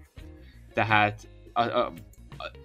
Tehát 0.74 1.28
a, 1.54 1.62
a, 1.62 1.94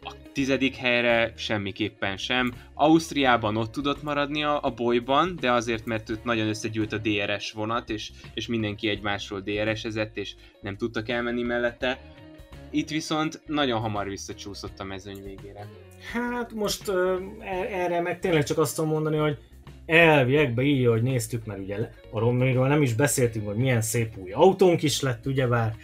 a 0.03 0.13
tizedik 0.33 0.77
helyre 0.77 1.33
semmiképpen 1.37 2.17
sem. 2.17 2.53
Ausztriában 2.75 3.57
ott 3.57 3.73
tudott 3.73 4.03
maradni 4.03 4.45
a, 4.45 4.63
a 4.63 4.71
bolyban, 4.71 5.37
de 5.41 5.53
azért, 5.53 5.85
mert 5.85 6.11
őt 6.11 6.25
nagyon 6.25 6.49
összegyűlt 6.49 6.93
a 6.93 6.99
DRS 6.99 7.53
vonat, 7.53 7.91
és, 7.91 8.11
és 8.35 8.47
mindenki 8.47 8.89
egymásról 8.89 9.41
DRS-ezett, 9.41 10.17
és 10.17 10.35
nem 10.61 10.77
tudtak 10.77 11.09
elmenni 11.09 11.43
mellette. 11.43 11.99
Itt 12.71 12.89
viszont 12.89 13.41
nagyon 13.47 13.81
hamar 13.81 14.09
visszacsúszott 14.09 14.81
a 14.81 14.85
mezőny 14.85 15.23
végére. 15.23 15.69
Hát 16.13 16.53
most 16.53 16.89
uh, 16.89 17.21
erre 17.71 18.01
meg 18.01 18.19
tényleg 18.19 18.45
csak 18.45 18.59
azt 18.59 18.77
tudom 18.77 18.91
mondani, 18.91 19.17
hogy 19.17 19.39
elviekben 19.87 20.65
így, 20.65 20.87
hogy 20.87 21.03
néztük, 21.03 21.45
mert 21.47 21.61
ugye 21.61 21.91
arról 22.11 22.33
még 22.33 22.57
nem 22.57 22.83
is 22.83 22.95
beszéltünk, 22.95 23.47
hogy 23.47 23.57
milyen 23.57 23.81
szép 23.81 24.17
új 24.17 24.33
autónk 24.33 24.83
is 24.83 25.01
lett, 25.01 25.27
ugyebár 25.27 25.75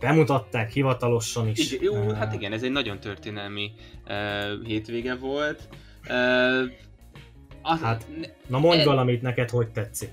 bemutatták 0.00 0.70
hivatalosan 0.70 1.48
is. 1.48 1.72
Igen, 1.72 1.84
jó, 1.84 2.12
hát 2.12 2.34
igen, 2.34 2.52
ez 2.52 2.62
egy 2.62 2.70
nagyon 2.70 3.00
történelmi 3.00 3.72
uh, 4.06 4.66
hétvége 4.66 5.14
volt. 5.14 5.68
Uh, 6.08 6.70
az, 7.62 7.80
hát, 7.80 8.06
na 8.46 8.58
mondj 8.58 8.80
e, 8.80 8.84
valamit 8.84 9.22
neked, 9.22 9.50
hogy 9.50 9.68
tetszik. 9.68 10.10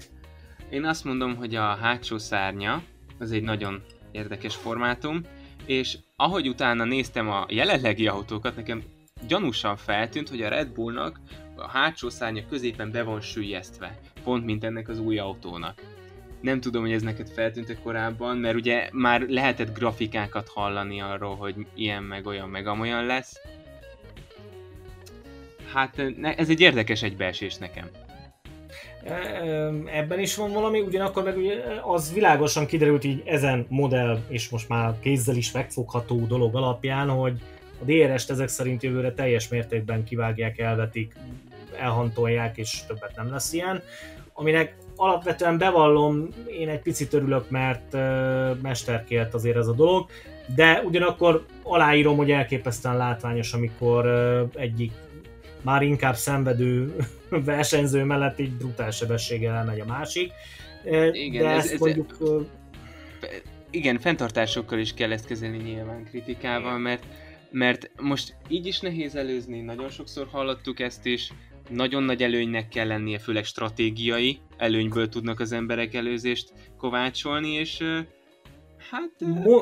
Én 0.69 0.85
azt 0.85 1.03
mondom, 1.03 1.35
hogy 1.35 1.55
a 1.55 1.75
hátsó 1.75 2.17
szárnya, 2.17 2.81
az 3.19 3.31
egy 3.31 3.43
nagyon 3.43 3.83
érdekes 4.11 4.55
formátum, 4.55 5.21
és 5.65 5.97
ahogy 6.15 6.47
utána 6.47 6.83
néztem 6.83 7.29
a 7.29 7.45
jelenlegi 7.49 8.07
autókat, 8.07 8.55
nekem 8.55 8.83
gyanúsan 9.27 9.75
feltűnt, 9.77 10.29
hogy 10.29 10.41
a 10.41 10.49
Red 10.49 10.67
Bullnak 10.67 11.19
a 11.55 11.67
hátsó 11.67 12.09
szárnya 12.09 12.45
középen 12.49 12.91
be 12.91 13.03
van 13.03 13.21
sűjesztve, 13.21 13.99
pont 14.23 14.45
mint 14.45 14.63
ennek 14.63 14.89
az 14.89 14.99
új 14.99 15.17
autónak. 15.17 15.81
Nem 16.43 16.59
tudom, 16.59 16.81
hogy 16.81 16.91
ez 16.91 17.01
neked 17.01 17.29
feltűnt 17.29 17.77
korábban, 17.83 18.37
mert 18.37 18.55
ugye 18.55 18.89
már 18.91 19.21
lehetett 19.21 19.77
grafikákat 19.77 20.47
hallani 20.47 21.01
arról, 21.01 21.35
hogy 21.35 21.55
ilyen 21.73 22.03
meg 22.03 22.25
olyan 22.25 22.49
meg 22.49 22.67
amolyan 22.67 23.05
lesz. 23.05 23.39
Hát 25.73 26.03
ez 26.21 26.49
egy 26.49 26.61
érdekes 26.61 27.03
egybeesés 27.03 27.55
nekem. 27.55 27.89
E, 29.03 29.13
ebben 29.85 30.19
is 30.19 30.35
van 30.35 30.51
valami, 30.51 30.79
ugyanakkor 30.79 31.23
meg 31.23 31.37
ugye 31.37 31.63
az 31.83 32.13
világosan 32.13 32.65
kiderült 32.65 33.03
így 33.03 33.21
ezen 33.25 33.65
modell, 33.69 34.19
és 34.27 34.49
most 34.49 34.69
már 34.69 34.99
kézzel 34.99 35.35
is 35.35 35.51
megfogható 35.51 36.25
dolog 36.25 36.55
alapján, 36.55 37.09
hogy 37.09 37.41
a 37.81 37.83
DRS-t 37.85 38.29
ezek 38.29 38.47
szerint 38.47 38.83
jövőre 38.83 39.13
teljes 39.13 39.47
mértékben 39.47 40.03
kivágják, 40.03 40.59
elvetik, 40.59 41.15
elhantolják, 41.79 42.57
és 42.57 42.85
többet 42.87 43.15
nem 43.15 43.29
lesz 43.31 43.53
ilyen. 43.53 43.83
Aminek 44.33 44.75
alapvetően 44.95 45.57
bevallom, 45.57 46.27
én 46.59 46.69
egy 46.69 46.81
picit 46.81 47.13
örülök, 47.13 47.49
mert 47.49 47.93
mesterkélt 48.61 49.33
azért 49.33 49.57
ez 49.57 49.67
a 49.67 49.73
dolog, 49.73 50.09
de 50.55 50.81
ugyanakkor 50.85 51.45
aláírom, 51.63 52.17
hogy 52.17 52.31
elképesztően 52.31 52.97
látványos, 52.97 53.53
amikor 53.53 54.07
egyik 54.55 54.91
már 55.61 55.81
inkább 55.81 56.15
szenvedő 56.15 56.95
versenyző 57.29 58.03
mellett 58.03 58.39
így 58.39 58.51
brutál 58.51 58.91
sebességgel 58.91 59.55
elmegy 59.55 59.79
a 59.79 59.85
másik. 59.85 60.31
Igen, 61.11 61.43
de 61.43 61.49
ez, 61.49 61.63
ezt 61.63 61.73
ez, 61.73 61.79
mondjuk... 61.79 62.17
igen, 63.69 63.99
fenntartásokkal 63.99 64.79
is 64.79 64.93
kell 64.93 65.11
ezt 65.11 65.25
kezelni 65.25 65.57
nyilván 65.57 66.03
kritikával, 66.03 66.77
mert 66.77 67.03
mert 67.53 67.91
most 68.01 68.35
így 68.47 68.65
is 68.65 68.79
nehéz 68.79 69.15
előzni, 69.15 69.61
nagyon 69.61 69.89
sokszor 69.89 70.27
hallottuk 70.31 70.79
ezt 70.79 71.05
is, 71.05 71.31
nagyon 71.69 72.03
nagy 72.03 72.23
előnynek 72.23 72.67
kell 72.67 72.87
lennie, 72.87 73.19
főleg 73.19 73.43
stratégiai 73.43 74.39
előnyből 74.57 75.09
tudnak 75.09 75.39
az 75.39 75.51
emberek 75.51 75.93
előzést 75.93 76.53
kovácsolni, 76.77 77.49
és 77.49 77.83
hát... 78.91 79.11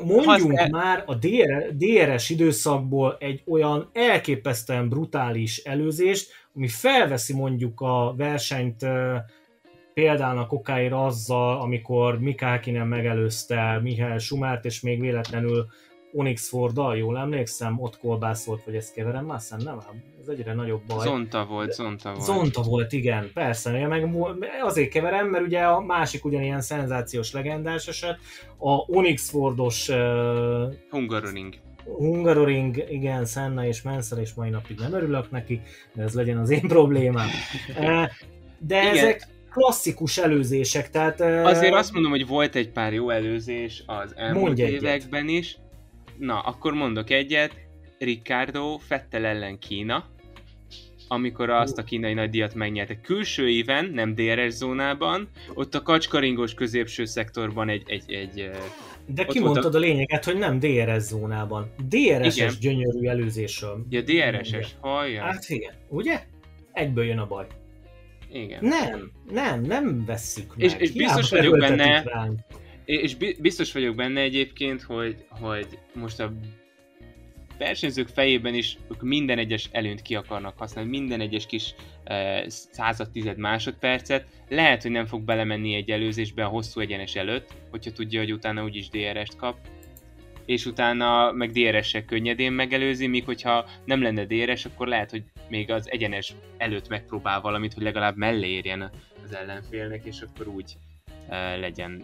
Mondjunk 0.03 0.57
el... 0.57 0.69
már 0.69 1.03
a 1.05 1.15
DR, 1.15 1.75
DRS 1.75 2.29
időszakból 2.29 3.17
egy 3.19 3.43
olyan 3.47 3.89
elképesztően 3.93 4.89
brutális 4.89 5.57
előzést, 5.57 6.31
ami 6.55 6.67
felveszi 6.67 7.33
mondjuk 7.33 7.81
a 7.81 8.13
versenyt 8.17 8.85
példának 9.93 10.51
okáira 10.51 11.05
azzal, 11.05 11.61
amikor 11.61 12.19
Mika 12.19 12.45
Häkkinen 12.45 12.87
megelőzte 12.87 13.79
Mihály 13.81 14.19
Schumert, 14.19 14.65
és 14.65 14.81
még 14.81 14.99
véletlenül 14.99 15.65
Onyx 16.13 16.49
Forddal, 16.49 16.97
jól 16.97 17.17
emlékszem, 17.17 17.79
ott 17.79 17.97
kolbászolt, 17.97 18.63
vagy 18.63 18.75
ezt 18.75 18.93
keverem, 18.93 19.25
már 19.25 19.41
nem 19.57 19.79
ám, 19.87 20.03
ez 20.20 20.20
egyre 20.31 20.53
nagyobb 20.53 20.81
baj. 20.87 21.05
Zonta 21.05 21.45
volt, 21.45 21.71
Zonta 21.71 22.11
volt. 22.11 22.23
Zonta 22.23 22.61
volt, 22.61 22.91
igen, 22.91 23.31
persze, 23.33 23.79
én 23.79 23.87
meg 23.87 24.15
azért 24.63 24.89
keverem, 24.89 25.27
mert 25.27 25.45
ugye 25.45 25.59
a 25.59 25.81
másik 25.81 26.25
ugyanilyen 26.25 26.61
szenzációs 26.61 27.31
legendás 27.31 27.87
eset, 27.87 28.17
a 28.57 28.71
Onyx 28.87 29.29
Fordos 29.29 29.89
uh, 29.89 29.97
Hungaroring. 30.89 31.53
Hungaroring, 31.83 32.83
igen, 32.89 33.25
Senna 33.25 33.65
és 33.65 33.81
Mansell, 33.81 34.19
és 34.19 34.33
mai 34.33 34.49
napig 34.49 34.77
nem 34.79 34.93
örülök 34.93 35.31
neki, 35.31 35.61
de 35.93 36.03
ez 36.03 36.13
legyen 36.13 36.37
az 36.37 36.49
én 36.49 36.67
problémám. 36.67 37.27
De 38.59 38.81
igen. 38.81 38.97
ezek 38.97 39.27
klasszikus 39.51 40.17
előzések, 40.17 40.89
tehát... 40.89 41.21
Azért 41.21 41.73
azt 41.73 41.93
mondom, 41.93 42.11
hogy 42.11 42.27
volt 42.27 42.55
egy 42.55 42.71
pár 42.71 42.93
jó 42.93 43.09
előzés 43.09 43.83
az 43.85 44.13
elmúlt 44.15 44.57
években 44.57 45.27
is. 45.27 45.57
Na, 46.17 46.39
akkor 46.39 46.73
mondok 46.73 47.09
egyet. 47.09 47.51
Ricardo 47.99 48.77
Fettel 48.77 49.25
ellen 49.25 49.59
Kína, 49.59 50.05
amikor 51.11 51.49
azt 51.49 51.77
a 51.77 51.83
kínai 51.83 52.13
nagydíjat 52.13 52.55
megnyerte. 52.55 52.99
Külső 53.01 53.49
éven, 53.49 53.85
nem 53.85 54.15
DRS 54.15 54.53
zónában, 54.53 55.29
ott 55.53 55.75
a 55.75 55.81
kacskaringos 55.81 56.53
középső 56.53 57.05
szektorban 57.05 57.69
egy... 57.69 57.83
egy, 57.85 58.13
egy 58.13 58.49
de 59.05 59.25
kimondtad 59.25 59.75
a... 59.75 59.77
a 59.77 59.81
lényeget, 59.81 60.25
hogy 60.25 60.37
nem 60.37 60.59
DRS 60.59 61.01
zónában. 61.01 61.71
DRS-es 61.87 62.35
igen. 62.35 62.53
gyönyörű 62.59 63.07
előzésről. 63.07 63.85
Ja, 63.89 64.01
DRS-es, 64.01 64.75
hallja. 64.79 65.23
Hát 65.23 65.49
igen, 65.49 65.73
ugye? 65.87 66.23
Egyből 66.71 67.05
jön 67.05 67.17
a 67.17 67.27
baj. 67.27 67.47
Igen. 68.31 68.59
Nem, 68.61 69.11
nem, 69.31 69.61
nem 69.61 70.05
vesszük 70.05 70.55
meg. 70.55 70.65
És, 70.65 70.73
és 70.77 70.91
biztos 70.91 71.29
vagyok 71.29 71.59
benne, 71.59 72.03
ránk. 72.03 72.39
és 72.85 73.15
biztos 73.39 73.71
vagyok 73.73 73.95
benne 73.95 74.21
egyébként, 74.21 74.81
hogy, 74.81 75.25
hogy 75.29 75.67
most 75.93 76.19
a 76.19 76.33
versenyzők 77.61 78.07
fejében 78.07 78.53
is 78.53 78.77
ők 78.91 79.01
minden 79.01 79.37
egyes 79.37 79.69
előnyt 79.71 80.01
ki 80.01 80.15
akarnak 80.15 80.57
használni, 80.57 80.89
minden 80.89 81.21
egyes 81.21 81.45
kis 81.45 81.75
eh, 82.03 82.43
század, 82.47 83.11
tized 83.11 83.37
másodpercet. 83.37 84.25
Lehet, 84.49 84.81
hogy 84.81 84.91
nem 84.91 85.05
fog 85.05 85.21
belemenni 85.21 85.75
egy 85.75 85.91
előzésbe 85.91 86.45
a 86.45 86.47
hosszú 86.47 86.79
egyenes 86.79 87.15
előtt, 87.15 87.53
hogyha 87.69 87.91
tudja, 87.91 88.19
hogy 88.19 88.33
utána 88.33 88.63
úgyis 88.63 88.89
DRS-t 88.89 89.35
kap, 89.35 89.57
és 90.45 90.65
utána 90.65 91.31
meg 91.31 91.51
DRS-sel 91.51 92.05
könnyedén 92.05 92.51
megelőzi, 92.51 93.07
míg 93.07 93.25
hogyha 93.25 93.65
nem 93.85 94.01
lenne 94.01 94.25
DRS, 94.25 94.65
akkor 94.65 94.87
lehet, 94.87 95.09
hogy 95.11 95.23
még 95.49 95.71
az 95.71 95.91
egyenes 95.91 96.33
előtt 96.57 96.87
megpróbál 96.87 97.41
valamit, 97.41 97.73
hogy 97.73 97.83
legalább 97.83 98.17
mellé 98.17 98.47
érjen 98.47 98.91
az 99.23 99.35
ellenfélnek, 99.35 100.05
és 100.05 100.21
akkor 100.21 100.47
úgy 100.47 100.77
uh, 101.27 101.59
legyen 101.59 102.03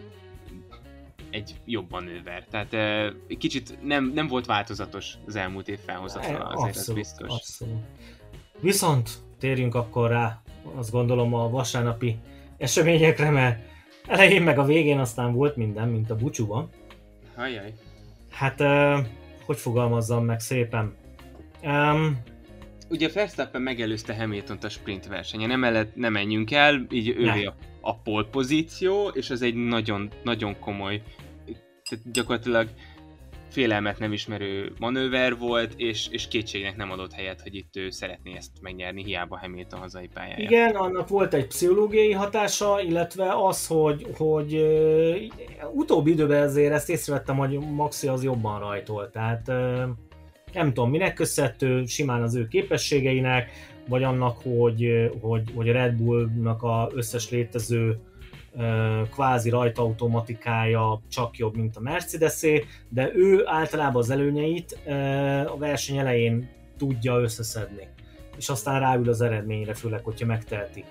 egy 1.30 1.60
jobb 1.64 1.90
manőver. 1.90 2.44
Tehát 2.50 2.72
uh, 2.72 3.36
kicsit 3.38 3.78
nem, 3.82 4.10
nem 4.14 4.26
volt 4.26 4.46
változatos 4.46 5.14
az 5.26 5.36
elmúlt 5.36 5.68
év 5.68 5.78
felhozatala, 5.78 6.44
azért 6.44 6.76
abszolút, 6.76 7.00
ez 7.00 7.08
biztos. 7.08 7.28
Abszolút. 7.28 7.82
Viszont 8.60 9.10
térjünk 9.38 9.74
akkor 9.74 10.10
rá, 10.10 10.42
azt 10.74 10.90
gondolom 10.90 11.34
a 11.34 11.50
vasárnapi 11.50 12.16
eseményekre, 12.56 13.30
mert 13.30 13.60
elején 14.06 14.42
meg 14.42 14.58
a 14.58 14.64
végén 14.64 14.98
aztán 14.98 15.32
volt 15.32 15.56
minden, 15.56 15.88
mint 15.88 16.10
a 16.10 16.16
bucsúban. 16.16 16.68
Ajaj. 17.36 17.72
Hát, 18.30 18.60
uh, 18.60 19.06
hogy 19.46 19.56
fogalmazzam 19.56 20.24
meg 20.24 20.40
szépen? 20.40 20.94
Um, 21.62 22.22
Ugye 22.90 23.08
Verstappen 23.14 23.62
megelőzte 23.62 24.14
Hamilton 24.14 24.58
a 24.62 24.68
sprint 24.68 25.06
versenyen, 25.06 25.50
emellett 25.50 25.96
nem 25.96 26.12
menjünk 26.12 26.52
el, 26.52 26.86
így 26.90 27.08
ővé 27.08 27.44
a, 27.44 27.54
a 27.80 27.96
pole 27.96 28.24
pozíció, 28.30 29.08
és 29.08 29.30
ez 29.30 29.42
egy 29.42 29.54
nagyon, 29.54 30.10
nagyon 30.22 30.58
komoly, 30.58 31.02
tehát 31.88 32.12
gyakorlatilag 32.12 32.68
félelmet 33.50 33.98
nem 33.98 34.12
ismerő 34.12 34.72
manőver 34.78 35.38
volt, 35.38 35.72
és, 35.76 36.08
és 36.10 36.28
kétségnek 36.28 36.76
nem 36.76 36.90
adott 36.90 37.12
helyet, 37.12 37.40
hogy 37.40 37.54
itt 37.54 37.76
ő 37.76 37.90
szeretné 37.90 38.36
ezt 38.36 38.50
megnyerni, 38.60 39.04
hiába 39.04 39.38
Hamilton 39.38 39.80
hazai 39.80 40.08
pályája. 40.14 40.44
Igen, 40.44 40.74
annak 40.74 41.08
volt 41.08 41.34
egy 41.34 41.46
pszichológiai 41.46 42.12
hatása, 42.12 42.80
illetve 42.80 43.46
az, 43.46 43.66
hogy, 43.66 44.06
hogy 44.16 44.66
utóbbi 45.72 46.10
időben 46.10 46.42
ezért 46.42 46.72
ezt 46.72 46.90
észrevettem, 46.90 47.36
hogy 47.36 47.58
Maxi 47.58 48.08
az 48.08 48.24
jobban 48.24 48.58
rajtol, 48.58 49.10
tehát 49.10 49.48
uh, 49.48 49.82
nem 50.52 50.72
tudom 50.72 50.90
minek 50.90 51.14
köszönhető, 51.14 51.84
simán 51.86 52.22
az 52.22 52.34
ő 52.34 52.48
képességeinek, 52.48 53.50
vagy 53.88 54.02
annak, 54.02 54.38
hogy, 54.42 55.10
hogy, 55.20 55.42
hogy 55.54 55.68
a 55.68 55.72
Red 55.72 55.94
Bullnak 55.94 56.62
a 56.62 56.90
összes 56.94 57.30
létező 57.30 58.00
kvázi 59.10 59.50
rajtaautomatikája 59.50 61.00
csak 61.08 61.36
jobb, 61.36 61.56
mint 61.56 61.76
a 61.76 61.80
Mercedesé, 61.80 62.64
de 62.88 63.10
ő 63.14 63.42
általában 63.46 64.02
az 64.02 64.10
előnyeit 64.10 64.78
a 65.46 65.56
verseny 65.58 65.96
elején 65.96 66.48
tudja 66.78 67.20
összeszedni, 67.20 67.88
és 68.36 68.48
aztán 68.48 68.80
ráül 68.80 69.08
az 69.08 69.20
eredményre, 69.20 69.74
főleg, 69.74 70.04
hogyha 70.04 70.26
megteheti. 70.26 70.84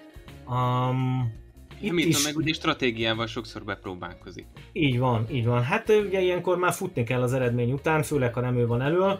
Um, 0.49 1.33
itt 1.81 1.93
is... 1.93 2.23
meg 2.23 2.37
ugye 2.37 2.53
stratégiával 2.53 3.27
sokszor 3.27 3.63
bepróbálkozik. 3.63 4.45
Így 4.71 4.99
van, 4.99 5.25
így 5.31 5.45
van. 5.45 5.63
Hát 5.63 5.89
ugye 5.89 6.21
ilyenkor 6.21 6.57
már 6.57 6.73
futni 6.73 7.03
kell 7.03 7.21
az 7.21 7.33
eredmény 7.33 7.71
után, 7.71 8.03
főleg 8.03 8.33
ha 8.33 8.41
nem 8.41 8.57
ő 8.57 8.67
van 8.67 8.81
elő. 8.81 9.17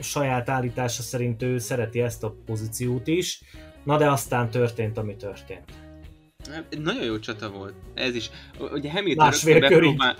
Saját 0.00 0.48
állítása 0.48 1.02
szerint 1.02 1.42
ő 1.42 1.58
szereti 1.58 2.00
ezt 2.00 2.22
a 2.24 2.34
pozíciót 2.46 3.06
is, 3.06 3.40
na 3.84 3.96
de 3.96 4.10
aztán 4.10 4.50
történt, 4.50 4.98
ami 4.98 5.16
történt. 5.16 5.64
Hát, 6.50 6.78
nagyon 6.82 7.04
jó 7.04 7.18
csata 7.18 7.50
volt. 7.50 7.74
Ez 7.94 8.14
is. 8.14 8.30
Ugye 8.58 8.90
Hamilton 8.90 9.26
Másfél 9.26 9.60
bepróbál... 9.60 10.16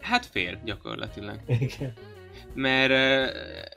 Hát 0.00 0.26
fél 0.26 0.60
gyakorlatilag. 0.64 1.40
Igen. 1.46 1.92
Mert 2.54 2.92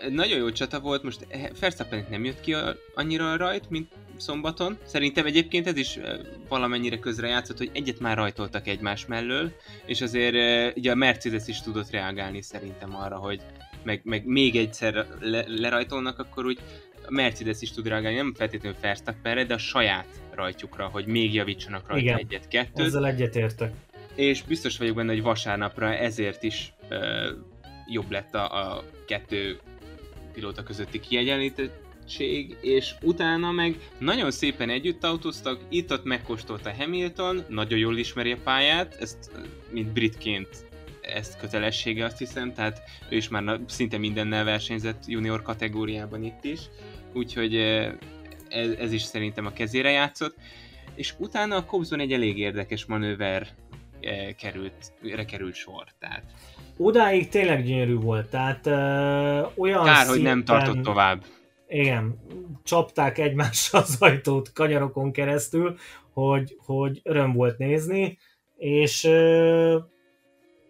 nagyon 0.09 0.37
jó 0.37 0.51
csata 0.51 0.79
volt, 0.79 1.03
most 1.03 1.27
Verstappen 1.59 2.05
nem 2.09 2.23
jött 2.23 2.39
ki 2.39 2.53
a, 2.53 2.75
annyira 2.95 3.37
rajt, 3.37 3.69
mint 3.69 3.91
szombaton. 4.17 4.77
Szerintem 4.85 5.25
egyébként 5.25 5.67
ez 5.67 5.77
is 5.77 5.99
valamennyire 6.47 6.99
közrejátszott, 6.99 7.57
hogy 7.57 7.69
egyet 7.73 7.99
már 7.99 8.17
rajtoltak 8.17 8.67
egymás 8.67 9.05
mellől, 9.05 9.51
és 9.85 10.01
azért 10.01 10.35
ugye 10.77 10.91
a 10.91 10.95
Mercedes 10.95 11.47
is 11.47 11.61
tudott 11.61 11.89
reagálni 11.89 12.41
szerintem 12.41 12.95
arra, 12.95 13.17
hogy 13.17 13.41
meg, 13.85 14.01
meg 14.03 14.25
még 14.25 14.55
egyszer 14.55 15.07
le, 15.19 15.43
lerajtolnak, 15.47 16.19
akkor 16.19 16.45
úgy 16.45 16.59
a 17.07 17.11
Mercedes 17.11 17.61
is 17.61 17.71
tud 17.71 17.87
reagálni, 17.87 18.17
nem 18.17 18.33
feltétlenül 18.33 18.77
Verstappenre, 18.81 19.43
de 19.43 19.53
a 19.53 19.57
saját 19.57 20.07
rajtjukra, 20.31 20.87
hogy 20.87 21.05
még 21.05 21.33
javítsanak 21.33 21.87
rajta 21.87 22.15
egyet-kettőt. 22.15 22.85
Ezzel 22.85 23.05
egyetértek. 23.05 23.73
És 24.15 24.41
biztos 24.43 24.77
vagyok 24.77 24.95
benne, 24.95 25.11
hogy 25.11 25.21
vasárnapra 25.21 25.93
ezért 25.93 26.43
is 26.43 26.73
ö, 26.89 27.31
jobb 27.87 28.11
lett 28.11 28.33
a, 28.33 28.75
a 28.75 28.83
kettő 29.07 29.59
pilóta 30.33 30.63
közötti 30.63 30.99
kiegyenlítettség, 30.99 32.57
és 32.61 32.93
utána 33.01 33.51
meg 33.51 33.75
nagyon 33.97 34.31
szépen 34.31 34.69
együtt 34.69 35.03
autóztak, 35.03 35.59
itt-ott 35.69 36.03
megkóstolta 36.03 36.73
Hamilton, 36.73 37.43
nagyon 37.49 37.79
jól 37.79 37.97
ismeri 37.97 38.31
a 38.31 38.37
pályát, 38.43 38.95
ezt 38.99 39.31
mint 39.71 39.93
britként 39.93 40.64
ezt 41.13 41.37
kötelessége 41.37 42.05
azt 42.05 42.17
hiszem, 42.17 42.53
tehát 42.53 42.81
ő 43.09 43.15
is 43.15 43.27
már 43.27 43.59
szinte 43.67 43.97
mindennel 43.97 44.43
versenyzett 44.43 45.03
junior 45.07 45.41
kategóriában 45.41 46.23
itt 46.23 46.43
is, 46.43 46.59
úgyhogy 47.13 47.55
ez, 48.49 48.69
ez 48.79 48.91
is 48.91 49.01
szerintem 49.01 49.45
a 49.45 49.53
kezére 49.53 49.89
játszott, 49.89 50.35
és 50.95 51.13
utána 51.17 51.55
a 51.55 51.65
Cobson 51.65 51.99
egy 51.99 52.13
elég 52.13 52.37
érdekes 52.37 52.85
manőver 52.85 53.47
került, 54.37 54.93
került 55.27 55.55
sor, 55.55 55.83
tehát 55.99 56.23
Odáig 56.77 57.29
tényleg 57.29 57.63
gyönyörű 57.63 57.95
volt, 57.95 58.29
tehát 58.29 58.65
uh, 58.65 59.51
olyan 59.55 59.83
Kár, 59.83 59.95
szépen, 59.95 60.07
hogy 60.07 60.21
nem 60.21 60.43
tartott 60.43 60.81
tovább. 60.81 61.23
Igen, 61.67 62.19
csapták 62.63 63.17
egymással 63.17 63.81
az 63.81 63.97
ajtót 63.99 64.53
kanyarokon 64.53 65.11
keresztül, 65.11 65.77
hogy, 66.13 66.57
hogy 66.65 66.99
öröm 67.03 67.33
volt 67.33 67.57
nézni, 67.57 68.17
és 68.57 69.03
uh, 69.03 69.75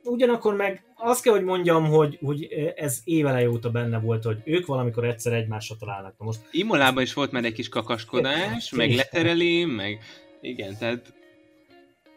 ugyanakkor 0.05 0.55
meg 0.55 0.83
azt 0.95 1.21
kell, 1.21 1.33
hogy 1.33 1.43
mondjam, 1.43 1.85
hogy, 1.85 2.19
hogy 2.21 2.43
ez 2.75 2.99
évele 3.03 3.49
óta 3.49 3.69
benne 3.69 3.99
volt, 3.99 4.23
hogy 4.23 4.37
ők 4.43 4.65
valamikor 4.65 5.05
egyszer 5.05 5.33
egymásra 5.33 5.75
találnak. 5.79 6.15
Na 6.17 6.25
most... 6.25 6.39
Imolában 6.51 7.03
is 7.03 7.13
volt 7.13 7.31
már 7.31 7.43
egy 7.43 7.53
kis 7.53 7.69
kakaskodás, 7.69 8.71
meg 8.71 8.91
letereli, 8.91 9.65
meg 9.65 9.99
igen, 10.41 10.77
tehát... 10.79 11.13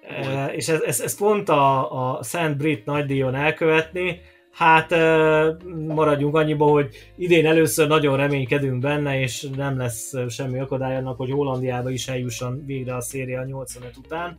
E, 0.02 0.46
és 0.46 0.68
ez, 0.68 0.80
ez, 0.80 1.00
ez 1.00 1.16
pont 1.16 1.48
a, 1.48 2.16
a 2.16 2.22
Szent 2.22 2.56
Brit 2.56 2.84
nagydíjon 2.84 3.34
elkövetni, 3.34 4.20
hát 4.52 4.92
e, 4.92 5.56
maradjunk 5.86 6.36
annyiba, 6.36 6.66
hogy 6.66 7.12
idén 7.16 7.46
először 7.46 7.88
nagyon 7.88 8.16
reménykedünk 8.16 8.80
benne, 8.80 9.20
és 9.20 9.46
nem 9.56 9.78
lesz 9.78 10.12
semmi 10.28 10.58
akadály 10.58 10.96
annak, 10.96 11.16
hogy 11.16 11.30
Hollandiába 11.30 11.90
is 11.90 12.08
eljusson 12.08 12.62
végre 12.66 12.94
a 12.94 13.00
széria 13.00 13.44
85 13.44 13.96
után. 13.96 14.36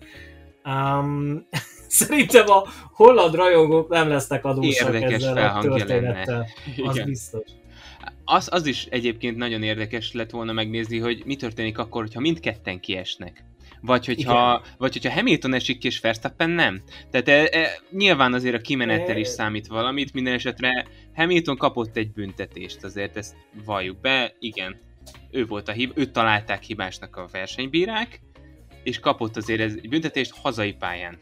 Um, 0.66 1.48
szerintem 1.90 2.50
a 2.50 2.64
holland 2.94 3.36
rajongók 3.36 3.90
nem 3.90 4.08
lesznek 4.08 4.46
adósak 4.46 4.94
Érdekes 4.94 5.14
ezzel 5.14 5.58
a 5.58 5.62
történettel. 5.62 6.48
Az 6.86 6.96
Igen. 6.96 7.06
biztos. 7.06 7.44
Az, 8.26 8.48
az 8.52 8.66
is 8.66 8.86
egyébként 8.86 9.38
nagyon 9.38 9.64
érdekes 9.64 10.14
lett 10.14 10.30
volna 10.30 10.52
megnézni, 10.52 11.00
hogy 11.00 11.22
mi 11.26 11.36
történik 11.36 11.78
akkor, 11.78 12.02
hogyha 12.02 12.20
mindketten 12.20 12.80
kiesnek. 12.80 13.44
Vagy 13.82 14.06
hogyha, 14.06 14.64
vagy 14.78 14.94
hogyha 14.94 15.12
Hamilton 15.12 15.54
esik 15.54 15.78
ki 15.78 15.88
és 15.88 16.00
Verstappen 16.00 16.50
nem. 16.50 16.82
Tehát 17.12 17.28
e, 17.28 17.60
e, 17.60 17.80
nyilván 17.92 18.34
azért 18.34 18.56
a 18.56 18.62
kimenettel 18.62 19.18
is 19.18 19.28
számít 19.28 19.68
valamit, 19.68 20.14
minden 20.14 20.34
esetre 20.34 20.88
Hamilton 21.16 21.58
kapott 21.58 21.98
egy 21.98 22.12
büntetést, 22.12 22.84
azért 22.84 23.18
ezt 23.18 23.36
valljuk 23.66 24.02
be, 24.02 24.36
igen. 24.40 24.80
Ő 25.32 25.46
volt 25.46 25.68
a 25.68 25.72
hib, 25.72 25.92
őt 25.96 26.12
találták 26.12 26.64
hibásnak 26.64 27.16
a 27.16 27.28
versenybírák, 27.32 28.20
és 28.84 29.00
kapott 29.00 29.38
azért 29.38 29.62
ez 29.62 29.74
egy 29.82 29.90
büntetést 29.90 30.34
hazai 30.42 30.74
pályán. 30.74 31.18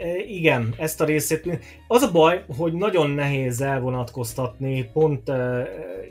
E, 0.00 0.18
igen, 0.18 0.74
ezt 0.78 1.00
a 1.00 1.04
részét. 1.04 1.58
Az 1.88 2.02
a 2.02 2.10
baj, 2.10 2.44
hogy 2.56 2.72
nagyon 2.72 3.10
nehéz 3.10 3.60
elvonatkoztatni 3.60 4.90
pont 4.92 5.28
uh, 5.28 5.62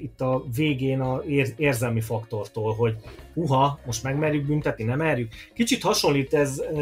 itt 0.02 0.22
a 0.22 0.44
végén 0.56 1.00
a 1.00 1.22
ér- 1.28 1.54
érzelmi 1.58 2.02
faktortól, 2.02 2.74
hogy 2.74 2.96
uha, 3.34 3.80
most 3.86 4.04
megmerjük 4.04 4.46
büntetni, 4.46 4.84
nem 4.84 4.98
merjük. 4.98 5.32
Kicsit 5.54 5.84
hasonlít 5.84 6.34
ez 6.34 6.62
uh, 6.72 6.82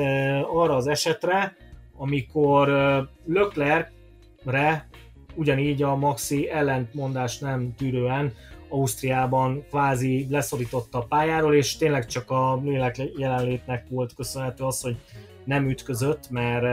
arra 0.57 0.75
az 0.75 0.87
esetre, 0.87 1.55
amikor 1.97 2.69
uh, 2.69 3.07
Leclercre 3.25 4.89
ugyanígy 5.35 5.83
a 5.83 5.95
Maxi 5.95 6.49
ellentmondás 6.49 7.37
nem 7.39 7.73
tűrően 7.77 8.33
Ausztriában 8.69 9.65
kvázi 9.69 10.27
leszorította 10.29 10.97
a 10.97 11.05
pályáról, 11.05 11.55
és 11.55 11.77
tényleg 11.77 12.05
csak 12.05 12.31
a 12.31 12.61
lélek 12.63 13.01
jelenlétnek 13.17 13.85
volt 13.89 14.13
köszönhető 14.13 14.63
az, 14.63 14.81
hogy 14.81 14.97
nem 15.47 15.69
ütközött, 15.69 16.29
mert... 16.29 16.63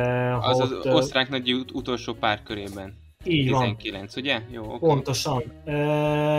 Ha 0.43 0.51
az 0.51 0.61
ott, 0.61 0.85
az 0.85 0.95
osztrák 0.95 1.29
nagy 1.29 1.53
ut- 1.53 1.71
utolsó 1.73 2.13
pár 2.13 2.43
körében. 2.43 3.03
Így 3.25 3.45
19, 3.47 4.15
van. 4.15 4.25
ugye? 4.25 4.41
Jó, 4.51 4.63
okay. 4.65 4.79
Pontosan. 4.79 5.43
E, 5.65 5.75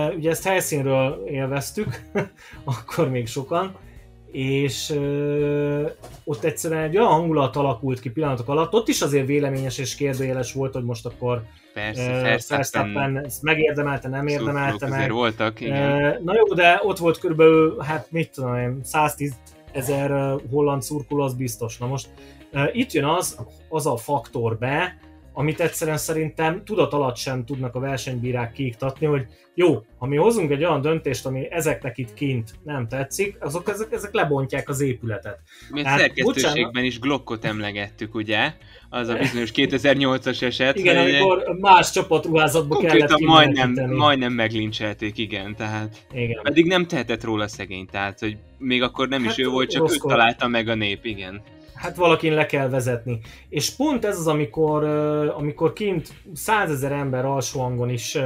ugye 0.07 0.29
ezt 0.29 0.47
helyszínről 0.47 1.23
élveztük, 1.27 2.01
akkor 2.63 3.09
még 3.09 3.27
sokan, 3.27 3.75
és 4.31 4.89
e, 4.89 4.95
ott 6.23 6.43
egyszerűen 6.43 6.83
egy 6.83 6.97
olyan 6.97 7.09
hangulat 7.09 7.55
alakult 7.55 7.99
ki 7.99 8.09
pillanatok 8.09 8.49
alatt, 8.49 8.73
ott 8.73 8.87
is 8.87 9.01
azért 9.01 9.27
véleményes 9.27 9.77
és 9.77 9.95
kérdőjeles 9.95 10.53
volt, 10.53 10.73
hogy 10.73 10.83
most 10.83 11.05
akkor 11.05 11.43
Persze, 11.73 12.37
Verstappen 12.49 13.25
ezt 13.25 13.41
megérdemelte, 13.41 14.07
nem 14.07 14.27
érdemelte 14.27 14.87
meg. 14.87 15.11
voltak, 15.11 15.61
igen. 15.61 15.75
E, 15.75 16.19
na 16.23 16.35
jó, 16.35 16.53
de 16.53 16.79
ott 16.83 16.97
volt 16.97 17.17
körülbelül, 17.17 17.81
hát 17.81 18.11
mit 18.11 18.31
tudom 18.31 18.55
én, 18.55 18.79
110 18.83 19.33
ezer 19.75 20.39
holland 20.51 20.83
szurkoló, 20.83 21.23
az 21.23 21.33
biztos. 21.33 21.77
Na 21.77 21.87
most 21.87 22.09
itt 22.71 22.91
jön 22.91 23.05
az, 23.05 23.39
az 23.69 23.85
a 23.85 23.97
faktor 23.97 24.57
be, 24.57 24.97
amit 25.37 25.59
egyszerűen 25.59 25.97
szerintem 25.97 26.63
tudat 26.65 26.93
alatt 26.93 27.15
sem 27.15 27.45
tudnak 27.45 27.75
a 27.75 27.79
versenybírák 27.79 28.51
kiiktatni, 28.51 29.05
hogy 29.05 29.25
jó, 29.53 29.85
ha 29.97 30.05
mi 30.05 30.15
hozunk 30.15 30.51
egy 30.51 30.63
olyan 30.63 30.81
döntést, 30.81 31.25
ami 31.25 31.51
ezeknek 31.51 31.97
itt 31.97 32.13
kint 32.13 32.51
nem 32.63 32.87
tetszik, 32.87 33.37
azok 33.39 33.69
ezek, 33.69 33.91
ezek 33.91 34.13
lebontják 34.13 34.69
az 34.69 34.81
épületet. 34.81 35.39
Mi 35.69 35.81
a 35.81 35.83
szerkesztőségben 35.97 36.63
bocsánat... 36.63 36.83
is 36.83 36.99
Glockot 36.99 37.45
emlegettük, 37.45 38.15
ugye? 38.15 38.53
Az 38.89 39.07
a 39.07 39.17
bizonyos 39.17 39.51
2008-as 39.55 40.41
eset. 40.41 40.77
Igen, 40.77 40.97
amikor 40.97 41.57
más 41.59 41.91
csapatruházatba 41.91 42.77
kellett 42.77 43.19
majdnem, 43.19 43.91
majdnem 43.95 44.33
meglincselték, 44.33 45.17
igen, 45.17 45.55
tehát 45.55 46.05
igen. 46.13 46.41
pedig 46.43 46.65
nem 46.65 46.87
tehetett 46.87 47.23
róla 47.23 47.47
szegény, 47.47 47.85
tehát 47.85 48.19
hogy 48.19 48.37
még 48.57 48.81
akkor 48.81 49.07
nem 49.07 49.23
hát 49.23 49.31
is 49.31 49.45
ő 49.45 49.47
volt, 49.47 49.69
csak 49.69 49.91
ő 49.91 49.95
találta 49.95 50.47
meg 50.47 50.67
a 50.67 50.75
nép, 50.75 51.05
igen 51.05 51.41
hát 51.85 51.95
valakin 51.95 52.33
le 52.33 52.45
kell 52.45 52.69
vezetni. 52.69 53.19
És 53.49 53.75
pont 53.75 54.05
ez 54.05 54.17
az, 54.17 54.27
amikor, 54.27 54.83
amikor 55.37 55.73
kint 55.73 56.13
százezer 56.33 56.91
ember 56.91 57.25
alsó 57.25 57.61
hangon 57.61 57.89
is 57.89 58.17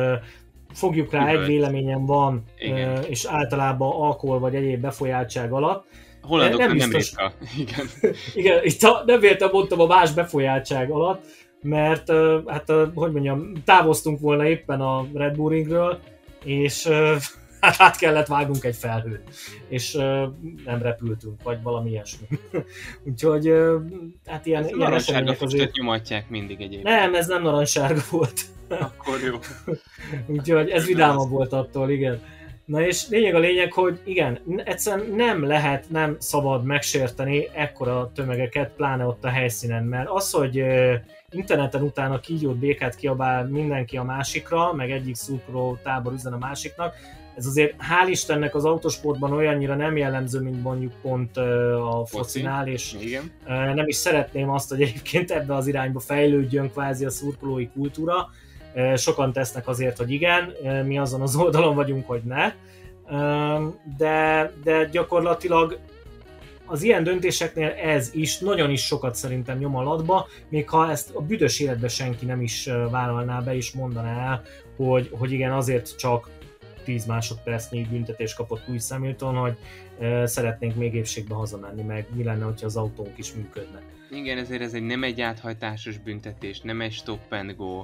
fogjuk 0.73 1.11
rá, 1.11 1.27
egy 1.27 1.45
véleményem 1.45 2.05
van, 2.05 2.43
Igen. 2.57 3.03
és 3.03 3.25
általában 3.25 3.91
alkohol 3.91 4.39
vagy 4.39 4.55
egyéb 4.55 4.81
befolyáltság 4.81 5.51
alatt. 5.51 5.85
Hollandok 6.21 6.59
nem, 6.59 6.75
nem 6.75 6.91
ritka. 6.91 7.33
Igen. 7.63 7.85
Igen, 8.35 8.59
itt 8.63 8.83
a, 8.83 9.03
nem 9.05 9.19
véletlenül 9.19 9.55
mondtam 9.55 9.79
a 9.79 9.85
más 9.85 10.11
befolyáltság 10.11 10.91
alatt, 10.91 11.25
mert 11.61 12.11
hát, 12.47 12.71
hogy 12.93 13.11
mondjam, 13.11 13.51
távoztunk 13.65 14.19
volna 14.19 14.47
éppen 14.47 14.81
a 14.81 15.07
Red 15.13 15.35
Bull 15.35 15.49
Ringről, 15.49 15.99
és 16.43 16.89
át 17.59 17.97
kellett 17.97 18.27
vágnunk 18.27 18.63
egy 18.63 18.75
felhőt, 18.75 19.21
és 19.67 19.93
nem 20.65 20.81
repültünk, 20.81 21.43
vagy 21.43 21.61
valami 21.61 21.89
ilyesmi. 21.89 22.27
Úgyhogy 23.07 23.53
hát 24.25 24.45
ilyen, 24.45 24.63
ez 24.63 24.71
ilyen 24.71 24.93
események 24.93 25.41
azért... 25.41 25.75
nyomatják 25.75 26.29
mindig 26.29 26.61
egyébként. 26.61 26.83
Nem, 26.83 27.15
ez 27.15 27.27
nem 27.27 27.41
narancssárga 27.41 28.01
volt. 28.09 28.41
Akkor 28.69 29.19
jó. 29.25 29.39
Úgyhogy 30.35 30.69
ez 30.69 30.85
vidámabb 30.85 31.29
volt 31.29 31.53
attól, 31.53 31.89
igen. 31.89 32.21
Na 32.65 32.81
és 32.81 33.07
lényeg 33.07 33.35
a 33.35 33.39
lényeg, 33.39 33.73
hogy 33.73 33.99
igen, 34.03 34.39
egyszerűen 34.63 35.09
nem 35.15 35.43
lehet, 35.43 35.89
nem 35.89 36.15
szabad 36.19 36.63
megsérteni 36.63 37.47
ekkora 37.53 38.11
tömegeket, 38.15 38.71
pláne 38.75 39.05
ott 39.05 39.23
a 39.23 39.29
helyszínen, 39.29 39.83
mert 39.83 40.09
az, 40.09 40.31
hogy 40.31 40.63
interneten 41.29 41.81
utána 41.81 42.19
kígyót, 42.19 42.57
békát 42.57 42.95
kiabál 42.95 43.47
mindenki 43.47 43.97
a 43.97 44.03
másikra, 44.03 44.73
meg 44.73 44.91
egyik 44.91 45.15
szurkoló 45.15 45.77
tábor 45.83 46.13
üzen 46.13 46.33
a 46.33 46.37
másiknak, 46.37 46.95
ez 47.35 47.45
azért 47.45 47.75
hál' 47.77 48.09
Istennek 48.09 48.55
az 48.55 48.65
autosportban 48.65 49.31
olyannyira 49.31 49.75
nem 49.75 49.97
jellemző, 49.97 50.39
mint 50.39 50.63
mondjuk 50.63 50.93
pont 51.01 51.37
a 51.37 52.03
focinál, 52.05 52.67
és 52.67 52.95
Igen. 52.99 53.31
nem 53.75 53.87
is 53.87 53.95
szeretném 53.95 54.49
azt, 54.49 54.69
hogy 54.69 54.81
egyébként 54.81 55.31
ebbe 55.31 55.55
az 55.55 55.67
irányba 55.67 55.99
fejlődjön 55.99 56.71
kvázi 56.71 57.05
a 57.05 57.09
szurkolói 57.09 57.67
kultúra. 57.67 58.29
Sokan 58.95 59.33
tesznek 59.33 59.67
azért, 59.67 59.97
hogy 59.97 60.11
igen, 60.11 60.53
mi 60.85 60.97
azon 60.97 61.21
az 61.21 61.35
oldalon 61.35 61.75
vagyunk, 61.75 62.07
hogy 62.07 62.21
ne. 62.23 62.53
De, 63.97 64.51
de 64.63 64.85
gyakorlatilag 64.85 65.79
az 66.65 66.83
ilyen 66.83 67.03
döntéseknél 67.03 67.69
ez 67.69 68.09
is 68.13 68.37
nagyon 68.37 68.69
is 68.69 68.85
sokat 68.85 69.15
szerintem 69.15 69.57
nyom 69.57 69.75
a 69.75 69.83
latba, 69.83 70.27
még 70.49 70.69
ha 70.69 70.89
ezt 70.89 71.15
a 71.15 71.21
büdös 71.21 71.59
életben 71.59 71.89
senki 71.89 72.25
nem 72.25 72.41
is 72.41 72.69
vállalná 72.91 73.39
be 73.39 73.55
és 73.55 73.71
mondaná 73.71 74.29
el, 74.29 74.41
hogy, 74.75 75.09
hogy 75.17 75.31
igen, 75.31 75.51
azért 75.51 75.97
csak 75.97 76.29
10 76.83 77.05
másodpercnyi 77.05 77.87
büntetés 77.89 78.33
kapott 78.33 78.67
Louis 78.67 78.89
Hamilton, 78.89 79.35
hogy 79.35 79.57
szeretnénk 80.27 80.75
még 80.75 80.93
épségbe 80.93 81.35
hazamenni, 81.35 81.81
meg 81.81 82.07
mi 82.15 82.23
lenne, 82.23 82.43
hogyha 82.43 82.65
az 82.65 82.75
autónk 82.75 83.17
is 83.17 83.33
működne. 83.33 83.81
Igen, 84.11 84.37
ezért 84.37 84.61
ez 84.61 84.73
egy 84.73 84.83
nem 84.83 85.03
egy 85.03 85.21
áthajtásos 85.21 85.97
büntetés, 85.97 86.59
nem 86.59 86.81
egy 86.81 86.91
stop 86.91 87.31
and 87.31 87.55
go, 87.55 87.81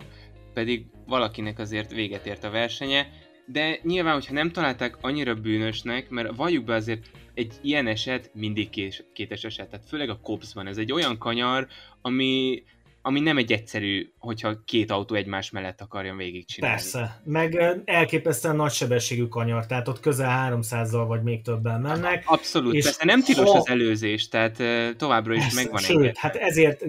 pedig 0.53 0.85
valakinek 1.07 1.59
azért 1.59 1.91
véget 1.91 2.25
ért 2.25 2.43
a 2.43 2.49
versenye, 2.49 3.07
de 3.47 3.79
nyilván, 3.83 4.13
hogyha 4.13 4.33
nem 4.33 4.51
találták 4.51 4.97
annyira 5.01 5.35
bűnösnek, 5.35 6.09
mert 6.09 6.35
valljuk 6.35 6.65
be 6.65 6.73
azért 6.73 7.05
egy 7.33 7.53
ilyen 7.61 7.87
eset 7.87 8.31
mindig 8.33 8.69
kétes 9.13 9.43
eset, 9.43 9.69
tehát 9.69 9.85
főleg 9.87 10.09
a 10.09 10.19
Copsban 10.19 10.67
ez 10.67 10.77
egy 10.77 10.91
olyan 10.91 11.17
kanyar, 11.17 11.67
ami 12.01 12.63
ami 13.05 13.19
nem 13.19 13.37
egy 13.37 13.51
egyszerű, 13.51 14.11
hogyha 14.17 14.63
két 14.65 14.91
autó 14.91 15.15
egymás 15.15 15.49
mellett 15.49 15.81
akarjon 15.81 16.17
végigcsinálni. 16.17 16.75
Persze, 16.75 17.21
meg 17.23 17.81
elképesztően 17.85 18.55
nagy 18.55 18.71
sebességű 18.71 19.27
kanyar, 19.27 19.65
tehát 19.65 19.87
ott 19.87 19.99
közel 19.99 20.59
300-zal 20.61 21.03
vagy 21.07 21.23
még 21.23 21.41
többen 21.41 21.81
mennek. 21.81 22.23
Abszolút, 22.25 22.73
és 22.73 22.83
persze 22.83 23.05
nem 23.05 23.21
tilos 23.21 23.49
ha... 23.49 23.57
az 23.57 23.67
előzés, 23.67 24.27
tehát 24.27 24.63
továbbra 24.97 25.33
is 25.33 25.41
persze, 25.41 25.61
megvan 25.61 25.81
Sőt, 25.81 25.97
engedve. 25.97 26.19
hát 26.19 26.35
ezért, 26.35 26.83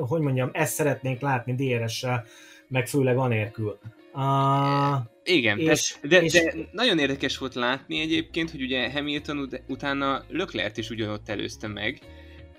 hogy 0.00 0.20
mondjam, 0.20 0.50
ezt 0.52 0.74
szeretnénk 0.74 1.20
látni 1.20 1.54
DRS-sel, 1.54 2.24
meg 2.68 2.86
főleg 2.86 3.16
anélkül. 3.16 3.78
Uh, 4.12 4.96
igen, 5.24 5.58
és, 5.58 5.94
de, 6.02 6.22
és, 6.22 6.32
de 6.32 6.54
nagyon 6.72 6.98
érdekes 6.98 7.38
volt 7.38 7.54
látni 7.54 8.00
egyébként, 8.00 8.50
hogy 8.50 8.62
ugye 8.62 8.92
Hamilton 8.92 9.38
ut- 9.38 9.62
utána 9.66 10.24
Leclerc 10.28 10.78
is 10.78 10.90
ugyanott 10.90 11.28
előzte 11.28 11.66
meg, 11.66 11.98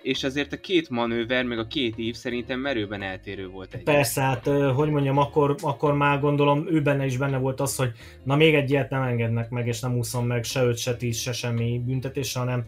és 0.02 0.24
azért 0.24 0.54
a 0.54 0.60
két 0.60 0.90
manőver, 0.90 1.44
meg 1.44 1.60
a 1.60 1.68
két 1.68 1.98
ív 1.98 2.16
szerintem 2.16 2.60
merőben 2.60 3.02
eltérő 3.02 3.48
volt 3.48 3.74
egy. 3.74 3.84
Persze, 3.84 4.22
hát 4.22 4.46
hogy 4.76 4.90
mondjam, 4.90 5.18
akkor, 5.18 5.56
akkor 5.62 5.94
már 5.94 6.20
gondolom 6.20 6.68
ő 6.70 6.82
benne 6.82 7.06
is 7.06 7.18
benne 7.18 7.38
volt 7.38 7.60
az, 7.60 7.76
hogy 7.76 7.92
na 8.24 8.36
még 8.36 8.54
egy 8.54 8.70
ilyet 8.70 8.90
nem 8.90 9.02
engednek 9.02 9.50
meg, 9.50 9.68
és 9.68 9.80
nem 9.80 9.98
úszom 9.98 10.28
meg 10.28 10.44
se 10.44 10.64
öt, 10.64 10.78
se 10.78 10.96
tíz, 10.96 11.18
se 11.18 11.32
semmi 11.32 11.82
büntetés, 11.86 12.34
hanem... 12.34 12.66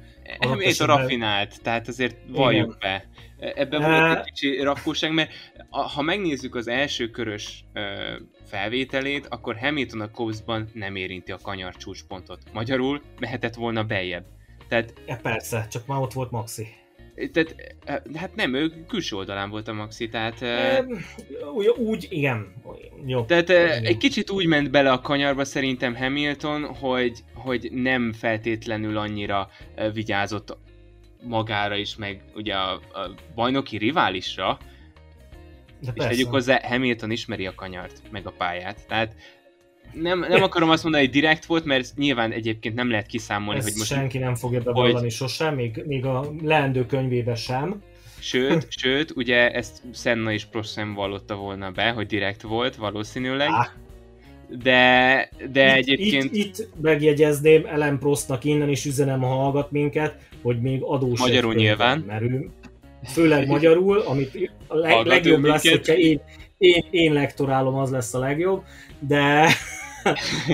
Ez 0.60 0.80
a 0.80 0.86
rafinált, 0.86 1.62
tehát 1.62 1.88
azért 1.88 2.18
valljuk 2.28 2.78
be. 2.80 3.10
Ebben 3.40 3.82
volt 3.82 4.18
egy 4.18 4.24
kicsi 4.24 4.62
rakóság, 4.62 5.14
mert 5.14 5.32
ha 5.70 6.02
megnézzük 6.02 6.56
az 6.56 6.68
első 6.68 7.10
körös 7.10 7.66
felvételét, 8.46 9.28
akkor 9.30 9.58
Hamilton 9.58 10.02
a 10.02 10.12
Cobsban 10.12 10.70
nem 10.74 10.96
érinti 10.96 11.32
a 11.32 11.38
kanyar 11.42 11.76
csúcspontot. 11.76 12.40
Magyarul 12.54 13.02
mehetett 13.20 13.56
volna 13.56 13.84
bejebb. 13.84 14.26
Tehát... 14.68 14.94
Ja, 15.08 15.20
persze, 15.22 15.68
csak 15.70 15.86
már 15.86 16.00
ott 16.00 16.14
volt 16.14 16.32
Maxi. 16.32 16.68
Tehát, 17.34 17.56
hát 18.16 18.36
nem, 18.36 18.54
ő 18.54 18.86
külső 18.88 19.16
oldalán 19.16 19.50
volt 19.50 19.68
a 19.68 19.74
Maxi, 19.74 20.10
tehát... 20.10 20.46
Úgy, 21.54 21.68
úgy 21.68 22.08
igen. 22.10 22.54
Jó. 23.06 23.26
Tehát 23.26 23.50
igen. 23.50 23.86
egy 23.86 23.98
kicsit 23.98 24.30
úgy 24.30 24.46
ment 24.46 24.72
bele 24.72 24.92
a 24.92 25.02
kanyarba 25.02 25.46
szerintem 25.46 25.96
Hamilton, 25.96 26.66
hogy, 26.66 27.24
hogy 27.34 27.70
nem 27.72 28.14
feltétlenül 28.14 28.98
annyira 28.98 29.50
vigyázott 29.94 30.58
magára 31.24 31.76
is, 31.76 31.96
meg 31.96 32.22
ugye 32.36 32.54
a, 32.54 32.74
a 32.74 33.14
bajnoki 33.36 33.78
riválisra, 33.78 34.60
de 35.80 35.92
és 35.94 36.04
tegyük 36.04 36.30
hozzá, 36.30 36.60
Hamilton 36.68 37.12
ismeri 37.12 37.46
a 37.46 37.56
kanyart, 37.56 38.02
meg 38.12 38.28
a 38.28 38.32
pályát, 38.32 38.88
tehát 38.88 39.16
nem, 39.94 40.20
nem 40.20 40.44
akarom 40.44 40.70
azt 40.70 40.84
mondani, 40.84 41.04
hogy 41.04 41.14
direkt 41.14 41.46
volt, 41.46 41.66
mert 41.66 41.94
nyilván 41.96 42.32
egyébként 42.32 42.76
nem 42.76 42.90
lehet 42.90 43.06
kiszámolni, 43.06 43.60
Ezt 43.60 43.70
hogy 43.70 43.78
most... 43.78 43.92
senki 43.92 44.18
nem 44.18 44.36
fogja 44.36 44.62
bevallani 44.62 45.00
hogy... 45.00 45.12
sosem, 45.12 45.56
még, 45.56 45.84
még 45.86 46.06
a 46.06 46.32
leendő 46.44 46.86
könyvébe 46.86 47.36
sem. 47.36 47.82
Sőt, 48.20 48.68
sőt, 48.82 49.12
ugye 49.16 49.52
ezt 49.52 49.82
Senna 49.94 50.32
is 50.32 50.46
Prost 50.46 50.82
vallotta 50.96 51.36
volna 51.36 51.72
be, 51.72 51.90
hogy 51.90 52.08
direkt 52.08 52.42
volt 52.42 52.76
valószínűleg. 52.76 53.50
Ah. 53.50 53.66
De, 54.64 55.30
de 55.52 55.78
itt, 55.78 55.88
egyébként... 55.88 56.24
Itt, 56.24 56.34
itt 56.34 56.68
megjegyezném 56.82 57.66
Ellen 57.66 58.00
Prostnak 58.00 58.44
innen 58.44 58.70
is 58.70 58.86
üzenem, 58.86 59.20
ha 59.20 59.28
hallgat 59.28 59.72
minket, 59.72 60.16
hogy 60.42 60.62
még 60.62 60.82
adós 60.82 61.20
Magyarul 61.20 61.54
nyilván. 61.54 62.04
Mert 62.08 62.22
ő, 62.22 62.50
főleg 63.04 63.48
magyarul, 63.48 64.00
amit 64.00 64.52
a 64.68 64.76
leg, 64.76 65.06
legjobb 65.06 65.44
lesz, 65.44 65.70
hogyha 65.70 65.94
én, 65.94 66.22
én, 66.58 66.86
én 66.92 67.14
lektorálom, 67.14 67.76
az 67.76 67.92
lesz 67.92 68.14
a 68.14 68.20
legjobb, 68.20 68.64
de, 69.00 69.48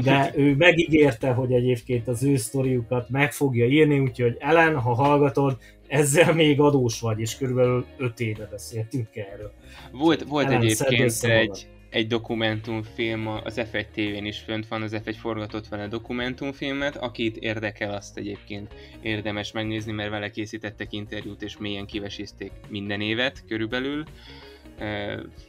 de 0.04 0.32
ő 0.36 0.56
megígérte, 0.56 1.32
hogy 1.32 1.52
egyébként 1.52 2.08
az 2.08 2.24
ő 2.24 2.36
sztoriukat 2.36 3.10
meg 3.10 3.34
fogja 3.34 3.66
írni, 3.66 4.00
úgyhogy 4.00 4.36
Ellen, 4.40 4.80
ha 4.80 4.94
hallgatod, 4.94 5.58
ezzel 5.88 6.34
még 6.34 6.60
adós 6.60 7.00
vagy, 7.00 7.20
és 7.20 7.38
körülbelül 7.38 7.86
5 7.98 8.20
éve 8.20 8.48
beszéltünk 8.52 9.16
erről. 9.16 9.54
Volt, 9.92 10.24
volt 10.24 10.46
Ellen, 10.46 10.62
egyébként 10.62 11.24
egy, 11.24 11.68
egy 11.90 12.08
dokumentumfilm, 12.08 13.28
az 13.28 13.62
F1 13.72 13.86
TV-n 13.92 14.26
is 14.26 14.40
fönt 14.40 14.68
van, 14.68 14.82
az 14.82 14.96
F1 15.06 15.16
forgatott 15.20 15.68
vele 15.68 15.88
dokumentumfilmet, 15.88 16.96
akit 16.96 17.38
érdekel, 17.38 17.94
azt 17.94 18.18
egyébként 18.18 18.74
érdemes 19.02 19.52
megnézni, 19.52 19.92
mert 19.92 20.10
vele 20.10 20.30
készítettek 20.30 20.94
interjút, 20.94 21.42
és 21.42 21.58
mélyen 21.58 21.86
kivesézték 21.86 22.52
minden 22.70 23.02
évet 23.02 23.44
körülbelül, 23.48 24.04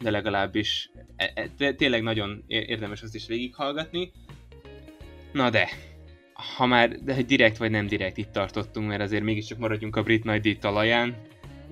de 0.00 0.10
legalábbis 0.10 0.90
e, 1.16 1.32
e, 1.58 1.72
tényleg 1.72 2.02
nagyon 2.02 2.44
érdemes 2.46 3.02
azt 3.02 3.14
is 3.14 3.26
végighallgatni. 3.26 4.12
Na 5.32 5.50
de, 5.50 5.68
ha 6.56 6.66
már, 6.66 6.90
de 6.90 7.22
direkt 7.22 7.56
vagy 7.56 7.70
nem 7.70 7.86
direkt 7.86 8.16
itt 8.16 8.32
tartottunk, 8.32 8.88
mert 8.88 9.00
azért 9.00 9.22
mégiscsak 9.22 9.58
maradjunk 9.58 9.96
a 9.96 10.02
brit 10.02 10.24
nagy 10.24 10.40
díj 10.40 10.56
talaján, 10.56 11.16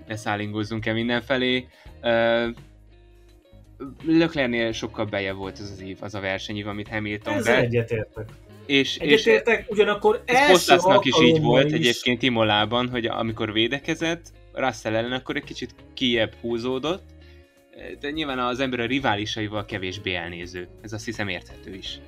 ne 0.06 0.16
szállingozzunk 0.16 0.86
el 0.86 0.94
mindenfelé. 0.94 1.66
Löklernél 4.04 4.72
sokkal 4.72 5.04
beje 5.04 5.32
volt 5.32 5.58
az 5.58 5.70
az 5.70 5.82
év, 5.82 5.96
az 6.00 6.14
a 6.14 6.20
versenyív, 6.20 6.66
amit 6.66 6.88
Hamilton 6.88 7.34
Ezzel 7.34 7.56
be. 7.56 7.62
egyetértek. 7.62 8.28
És, 8.66 8.96
egyetértek, 8.96 9.60
és 9.60 9.66
ugyanakkor 9.68 10.22
ez 10.24 10.68
is 11.02 11.20
így 11.20 11.40
volt 11.40 11.66
is. 11.66 11.72
egyébként 11.72 12.22
Imolában, 12.22 12.88
hogy 12.88 13.06
amikor 13.06 13.52
védekezett, 13.52 14.32
Russell 14.52 14.94
ellen 14.94 15.12
akkor 15.12 15.36
egy 15.36 15.44
kicsit 15.44 15.74
kiebb 15.94 16.34
húzódott, 16.40 17.02
de 18.00 18.10
nyilván 18.10 18.38
az 18.38 18.60
ember 18.60 18.80
a 18.80 18.86
riválisaival 18.86 19.64
kevésbé 19.64 20.14
elnéző. 20.14 20.68
Ez 20.82 20.92
azt 20.92 21.04
hiszem 21.04 21.28
érthető 21.28 21.74
is. 21.74 22.00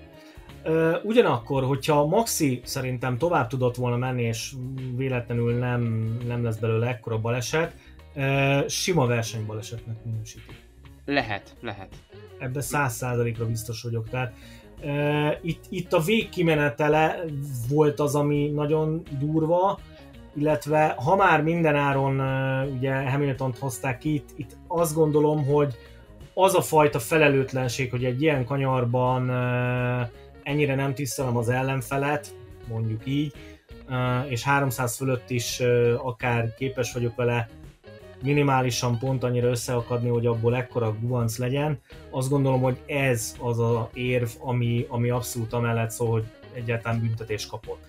Ugyanakkor, 1.02 1.64
hogyha 1.64 2.06
Maxi 2.06 2.60
szerintem 2.64 3.18
tovább 3.18 3.48
tudott 3.48 3.76
volna 3.76 3.96
menni, 3.96 4.22
és 4.22 4.52
véletlenül 4.96 5.54
nem, 5.58 5.82
nem 6.26 6.44
lesz 6.44 6.56
belőle 6.56 6.86
ekkora 6.86 7.18
baleset, 7.18 7.74
sima 8.66 9.06
versenybalesetnek 9.06 9.96
minősítik. 10.04 10.66
Lehet, 11.04 11.56
lehet. 11.60 11.88
Ebben 12.38 12.62
száz 12.62 12.94
százalékra 12.94 13.46
biztos 13.46 13.82
vagyok. 13.82 14.08
Tehát 14.08 14.32
uh, 14.82 15.34
itt, 15.42 15.64
itt 15.68 15.92
a 15.92 16.00
végkimenetele 16.00 17.24
volt 17.68 18.00
az, 18.00 18.14
ami 18.14 18.48
nagyon 18.48 19.02
durva, 19.18 19.78
illetve 20.34 20.94
ha 21.04 21.16
már 21.16 21.42
mindenáron 21.42 22.20
ugye 22.76 23.10
Hamilton-t 23.10 23.58
hozták 23.58 24.04
itt, 24.04 24.28
itt 24.36 24.56
azt 24.66 24.94
gondolom, 24.94 25.44
hogy 25.44 25.74
az 26.34 26.54
a 26.54 26.60
fajta 26.60 26.98
felelőtlenség, 26.98 27.90
hogy 27.90 28.04
egy 28.04 28.22
ilyen 28.22 28.44
kanyarban 28.44 29.30
ennyire 30.42 30.74
nem 30.74 30.94
tisztelem 30.94 31.36
az 31.36 31.48
ellenfelet, 31.48 32.34
mondjuk 32.68 33.02
így, 33.04 33.32
és 34.28 34.42
300 34.42 34.96
fölött 34.96 35.30
is 35.30 35.60
akár 35.96 36.54
képes 36.54 36.92
vagyok 36.92 37.16
vele 37.16 37.48
minimálisan 38.22 38.98
pont 38.98 39.24
annyira 39.24 39.48
összeakadni, 39.48 40.08
hogy 40.08 40.26
abból 40.26 40.56
ekkora 40.56 40.96
gubanc 41.00 41.38
legyen. 41.38 41.80
Azt 42.10 42.28
gondolom, 42.28 42.60
hogy 42.60 42.78
ez 42.86 43.36
az 43.40 43.58
a 43.58 43.90
érv, 43.94 44.28
ami, 44.40 44.86
ami 44.88 45.10
abszolút 45.10 45.52
amellett 45.52 45.90
szól, 45.90 46.10
hogy 46.10 46.24
egyáltalán 46.52 47.00
büntetés 47.00 47.46
kapott. 47.46 47.86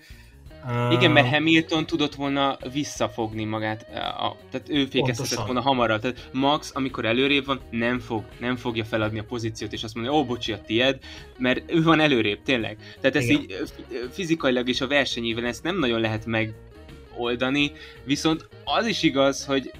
Igen, 0.91 1.11
mert 1.11 1.27
Hamilton 1.27 1.85
tudott 1.85 2.15
volna 2.15 2.57
visszafogni 2.73 3.43
magát, 3.43 3.85
a, 3.95 4.35
tehát 4.51 4.69
ő 4.69 4.85
fékezhetett 4.85 5.45
volna 5.45 5.61
hamarabb. 5.61 6.01
Tehát 6.01 6.29
Max, 6.33 6.71
amikor 6.73 7.05
előrébb 7.05 7.45
van, 7.45 7.59
nem 7.69 7.99
fog, 7.99 8.23
nem 8.39 8.55
fogja 8.55 8.85
feladni 8.85 9.19
a 9.19 9.23
pozíciót, 9.23 9.73
és 9.73 9.83
azt 9.83 9.95
mondja, 9.95 10.13
ó, 10.13 10.25
bocsi, 10.25 10.51
a 10.51 10.61
tied, 10.61 10.97
mert 11.37 11.71
ő 11.71 11.83
van 11.83 11.99
előrébb, 11.99 12.41
tényleg. 12.43 12.77
Tehát 13.01 13.15
ez 13.15 13.29
így 13.29 13.55
fizikailag 14.11 14.69
és 14.69 14.81
a 14.81 14.87
versenyével 14.87 15.45
ezt 15.45 15.63
nem 15.63 15.79
nagyon 15.79 15.99
lehet 15.99 16.25
megoldani, 16.25 17.71
viszont 18.03 18.47
az 18.63 18.87
is 18.87 19.03
igaz, 19.03 19.45
hogy 19.45 19.71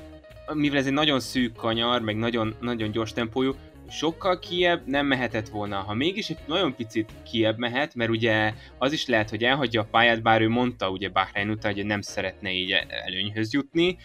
mivel 0.54 0.78
ez 0.78 0.86
egy 0.86 0.94
nagyon 0.94 1.20
szűk 1.20 1.56
kanyar, 1.56 2.02
meg 2.02 2.18
nagyon, 2.18 2.56
nagyon 2.60 2.92
gyors 2.92 3.14
tempójú, 3.14 3.56
sokkal 3.90 4.40
kiebb 4.40 4.88
nem 4.88 5.06
mehetett 5.06 5.50
volna. 5.50 5.76
Ha 5.76 5.94
mégis 5.94 6.30
egy 6.30 6.38
nagyon 6.46 6.76
picit 6.76 7.12
kiebb 7.32 7.58
mehet, 7.58 7.96
mert 7.96 8.10
ugye 8.10 8.54
az 8.78 8.92
is 8.92 9.08
lehet, 9.08 9.30
hogy 9.30 9.44
elhagyja 9.44 9.82
a 9.82 9.88
pályát, 9.92 10.22
bár 10.22 10.42
ő 10.42 10.50
mondta 10.50 10.90
ugye 10.90 11.10
Bahrein 11.10 11.50
után, 11.50 11.74
hogy 11.74 11.86
nem 11.86 12.02
szeretne 12.02 12.52
így 12.52 12.72
előnyhöz 13.06 13.54
jutni, 13.54 13.98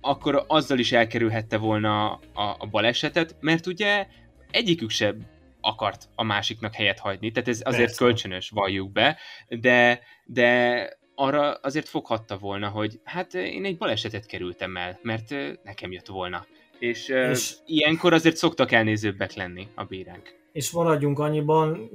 akkor 0.00 0.44
azzal 0.46 0.78
is 0.78 0.92
elkerülhette 0.92 1.56
volna 1.56 2.12
a, 2.12 2.56
a 2.58 2.66
balesetet, 2.70 3.36
mert 3.40 3.66
ugye 3.66 4.06
egyikük 4.50 4.90
sem 4.90 5.26
akart 5.60 6.08
a 6.14 6.22
másiknak 6.22 6.74
helyet 6.74 6.98
hagyni, 6.98 7.30
tehát 7.30 7.48
ez 7.48 7.60
azért 7.64 7.84
Persze. 7.84 8.04
kölcsönös, 8.04 8.50
valljuk 8.50 8.92
be, 8.92 9.18
de, 9.48 10.00
de 10.24 10.88
arra 11.14 11.52
azért 11.52 11.88
foghatta 11.88 12.38
volna, 12.38 12.68
hogy 12.68 13.00
hát 13.04 13.34
én 13.34 13.64
egy 13.64 13.76
balesetet 13.76 14.26
kerültem 14.26 14.76
el, 14.76 14.98
mert 15.02 15.34
nekem 15.62 15.92
jött 15.92 16.06
volna. 16.06 16.46
És, 16.88 17.08
és 17.08 17.54
ilyenkor 17.66 18.12
azért 18.12 18.36
szoktak 18.36 18.72
elnézőbbek 18.72 19.34
lenni 19.34 19.68
a 19.74 19.84
bírák. 19.84 20.36
És 20.52 20.70
maradjunk 20.70 21.18
annyiban, 21.18 21.90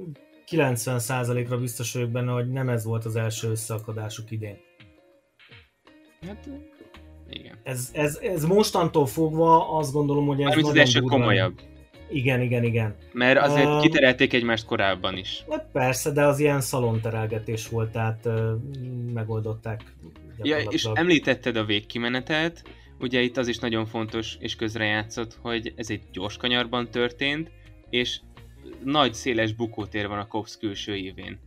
90%-ra 0.50 1.58
biztos 1.58 1.92
vagyok 1.92 2.10
benne, 2.10 2.32
hogy 2.32 2.50
nem 2.50 2.68
ez 2.68 2.84
volt 2.84 3.04
az 3.04 3.16
első 3.16 3.50
összeakadásuk 3.50 4.30
idén. 4.30 4.56
Hát, 6.26 6.48
igen. 7.30 7.58
Ez, 7.62 7.90
ez, 7.92 8.16
ez 8.22 8.44
mostantól 8.44 9.06
fogva 9.06 9.78
azt 9.78 9.92
gondolom, 9.92 10.26
hogy 10.26 10.40
ez 10.40 10.46
Mármint 10.46 10.68
az 10.68 10.76
első 10.76 11.00
komolyabb. 11.00 11.60
Igen, 12.10 12.40
igen, 12.40 12.64
igen. 12.64 12.96
Mert 13.12 13.40
azért 13.40 13.66
uh, 13.66 13.80
kiterelték 13.80 14.32
egymást 14.32 14.64
korábban 14.64 15.16
is. 15.16 15.44
Hát 15.50 15.68
persze, 15.72 16.10
de 16.10 16.24
az 16.24 16.38
ilyen 16.38 16.60
szalonterelgetés 16.60 17.68
volt, 17.68 17.90
tehát 17.90 18.26
uh, 18.26 18.50
megoldották. 19.12 19.82
Ja, 20.42 20.58
és 20.58 20.88
említetted 20.94 21.56
a 21.56 21.64
végkimenetet, 21.64 22.62
ugye 23.00 23.20
itt 23.20 23.36
az 23.36 23.48
is 23.48 23.58
nagyon 23.58 23.86
fontos 23.86 24.36
és 24.40 24.56
közrejátszott, 24.56 25.38
hogy 25.42 25.72
ez 25.76 25.90
egy 25.90 26.02
gyors 26.12 26.36
kanyarban 26.36 26.90
történt, 26.90 27.50
és 27.90 28.20
nagy 28.84 29.14
széles 29.14 29.52
bukótér 29.52 30.08
van 30.08 30.18
a 30.18 30.26
Cops 30.26 30.56
külső 30.58 30.96
évén. 30.96 31.38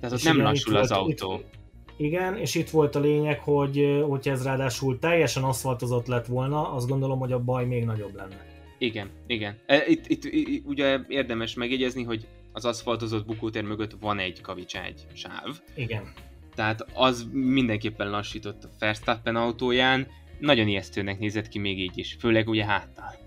Tehát 0.00 0.16
ott 0.16 0.24
nem 0.24 0.34
igen, 0.34 0.46
lassul 0.46 0.76
az 0.76 0.90
volt, 0.90 1.00
autó. 1.00 1.34
Itt, 1.34 1.58
igen, 1.96 2.36
és 2.36 2.54
itt 2.54 2.70
volt 2.70 2.94
a 2.94 3.00
lényeg, 3.00 3.38
hogy 3.38 4.02
hogyha 4.08 4.30
ez 4.30 4.44
ráadásul 4.44 4.98
teljesen 4.98 5.42
aszfaltozott 5.42 6.06
lett 6.06 6.26
volna, 6.26 6.72
azt 6.72 6.88
gondolom, 6.88 7.18
hogy 7.18 7.32
a 7.32 7.38
baj 7.38 7.66
még 7.66 7.84
nagyobb 7.84 8.14
lenne. 8.14 8.46
Igen, 8.78 9.08
igen. 9.26 9.56
E, 9.66 9.86
itt, 9.86 10.06
itt, 10.06 10.24
itt 10.24 10.66
ugye 10.66 10.98
érdemes 11.08 11.54
megjegyezni, 11.54 12.02
hogy 12.02 12.26
az 12.52 12.64
aszfaltozott 12.64 13.26
bukótér 13.26 13.62
mögött 13.62 13.96
van 14.00 14.18
egy 14.18 14.40
kavicságy 14.40 15.06
sáv. 15.12 15.60
Igen. 15.74 16.12
Tehát 16.54 16.86
az 16.94 17.28
mindenképpen 17.32 18.10
lassított 18.10 18.64
a 18.64 18.68
Verstappen 18.78 19.36
autóján, 19.36 20.06
nagyon 20.40 20.68
ijesztőnek 20.68 21.18
nézett 21.18 21.48
ki 21.48 21.58
még 21.58 21.78
így 21.78 21.98
is, 21.98 22.16
főleg 22.20 22.48
ugye 22.48 22.64
háttal. 22.64 23.18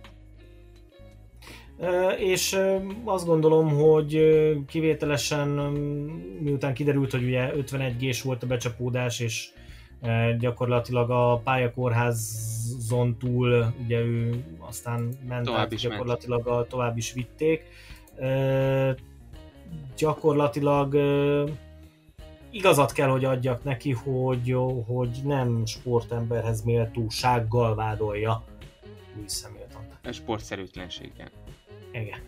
És 2.17 2.59
azt 3.03 3.25
gondolom, 3.25 3.69
hogy 3.69 4.19
kivételesen 4.67 5.47
miután 6.39 6.73
kiderült, 6.73 7.11
hogy 7.11 7.23
ugye 7.23 7.53
51 7.55 7.97
g 7.97 8.23
volt 8.23 8.43
a 8.43 8.47
becsapódás, 8.47 9.19
és 9.19 9.49
gyakorlatilag 10.39 11.09
a 11.09 11.41
pályakorházon 11.43 13.17
túl, 13.19 13.73
ugye 13.83 13.99
ő 13.99 14.43
aztán 14.59 15.09
ment 15.27 15.45
tovább 15.45 15.71
is 15.71 15.81
gyakorlatilag 15.81 16.45
ment. 16.45 16.57
A, 16.57 16.67
tovább 16.67 16.97
is 16.97 17.13
vitték. 17.13 17.63
Gyakorlatilag 19.97 20.93
igazat 22.53 22.91
kell, 22.91 23.09
hogy 23.09 23.25
adjak 23.25 23.63
neki, 23.63 23.91
hogy, 23.91 24.55
hogy 24.85 25.19
nem 25.23 25.65
sportemberhez 25.65 26.63
méltósággal 26.63 27.75
vádolja 27.75 28.43
Louis 29.15 29.41
Hamilton. 29.43 29.85
A 30.03 30.11
sportszerűtlenséggel. 30.11 31.31
Igen. 31.91 32.19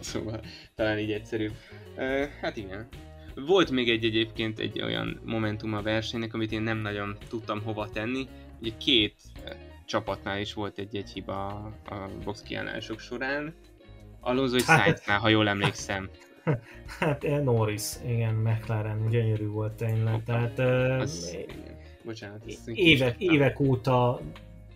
szóval 0.00 0.40
talán 0.74 0.98
így 0.98 1.12
egyszerű. 1.12 1.50
Uh, 1.96 2.26
hát 2.40 2.56
igen. 2.56 2.88
Volt 3.34 3.70
még 3.70 3.90
egy 3.90 4.04
egyébként 4.04 4.58
egy 4.58 4.82
olyan 4.82 5.20
momentum 5.24 5.74
a 5.74 5.82
versenynek, 5.82 6.34
amit 6.34 6.52
én 6.52 6.62
nem 6.62 6.78
nagyon 6.78 7.16
tudtam 7.28 7.62
hova 7.62 7.88
tenni. 7.88 8.28
Ugye 8.60 8.72
két 8.78 9.14
csapatnál 9.86 10.40
is 10.40 10.54
volt 10.54 10.78
egy-egy 10.78 11.10
hiba 11.10 11.46
a 11.84 12.08
box 12.24 12.42
kiállások 12.42 13.00
során. 13.00 13.54
Alonso 14.20 14.56
és 14.56 14.64
hát- 14.64 14.84
Sainznál, 14.84 15.18
ha 15.18 15.28
jól 15.28 15.48
emlékszem. 15.48 16.10
Hát 17.00 17.24
eh, 17.24 17.40
Norris, 17.42 17.82
igen, 18.06 18.34
McLaren, 18.34 19.08
gyönyörű 19.10 19.46
volt 19.46 19.72
tényleg. 19.72 20.24
Tehát 20.24 20.58
eh, 20.58 21.00
Az, 21.00 21.36
igen. 21.48 21.78
Bocsánat. 22.04 22.44
évek, 22.64 23.14
évek 23.18 23.60
óta 23.60 24.20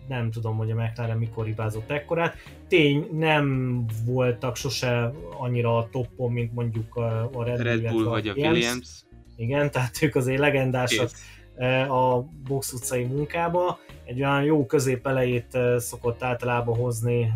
nem 0.07 0.31
tudom, 0.31 0.57
hogy 0.57 0.71
a 0.71 0.75
McLaren 0.75 1.17
mikor 1.17 1.45
hibázott 1.45 1.91
ekkorát. 1.91 2.35
Tény, 2.67 3.07
nem 3.11 3.85
voltak 4.05 4.55
sose 4.55 5.11
annyira 5.37 5.77
a 5.77 5.89
toppon, 5.91 6.31
mint 6.31 6.53
mondjuk 6.53 6.95
a 6.95 7.29
a 7.33 7.43
Red 7.43 7.55
Bull, 7.55 7.65
Red 7.65 7.91
Bull 7.91 8.03
vagy 8.03 8.27
a 8.27 8.33
Williams. 8.33 9.03
Igen, 9.35 9.71
tehát 9.71 10.01
ők 10.01 10.15
azért 10.15 10.39
legendásak 10.39 11.07
Kész. 11.07 11.23
eh, 11.55 11.91
a 11.91 12.27
box 12.47 12.73
utcai 12.73 13.03
munkába. 13.03 13.79
Egy 14.05 14.19
olyan 14.21 14.43
jó 14.43 14.65
középelejét 14.65 15.55
eh, 15.55 15.79
szokott 15.79 16.23
általában 16.23 16.75
hozni 16.77 17.21
eh, 17.23 17.31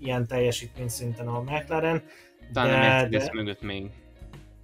ilyen 0.00 0.26
teljesítményszinten 0.26 1.26
a 1.28 1.40
McLaren. 1.40 2.02
Talán 2.52 2.70
a 2.70 2.72
de- 2.72 2.88
Mercedes 2.88 3.24
de- 3.24 3.32
mögött 3.34 3.62
még. 3.62 3.90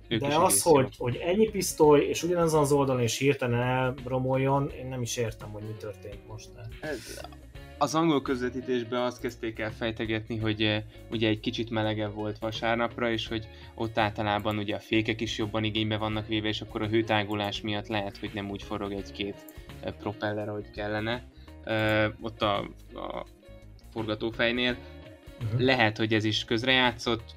Ők 0.09 0.20
De 0.20 0.39
az, 0.39 0.62
hogy, 0.62 0.95
hogy 0.99 1.16
ennyi 1.16 1.51
pisztoly, 1.51 2.01
és 2.01 2.22
ugyanazon 2.22 2.61
az 2.61 2.72
oldalon 2.72 3.03
is 3.03 3.18
hirtelen 3.18 3.61
elromoljon, 3.61 4.70
én 4.70 4.86
nem 4.86 5.03
is 5.03 5.16
értem, 5.16 5.49
hogy 5.51 5.62
mi 5.62 5.74
történt 5.78 6.26
most. 6.28 6.49
Ez, 6.80 7.20
az 7.78 7.95
angol 7.95 8.22
közvetítésben 8.22 9.03
azt 9.03 9.20
kezdték 9.20 9.59
el 9.59 9.72
fejtegetni, 9.72 10.36
hogy 10.36 10.62
eh, 10.62 10.82
ugye 11.11 11.28
egy 11.28 11.41
kicsit 11.41 11.70
melegebb 11.70 12.14
volt 12.14 12.39
vasárnapra, 12.39 13.11
és 13.11 13.28
hogy 13.28 13.49
ott 13.74 13.99
általában 13.99 14.59
ugye 14.59 14.74
a 14.74 14.80
fékek 14.80 15.20
is 15.20 15.39
jobban 15.39 15.64
igénybe 15.64 15.97
vannak 15.97 16.26
véve, 16.26 16.49
és 16.49 16.61
akkor 16.61 16.82
a 16.82 16.89
hőtágulás 16.89 17.61
miatt 17.61 17.86
lehet, 17.86 18.16
hogy 18.16 18.30
nem 18.34 18.51
úgy 18.51 18.62
forog 18.62 18.93
egy-két 18.93 19.36
eh, 19.80 19.93
propeller, 19.93 20.49
ahogy 20.49 20.70
kellene. 20.70 21.24
Eh, 21.64 22.11
ott 22.20 22.43
a, 22.43 22.59
a 22.95 23.26
forgatófejnél. 23.93 24.76
Uh-huh. 25.43 25.61
Lehet, 25.61 25.97
hogy 25.97 26.14
ez 26.14 26.24
is 26.24 26.45
közrejátszott, 26.45 27.36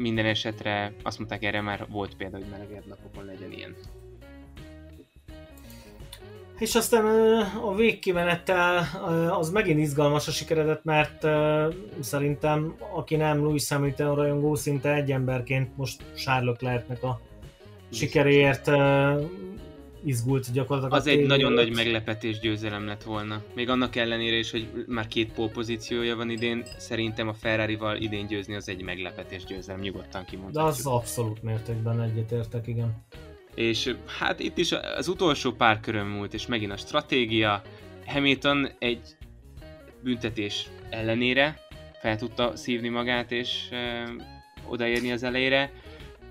minden 0.00 0.26
esetre 0.26 0.92
azt 1.02 1.18
mondták, 1.18 1.42
erre 1.42 1.60
már 1.60 1.86
volt 1.88 2.16
példa, 2.16 2.36
hogy 2.36 2.46
melegebb 2.50 2.86
napokon 2.86 3.24
legyen 3.24 3.52
ilyen. 3.52 3.76
És 6.58 6.74
aztán 6.74 7.04
a 7.62 7.74
végkimenettel 7.74 8.86
az 9.30 9.50
megint 9.50 9.80
izgalmas 9.80 10.28
a 10.28 10.30
sikeredet, 10.30 10.84
mert 10.84 11.26
szerintem 12.00 12.74
aki 12.94 13.16
nem 13.16 13.38
Louis 13.38 13.68
Hamilton 13.68 14.14
rajongó, 14.14 14.54
szinte 14.54 14.94
egy 14.94 15.12
emberként 15.12 15.76
most 15.76 16.02
Charles 16.16 16.48
Leclercnek 16.50 17.02
a 17.02 17.20
sikeréért 17.92 18.70
izgult 20.04 20.52
gyakorlatilag. 20.52 20.98
Az 21.00 21.06
egy 21.06 21.26
nagyon 21.26 21.52
nagy 21.52 21.74
meglepetés 21.74 22.38
győzelem 22.38 22.86
lett 22.86 23.02
volna. 23.02 23.42
Még 23.54 23.68
annak 23.68 23.96
ellenére 23.96 24.36
is, 24.36 24.50
hogy 24.50 24.84
már 24.86 25.06
két 25.06 25.32
pozíciója 25.52 26.16
van 26.16 26.30
idén, 26.30 26.64
szerintem 26.78 27.28
a 27.28 27.32
Ferrari-val 27.32 27.96
idén 27.96 28.26
győzni 28.26 28.54
az 28.54 28.68
egy 28.68 28.82
meglepetés 28.82 29.44
győzelem, 29.44 29.80
nyugodtan 29.80 30.22
De 30.22 30.30
kimondhatjuk. 30.30 30.78
az 30.78 30.86
abszolút 30.86 31.42
mértékben 31.42 32.02
egyetértek, 32.02 32.66
igen. 32.66 33.04
És 33.54 33.94
hát 34.18 34.40
itt 34.40 34.58
is 34.58 34.72
az 34.96 35.08
utolsó 35.08 35.52
pár 35.52 35.80
körön 35.80 36.06
múlt, 36.06 36.34
és 36.34 36.46
megint 36.46 36.72
a 36.72 36.76
stratégia. 36.76 37.62
Hamilton 38.06 38.68
egy 38.78 39.16
büntetés 40.02 40.68
ellenére 40.90 41.58
fel 42.00 42.16
tudta 42.16 42.56
szívni 42.56 42.88
magát, 42.88 43.32
és 43.32 43.68
e, 43.70 44.08
odaérni 44.68 45.12
az 45.12 45.22
elejére. 45.22 45.72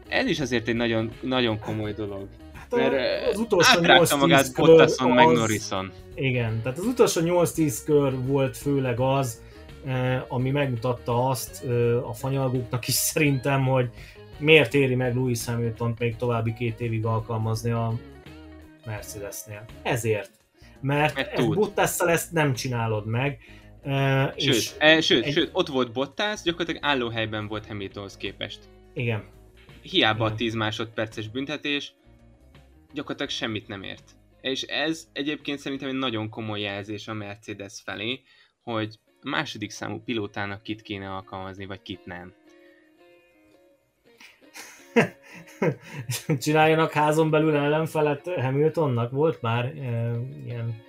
Ez 0.07 0.27
is 0.27 0.39
azért 0.39 0.67
egy 0.67 0.75
nagyon, 0.75 1.11
nagyon 1.21 1.59
komoly 1.59 1.93
dolog. 1.93 2.27
Hát 2.71 2.79
Mert 2.79 2.93
a- 2.93 2.97
eh, 2.97 3.27
az 3.27 3.37
utolsó 3.39 3.77
átrágta 3.77 4.15
8-10 4.15 4.19
magát 4.19 4.55
Bottason, 4.55 5.11
meg 5.11 5.27
Norrison. 5.27 5.91
Igen, 6.15 6.61
tehát 6.63 6.77
az 6.77 6.85
utolsó 6.85 7.21
8-10 7.21 7.81
kör 7.85 8.25
volt 8.25 8.57
főleg 8.57 8.99
az, 8.99 9.41
eh, 9.85 10.21
ami 10.27 10.51
megmutatta 10.51 11.27
azt 11.29 11.63
eh, 11.67 12.09
a 12.09 12.13
fanyalgóknak 12.13 12.87
is 12.87 12.93
szerintem, 12.93 13.63
hogy 13.65 13.89
miért 14.37 14.73
éri 14.73 14.95
meg 14.95 15.15
Lewis 15.15 15.45
hamilton 15.45 15.95
még 15.99 16.15
további 16.15 16.53
két 16.53 16.79
évig 16.81 17.05
alkalmazni 17.05 17.71
a 17.71 17.93
Mercedesnél. 18.85 19.65
Ezért. 19.83 20.31
Mert, 20.81 21.15
Mert. 21.15 21.53
Bottasszal 21.53 22.09
ezt 22.09 22.31
nem 22.31 22.53
csinálod 22.53 23.05
meg. 23.05 23.37
eh, 23.83 24.27
Sőt, 24.37 24.55
és 24.55 24.71
e, 24.77 25.01
sőt, 25.01 25.25
egy- 25.25 25.33
sőt, 25.33 25.49
ott 25.53 25.67
volt 25.67 25.91
Bottas, 25.91 26.41
gyakorlatilag 26.41 26.83
állóhelyben 26.85 27.47
volt 27.47 27.65
Hamiltonhoz 27.65 28.17
képest. 28.17 28.59
igen, 28.93 29.23
Hiába 29.81 30.23
a 30.23 30.25
Igen. 30.25 30.37
10 30.37 30.53
másodperces 30.53 31.27
büntetés, 31.29 31.93
gyakorlatilag 32.93 33.31
semmit 33.31 33.67
nem 33.67 33.83
ért. 33.83 34.11
És 34.41 34.61
ez 34.61 35.07
egyébként 35.13 35.59
szerintem 35.59 35.89
egy 35.89 35.95
nagyon 35.95 36.29
komoly 36.29 36.59
jelzés 36.59 37.07
a 37.07 37.13
Mercedes 37.13 37.81
felé, 37.83 38.21
hogy 38.63 38.99
a 39.21 39.29
második 39.29 39.71
számú 39.71 40.01
pilótának 40.03 40.63
kit 40.63 40.81
kéne 40.81 41.11
alkalmazni, 41.11 41.65
vagy 41.65 41.81
kit 41.81 42.05
nem. 42.05 42.33
csináljanak 46.39 46.91
házon 46.91 47.29
belül 47.29 47.55
ellenfelet 47.55 48.27
Hamiltonnak, 48.27 49.11
volt 49.11 49.41
már 49.41 49.65
eh, 49.65 50.15
ilyen 50.45 50.87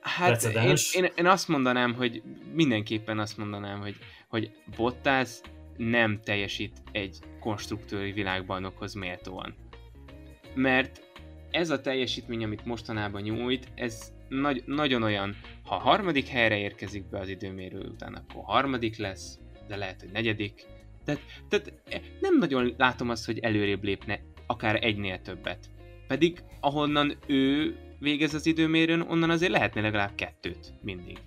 Hát 0.00 0.44
én, 0.44 0.74
én, 0.92 1.10
én, 1.14 1.26
azt 1.26 1.48
mondanám, 1.48 1.94
hogy 1.94 2.22
mindenképpen 2.52 3.18
azt 3.18 3.36
mondanám, 3.36 3.80
hogy, 3.80 3.96
hogy 4.28 4.50
Bottas 4.76 5.40
nem 5.76 6.20
teljesít 6.24 6.82
egy 6.92 7.18
konstruktőri 7.40 8.12
világbajnokhoz 8.12 8.94
méltóan. 8.94 9.54
Mert 10.54 11.02
ez 11.50 11.70
a 11.70 11.80
teljesítmény, 11.80 12.44
amit 12.44 12.64
mostanában 12.64 13.22
nyújt, 13.22 13.68
ez 13.74 14.12
nagy, 14.28 14.62
nagyon 14.66 15.02
olyan, 15.02 15.36
ha 15.64 15.74
harmadik 15.74 16.26
helyre 16.26 16.58
érkezik 16.58 17.08
be 17.08 17.18
az 17.18 17.28
időmérő 17.28 17.78
után, 17.78 18.14
akkor 18.14 18.42
harmadik 18.44 18.96
lesz, 18.96 19.38
de 19.68 19.76
lehet, 19.76 20.00
hogy 20.00 20.10
negyedik. 20.12 20.66
Tehát, 21.04 21.20
tehát 21.48 21.72
nem 22.20 22.38
nagyon 22.38 22.74
látom 22.76 23.08
azt, 23.08 23.26
hogy 23.26 23.38
előrébb 23.38 23.84
lépne 23.84 24.20
akár 24.46 24.84
egynél 24.84 25.22
többet. 25.22 25.70
Pedig 26.06 26.42
ahonnan 26.60 27.16
ő 27.26 27.76
végez 27.98 28.34
az 28.34 28.46
időmérőn, 28.46 29.00
onnan 29.00 29.30
azért 29.30 29.52
lehetne 29.52 29.80
legalább 29.80 30.14
kettőt 30.14 30.72
mindig. 30.82 31.18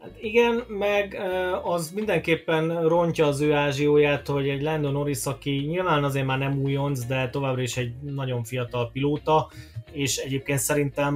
Hát 0.00 0.10
igen, 0.20 0.64
meg 0.68 1.20
az 1.62 1.90
mindenképpen 1.90 2.88
rontja 2.88 3.26
az 3.26 3.40
ő 3.40 3.52
ázsióját, 3.52 4.26
hogy 4.26 4.48
egy 4.48 4.62
Lando 4.62 4.90
Norris, 4.90 5.24
aki 5.24 5.50
nyilván 5.50 6.04
azért 6.04 6.26
már 6.26 6.38
nem 6.38 6.62
újonc, 6.62 7.04
de 7.04 7.28
továbbra 7.30 7.62
is 7.62 7.76
egy 7.76 7.92
nagyon 8.00 8.44
fiatal 8.44 8.90
pilóta, 8.92 9.50
és 9.92 10.16
egyébként 10.16 10.58
szerintem 10.58 11.14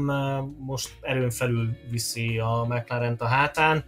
most 0.59 0.91
erőn 1.01 1.31
felül 1.31 1.69
viszi 1.91 2.39
a 2.39 2.67
mclaren 2.69 3.17
a 3.19 3.27
hátán. 3.27 3.85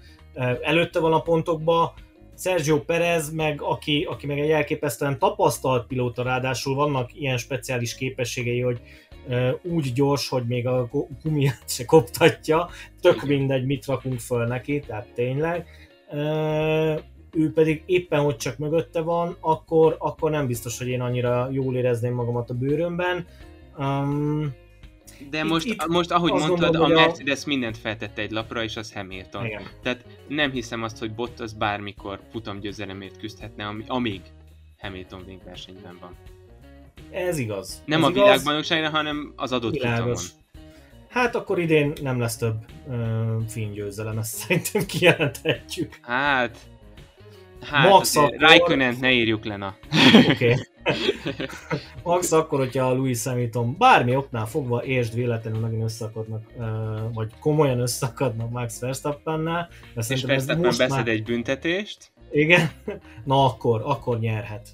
Előtte 0.63 1.01
van 1.01 1.13
a 1.13 1.23
pontokba, 1.23 1.95
Sergio 2.39 2.81
Perez, 2.81 3.33
meg 3.33 3.63
aki, 3.63 4.07
aki 4.11 4.27
meg 4.27 4.39
egy 4.39 4.51
elképesztően 4.51 5.19
tapasztalt 5.19 5.87
pilóta, 5.87 6.23
ráadásul 6.23 6.75
vannak 6.75 7.15
ilyen 7.15 7.37
speciális 7.37 7.95
képességei, 7.95 8.61
hogy 8.61 8.81
úgy 9.63 9.93
gyors, 9.93 10.29
hogy 10.29 10.45
még 10.47 10.67
a 10.67 10.87
gu- 10.91 11.09
gumiát 11.23 11.63
se 11.67 11.85
koptatja, 11.85 12.69
tök 13.01 13.23
mindegy, 13.23 13.67
mit 13.67 13.87
rakunk 13.87 14.21
föl 14.21 14.47
neki, 14.47 14.81
tehát 14.87 15.07
tényleg. 15.15 15.67
Ő 17.33 17.53
pedig 17.53 17.83
éppen, 17.87 18.21
hogy 18.21 18.37
csak 18.37 18.59
mögötte 18.59 19.01
van, 19.01 19.37
akkor, 19.41 19.97
akkor 19.99 20.31
nem 20.31 20.47
biztos, 20.47 20.79
hogy 20.79 20.89
én 20.89 21.01
annyira 21.01 21.49
jól 21.51 21.77
érezném 21.77 22.15
magamat 22.15 22.51
a 22.51 22.55
bőrömben. 22.55 23.27
Um, 23.79 24.55
De 25.31 25.39
Itt- 25.39 25.45
most, 25.45 25.67
itt 25.67 25.87
most 25.87 26.11
ahogy 26.11 26.31
mondtad, 26.31 26.59
gondolom, 26.59 26.83
a 26.83 26.85
hogy 26.85 26.97
a- 26.97 27.01
Mercedes 27.07 27.45
mindent 27.45 27.77
feltette 27.77 28.23
egy 28.23 28.31
lapra, 28.31 28.63
és 28.63 28.77
az 28.77 28.93
Hamilton. 28.93 29.45
igen. 29.47 29.63
Tehát 29.83 30.05
nem 30.29 30.51
hiszem 30.51 30.83
azt, 30.83 30.99
hogy 30.99 31.15
Bottas 31.15 31.53
bármikor 31.55 32.21
futamgyőzelemért 32.31 33.19
küzdhetne, 33.19 33.75
amíg 33.87 34.21
Hamilton 34.79 35.23
végversenyben 35.27 35.99
van. 36.01 36.17
Ez 37.11 37.39
igaz. 37.39 37.83
Nem 37.85 37.99
Ez 37.99 38.07
a 38.07 38.11
igaz, 38.11 38.23
világbajnokságra, 38.23 38.91
hanem 38.91 39.33
az 39.37 39.53
adott 39.53 39.73
világos. 39.73 40.23
futamon. 40.23 40.45
Hát 41.09 41.35
akkor 41.35 41.59
idén 41.59 41.93
nem 42.03 42.21
lesz 42.21 42.37
több 42.37 42.57
uh, 42.87 42.97
fénygyőzelem, 43.49 44.19
ezt 44.19 44.35
szerintem 44.35 44.87
kijelenthetjük. 44.99 45.99
Hát... 46.03 46.57
Hát, 47.63 47.89
Max 47.91 48.17
akkor- 48.17 48.35
Raikkonen 48.39 48.97
ne 49.01 49.13
írjuk 49.13 49.45
le, 49.45 49.57
na. 49.57 49.75
Oké. 50.29 50.31
Okay. 50.31 50.55
Max 52.03 52.33
akkor, 52.33 52.59
hogyha 52.59 52.85
a 52.85 52.95
Louis 52.95 53.25
Hamilton 53.25 53.77
bármi 53.79 54.17
oknál 54.17 54.47
fogva 54.47 54.85
értsd 54.85 55.15
véletlenül 55.15 55.61
megint 55.61 55.83
összeakadnak, 55.83 56.43
vagy 57.13 57.31
komolyan 57.41 57.81
összeakadnak 57.81 58.51
Max 58.51 58.81
Verstappennel, 58.81 59.69
És 60.09 60.23
Verstappen 60.25 60.61
beszed 60.61 60.89
már... 60.91 61.09
egy 61.09 61.23
büntetést. 61.23 62.13
Igen, 62.31 62.71
na 63.25 63.45
akkor, 63.45 63.83
akkor 63.85 64.19
nyerhet. 64.19 64.69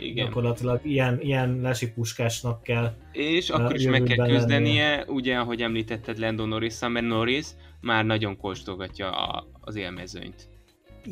Igen. 0.00 0.24
Gyakorlatilag 0.26 0.80
ilyen, 0.82 1.20
ilyen 1.20 1.60
lesipuskásnak 1.60 2.62
kell. 2.62 2.94
És 3.12 3.50
akkor 3.50 3.74
is 3.74 3.86
meg 3.86 4.02
kell 4.02 4.28
küzdenie, 4.28 5.04
ugye, 5.08 5.36
ahogy 5.36 5.62
említetted 5.62 6.18
Lando 6.18 6.46
norris 6.46 6.78
mert 6.80 7.06
Norris 7.06 7.46
már 7.80 8.04
nagyon 8.04 8.36
kóstolgatja 8.36 9.10
a, 9.10 9.46
az 9.60 9.76
élmezőnyt. 9.76 10.48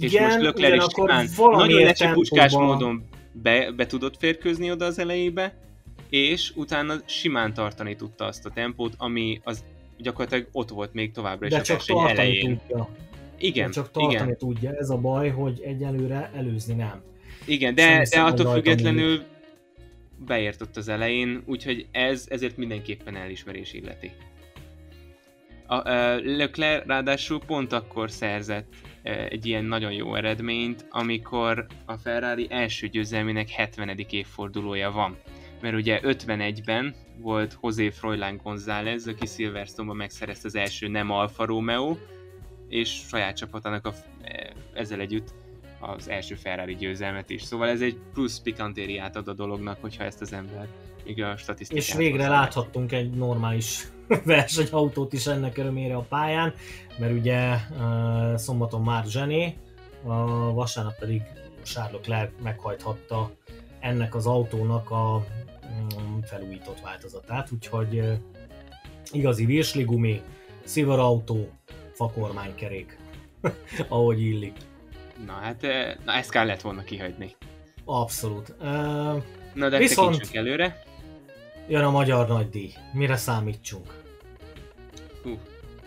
És 0.01 0.13
Igen, 0.13 0.25
most 0.25 0.41
Lökler 0.41 0.75
is 0.75 0.85
simán 0.95 1.29
nagyon 1.37 1.83
lecsipuskás 1.83 2.51
tempóban- 2.53 2.75
módon 2.75 3.09
be, 3.33 3.71
be 3.77 3.87
tudott 3.87 4.17
férkőzni 4.17 4.71
oda 4.71 4.85
az 4.85 4.99
elejébe, 4.99 5.59
és 6.11 6.53
utána 6.55 6.95
simán 7.05 7.55
tartani 7.55 7.97
tudta 7.97 8.25
azt 8.25 8.47
a 8.47 8.51
tempót, 8.51 8.95
ami 8.99 9.41
az 9.45 9.65
gyakorlatilag 9.99 10.49
ott 10.53 10.69
volt 10.69 10.93
még 10.93 11.13
továbbra 11.13 11.47
is 11.47 11.53
De 11.53 11.59
a 11.59 11.63
csak 11.63 11.77
verseny 11.77 11.97
elején. 12.11 12.59
tudja. 12.67 12.89
Igen, 13.39 13.67
De 13.67 13.73
csak 13.73 13.91
tartani 13.91 14.15
igen. 14.15 14.37
tudja. 14.37 14.73
Ez 14.79 14.91
a 14.91 14.97
baj, 14.97 15.29
hogy 15.29 15.61
egyelőre 15.65 16.31
előzni 16.35 16.75
nem. 16.75 17.03
Igen, 17.47 17.75
de, 17.75 18.07
de 18.11 18.21
attól 18.21 18.53
függetlenül 18.53 19.23
beért 20.27 20.61
ott 20.61 20.77
az 20.77 20.89
elején, 20.89 21.43
úgyhogy 21.47 21.87
ez 21.91 22.27
ezért 22.31 22.57
mindenképpen 22.57 23.17
elismerés 23.17 23.73
illeti. 23.73 24.11
A, 25.67 25.75
a 25.75 26.21
Leclerc 26.21 26.87
ráadásul 26.87 27.41
pont 27.47 27.73
akkor 27.73 28.11
szerzett 28.11 28.75
egy 29.03 29.47
ilyen 29.47 29.65
nagyon 29.65 29.93
jó 29.93 30.15
eredményt, 30.15 30.87
amikor 30.91 31.67
a 31.85 31.97
Ferrari 31.97 32.47
első 32.51 32.87
győzelmének 32.87 33.49
70. 33.49 33.99
évfordulója 34.11 34.91
van. 34.91 35.17
Mert 35.61 35.75
ugye 35.75 36.01
51-ben 36.03 36.95
volt 37.19 37.59
José 37.63 37.91
Froilán 37.91 38.41
González, 38.43 39.07
aki 39.07 39.27
Silverstone-ban 39.27 39.97
megszerezte 39.97 40.47
az 40.47 40.55
első 40.55 40.89
nem 40.89 41.11
Alfa 41.11 41.45
Romeo, 41.45 41.97
és 42.69 42.89
saját 43.09 43.37
csapatának 43.37 43.87
a, 43.87 43.93
ezzel 44.75 45.01
együtt 45.01 45.35
az 45.81 46.09
első 46.09 46.35
Ferrari 46.35 46.75
győzelmet 46.75 47.31
is. 47.31 47.43
Szóval 47.43 47.69
ez 47.69 47.81
egy 47.81 47.99
plusz 48.13 48.41
pikantériát 48.41 49.17
ad 49.17 49.29
a 49.29 49.33
dolognak, 49.33 49.79
hogyha 49.81 50.05
ezt 50.05 50.21
az 50.21 50.33
ember 50.33 50.69
még 51.07 51.23
a 51.23 51.37
statisztikát 51.37 51.83
És 51.83 51.95
végre 51.95 52.23
hozzá. 52.23 52.41
láthattunk 52.41 52.93
egy 52.93 53.11
normális 53.11 53.87
versenyautót 54.25 55.13
is 55.13 55.27
ennek 55.27 55.59
örömére 55.59 55.97
a 55.97 56.07
pályán, 56.09 56.55
mert 56.99 57.13
ugye 57.13 57.57
szombaton 58.37 58.83
már 58.83 59.05
Zsené, 59.05 59.57
a 60.03 60.53
vasárnap 60.53 60.99
pedig 60.99 61.23
Charles 61.63 61.93
Leclerc 61.93 62.31
meghajthatta 62.43 63.31
ennek 63.81 64.15
az 64.15 64.27
autónak 64.27 64.91
a 64.91 65.25
um, 65.97 66.23
felújított 66.23 66.81
változatát, 66.81 67.51
úgyhogy 67.53 68.03
igazi 69.13 69.45
virsligumi, 69.45 70.23
szivarautó, 70.65 71.49
fakormánykerék, 71.93 72.99
ahogy 73.89 74.21
illik. 74.21 74.57
Na 75.27 75.33
hát, 75.33 75.67
na 76.05 76.13
ezt 76.13 76.31
kellett 76.31 76.61
volna 76.61 76.85
kihagyni. 76.85 77.35
Abszolút. 77.85 78.55
Uh, 78.61 78.67
na 79.55 79.69
de 79.69 79.79
viszont 79.79 80.29
előre. 80.33 80.83
Jön 81.69 81.85
a 81.85 81.91
magyar 81.91 82.29
nagydíj. 82.29 82.73
Mire 82.93 83.17
számítsunk? 83.17 84.03
Hú, 85.23 85.39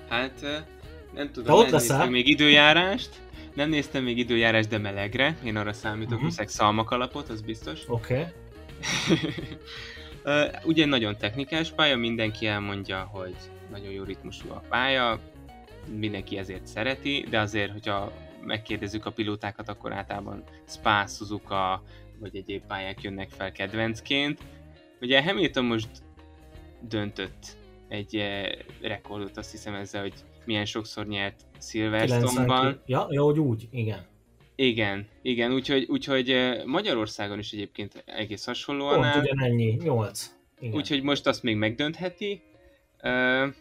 hát 0.09 0.65
nem 1.13 1.31
tudom, 1.31 1.45
Te 1.45 1.53
ott 1.53 1.69
nem 1.69 1.79
néztem 1.79 2.09
még 2.09 2.27
időjárást. 2.27 3.09
Nem 3.53 3.69
néztem 3.69 4.03
még 4.03 4.17
időjárást, 4.17 4.69
de 4.69 4.77
melegre. 4.77 5.37
Én 5.43 5.55
arra 5.55 5.73
számítok, 5.73 6.11
uh-huh. 6.11 6.25
viszek 6.25 6.49
szalmakalapot, 6.49 7.29
az 7.29 7.41
biztos. 7.41 7.79
Oké. 7.87 8.25
Okay. 10.23 10.47
uh, 10.53 10.65
ugye 10.65 10.85
nagyon 10.85 11.17
technikás 11.17 11.71
pálya, 11.71 11.97
mindenki 11.97 12.47
elmondja, 12.47 13.09
hogy 13.11 13.35
nagyon 13.71 13.91
jó 13.91 14.03
ritmusú 14.03 14.49
a 14.49 14.63
pálya, 14.69 15.19
mindenki 15.97 16.37
ezért 16.37 16.67
szereti, 16.67 17.25
de 17.29 17.39
azért, 17.39 17.71
hogyha 17.71 18.11
megkérdezzük 18.45 19.05
a 19.05 19.11
pilótákat, 19.11 19.69
akkor 19.69 19.93
általában 19.93 20.43
Spa, 20.67 21.07
Suzuka 21.07 21.83
vagy 22.19 22.35
egyéb 22.35 22.61
pályák 22.67 23.01
jönnek 23.01 23.29
fel 23.29 23.51
kedvencként. 23.51 24.39
Ugye 25.01 25.23
Hamilton 25.23 25.65
most 25.65 25.89
döntött 26.81 27.57
egy 27.87 28.15
eh, 28.15 28.49
rekordot, 28.81 29.37
azt 29.37 29.51
hiszem 29.51 29.73
ezzel, 29.73 30.01
hogy 30.01 30.13
milyen 30.45 30.65
sokszor 30.65 31.07
nyert 31.07 31.45
Silverstone-ban. 31.59 32.81
Ja, 32.85 33.07
ja, 33.09 33.23
hogy 33.23 33.39
úgy, 33.39 33.67
igen. 33.71 34.05
Igen, 34.55 35.07
igen, 35.21 35.53
úgyhogy, 35.53 35.85
úgyhogy 35.89 36.31
eh, 36.31 36.63
Magyarországon 36.65 37.39
is 37.39 37.51
egyébként 37.51 38.03
egész 38.05 38.45
hasonlóan 38.45 39.01
Pont 39.01 39.15
ugyanennyi, 39.15 39.77
8. 39.83 40.31
Igen. 40.59 40.75
Úgyhogy 40.75 41.03
most 41.03 41.27
azt 41.27 41.43
még 41.43 41.55
megdöntheti. 41.55 42.41
Uh, 43.03 43.53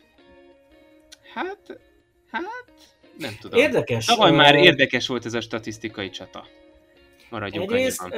hát, 1.35 1.81
hát, 2.31 2.73
nem 3.19 3.37
tudom. 3.41 3.61
Érdekes. 3.61 4.05
Tavaly 4.05 4.31
már 4.31 4.55
érdekes 4.55 5.07
volt 5.07 5.27
ez 5.27 5.35
a 5.35 5.41
statisztikai 5.41 6.11
csata. 6.11 6.45
Maradjunk 7.31 7.73
Egyrészt, 7.73 8.09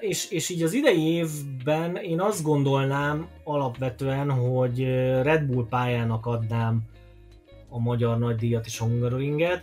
és, 0.00 0.30
és 0.30 0.48
így 0.48 0.62
az 0.62 0.72
idei 0.72 1.02
évben 1.02 1.96
én 1.96 2.20
azt 2.20 2.42
gondolnám 2.42 3.28
alapvetően, 3.44 4.30
hogy 4.30 4.84
Red 5.22 5.42
Bull 5.44 5.66
pályának 5.68 6.26
adnám 6.26 6.82
a 7.68 7.78
magyar 7.78 8.18
nagydíjat 8.18 8.66
és 8.66 8.80
a 8.80 8.84
Hungaroringet. 8.84 9.62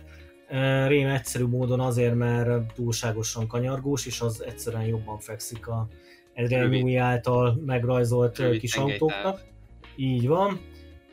Rém 0.86 1.08
egyszerű 1.08 1.44
módon 1.44 1.80
azért, 1.80 2.14
mert 2.14 2.72
túlságosan 2.74 3.46
kanyargós, 3.46 4.06
és 4.06 4.20
az 4.20 4.44
egyszerűen 4.44 4.84
jobban 4.84 5.18
fekszik 5.18 5.68
a 5.68 5.88
Adrian 6.36 7.02
által 7.02 7.62
megrajzolt 7.66 8.38
Rövid 8.38 8.60
kis 8.60 8.74
autóknak. 8.74 9.40
Így 9.96 10.26
van. 10.26 10.60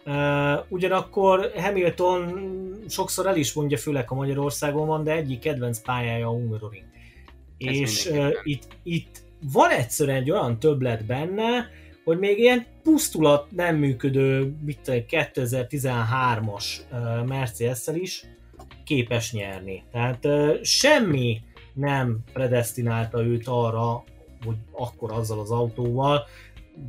Uh, 0.06 0.66
ugyanakkor 0.68 1.52
Hamilton 1.56 2.50
sokszor 2.88 3.28
el 3.28 3.38
is 3.38 3.54
mondja, 3.54 3.78
főleg 3.78 4.06
a 4.08 4.16
Magyarországon 4.16 4.88
van, 4.88 5.04
de 5.04 5.12
egyik 5.12 5.40
kedvenc 5.40 5.80
pályája 5.80 6.28
a 6.28 6.32
Hungaroring. 6.32 6.86
És 7.58 8.06
uh, 8.06 8.30
itt, 8.44 8.68
itt 8.84 9.24
van 9.54 9.70
egyszerűen 9.70 10.18
egy 10.18 10.32
olyan 10.32 10.60
többlet 10.60 11.06
benne, 11.06 11.70
hogy 12.04 12.20
még 12.20 12.40
ilyen 12.40 12.66
pusztulat 12.84 13.52
nem 13.52 13.76
működő, 13.76 14.56
mit 14.66 14.80
tudom, 14.84 15.04
2013-as 15.10 16.66
uh, 16.92 17.26
Mercedes-szel 17.28 17.96
is 17.96 18.26
képes 18.84 19.32
nyerni. 19.32 19.84
Tehát 19.92 20.26
uh, 20.26 20.62
semmi 20.62 21.42
nem 21.74 22.20
predestinálta 22.34 23.24
őt 23.24 23.48
arra, 23.48 24.04
hogy 24.46 24.58
akkor 24.72 25.12
azzal 25.12 25.40
az 25.40 25.52
autóval, 25.52 26.24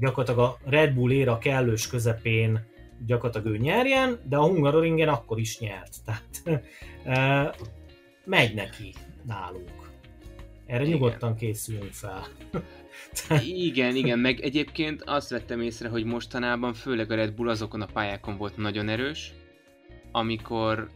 gyakorlatilag 0.00 0.48
a 0.48 0.70
Red 0.70 0.94
Bull 0.94 1.10
éra 1.10 1.38
kellős 1.38 1.86
közepén 1.86 2.74
gyakorlatilag 3.06 3.46
ő 3.54 3.58
nyerjen, 3.58 4.18
de 4.28 4.36
a 4.36 4.46
Hungaroringen 4.46 5.08
akkor 5.08 5.38
is 5.38 5.58
nyert. 5.58 5.96
Tehát 6.04 6.42
e, 7.04 7.54
megy 8.24 8.54
neki 8.54 8.94
nálunk. 9.26 9.70
Erre 10.66 10.84
igen. 10.84 10.92
nyugodtan 10.92 11.36
készüljünk 11.36 11.92
fel. 11.92 12.26
igen, 13.68 13.96
igen, 13.96 14.18
meg 14.18 14.40
egyébként 14.40 15.02
azt 15.02 15.30
vettem 15.30 15.60
észre, 15.60 15.88
hogy 15.88 16.04
mostanában 16.04 16.74
főleg 16.74 17.10
a 17.10 17.14
Red 17.14 17.32
Bull 17.32 17.48
azokon 17.48 17.80
a 17.80 17.86
pályákon 17.92 18.36
volt 18.36 18.56
nagyon 18.56 18.88
erős, 18.88 19.32
amikor, 20.12 20.90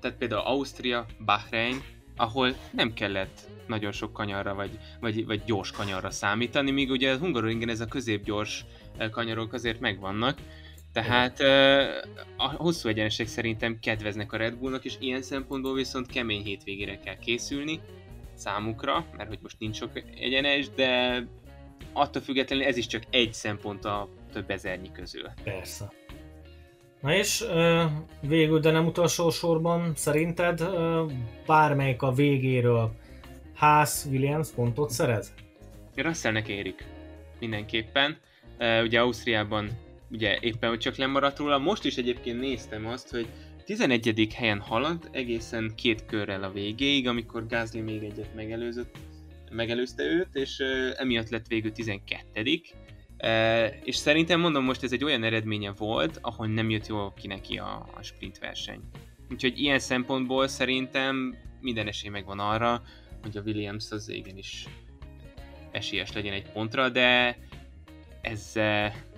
tehát 0.00 0.16
például 0.16 0.40
Ausztria, 0.40 1.06
Bahrein, 1.24 1.82
ahol 2.16 2.54
nem 2.70 2.92
kellett 2.92 3.40
nagyon 3.66 3.92
sok 3.92 4.12
kanyarra, 4.12 4.54
vagy, 4.54 4.78
vagy, 5.00 5.26
vagy 5.26 5.42
gyors 5.44 5.70
kanyarra 5.70 6.10
számítani, 6.10 6.70
míg 6.70 6.90
ugye 6.90 7.12
a 7.12 7.18
Hungaroringen 7.18 7.68
ez 7.68 7.80
a 7.80 7.86
középgyors 7.86 8.64
kanyarok 9.10 9.52
azért 9.52 9.80
megvannak, 9.80 10.38
tehát 10.92 11.40
a 12.36 12.52
hosszú 12.56 12.88
egyenesek 12.88 13.26
szerintem 13.26 13.78
kedveznek 13.80 14.32
a 14.32 14.36
Red 14.36 14.54
Bullnak, 14.54 14.84
és 14.84 14.94
ilyen 14.98 15.22
szempontból 15.22 15.74
viszont 15.74 16.06
kemény 16.06 16.42
hétvégére 16.42 16.98
kell 16.98 17.18
készülni 17.18 17.80
számukra, 18.34 19.06
mert 19.16 19.28
hogy 19.28 19.38
most 19.42 19.58
nincs 19.58 19.76
sok 19.76 19.90
egyenes, 20.20 20.70
de 20.70 21.22
attól 21.92 22.22
függetlenül 22.22 22.64
ez 22.64 22.76
is 22.76 22.86
csak 22.86 23.02
egy 23.10 23.32
szempont 23.32 23.84
a 23.84 24.08
több 24.32 24.50
ezernyi 24.50 24.92
közül. 24.92 25.28
Persze. 25.44 25.92
Na 27.00 27.14
és 27.14 27.44
végül, 28.20 28.60
de 28.60 28.70
nem 28.70 28.86
utolsó 28.86 29.30
sorban, 29.30 29.92
szerinted 29.94 30.62
bármelyik 31.46 32.02
a 32.02 32.12
végéről 32.12 32.92
Haas 33.54 34.04
Williams 34.04 34.48
pontot 34.54 34.90
szerez? 34.90 35.34
Russellnek 35.94 36.48
érik. 36.48 36.84
Mindenképpen. 37.38 38.18
Ugye 38.82 39.00
Ausztriában 39.00 39.70
ugye 40.12 40.38
éppen, 40.40 40.68
hogy 40.68 40.78
csak 40.78 40.96
lemaradt 40.96 41.38
róla. 41.38 41.58
Most 41.58 41.84
is 41.84 41.96
egyébként 41.96 42.40
néztem 42.40 42.86
azt, 42.86 43.10
hogy 43.10 43.26
11. 43.64 44.34
helyen 44.34 44.60
halad 44.60 45.08
egészen 45.12 45.72
két 45.76 46.06
körrel 46.06 46.42
a 46.42 46.52
végéig, 46.52 47.08
amikor 47.08 47.46
Gázli 47.46 47.80
még 47.80 48.02
egyet 48.02 48.34
megelőzött, 48.34 48.96
megelőzte 49.50 50.02
őt, 50.04 50.34
és 50.34 50.58
uh, 50.58 50.90
emiatt 50.96 51.28
lett 51.28 51.46
végül 51.46 51.72
12. 51.72 52.40
Uh, 52.40 53.74
és 53.84 53.96
szerintem 53.96 54.40
mondom, 54.40 54.64
most 54.64 54.82
ez 54.82 54.92
egy 54.92 55.04
olyan 55.04 55.24
eredménye 55.24 55.72
volt, 55.72 56.18
ahol 56.20 56.46
nem 56.46 56.70
jött 56.70 56.86
jól 56.86 57.12
ki 57.20 57.26
neki 57.26 57.58
a, 57.58 57.88
a 57.94 58.02
sprint 58.02 58.38
verseny. 58.38 58.80
Úgyhogy 59.30 59.58
ilyen 59.58 59.78
szempontból 59.78 60.48
szerintem 60.48 61.34
minden 61.60 61.86
esély 61.86 62.10
megvan 62.10 62.38
arra, 62.38 62.82
hogy 63.22 63.36
a 63.36 63.40
Williams 63.40 63.90
az 63.90 64.08
igenis 64.08 64.66
esélyes 65.70 66.12
legyen 66.12 66.32
egy 66.32 66.52
pontra, 66.52 66.88
de 66.88 67.38
ez 68.20 68.52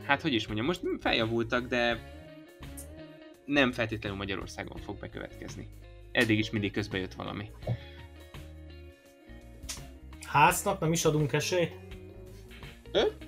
hát 0.06 0.22
hogy 0.22 0.32
is 0.32 0.46
mondjam, 0.46 0.66
most 0.66 0.80
feljavultak, 1.00 1.66
de 1.66 2.12
nem 3.44 3.72
feltétlenül 3.72 4.18
Magyarországon 4.18 4.76
fog 4.76 4.98
bekövetkezni. 4.98 5.68
Eddig 6.12 6.38
is 6.38 6.50
mindig 6.50 6.72
közbe 6.72 6.98
jött 6.98 7.14
valami. 7.14 7.50
Háznak 10.26 10.80
nem 10.80 10.92
is 10.92 11.04
adunk 11.04 11.32
esélyt? 11.32 11.72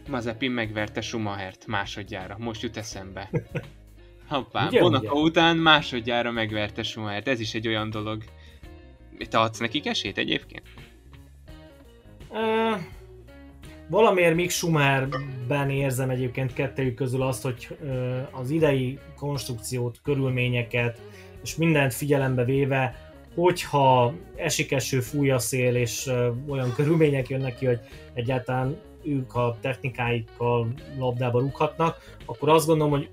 Mazepin 0.09 0.51
megverte 0.51 1.01
Schumachert 1.01 1.66
másodjára, 1.66 2.37
most 2.39 2.62
jut 2.62 2.77
eszembe. 2.77 3.31
Hoppá, 4.29 4.68
Monaco 4.70 5.20
után 5.20 5.57
másodjára 5.57 6.31
megverte 6.31 6.83
Schumachert, 6.83 7.29
ez 7.29 7.41
is 7.41 7.55
egy 7.55 7.66
olyan 7.66 7.91
dolog. 7.91 8.24
Te 9.29 9.39
adsz 9.39 9.59
nekik 9.59 9.87
esélyt 9.87 10.18
egyébként? 10.18 10.62
Uh, 12.29 12.81
Valamiért 13.89 14.34
Mick 14.34 14.51
Schumerben 14.51 15.70
érzem 15.70 16.11
egyébként 16.11 16.53
kettőjük 16.53 16.95
közül 16.95 17.22
azt, 17.22 17.43
hogy 17.43 17.76
az 18.30 18.51
idei 18.51 18.99
konstrukciót, 19.16 20.01
körülményeket 20.03 21.01
és 21.43 21.57
mindent 21.57 21.95
figyelembe 21.95 22.45
véve 22.45 23.07
hogyha 23.37 24.14
esik 24.37 24.72
eső, 24.72 25.01
fúj 25.01 25.30
a 25.30 25.39
szél, 25.39 25.74
és 25.74 26.11
olyan 26.49 26.72
körülmények 26.74 27.28
jönnek 27.28 27.57
ki, 27.57 27.66
hogy 27.66 27.80
egyáltalán 28.14 28.76
ők 29.03 29.34
a 29.34 29.57
technikáikkal 29.61 30.68
labdába 30.99 31.41
rúghatnak, 31.41 32.16
akkor 32.24 32.49
azt 32.49 32.66
gondolom, 32.66 32.93
hogy 32.93 33.09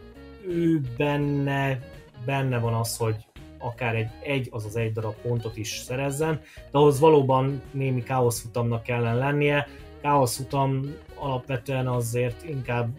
ő 0.48 0.82
benne, 0.98 1.80
benne 2.26 2.60
van 2.60 2.74
az, 2.74 2.98
hogy 2.98 3.16
akár 3.60 3.96
egy, 3.96 4.10
egy 4.24 4.48
azaz 4.52 4.76
egy 4.76 4.92
darab 4.92 5.16
pontot 5.22 5.58
is 5.58 5.70
szerezzen, 5.70 6.42
de 6.72 6.78
ahhoz 6.78 7.00
valóban 7.00 7.62
némi 7.72 8.04
káoszfutamnak 8.04 8.84
kellene 8.84 9.14
lennie. 9.14 9.68
Káoszfutam 10.04 10.96
alapvetően 11.16 11.88
azért 11.88 12.44
inkább 12.44 12.90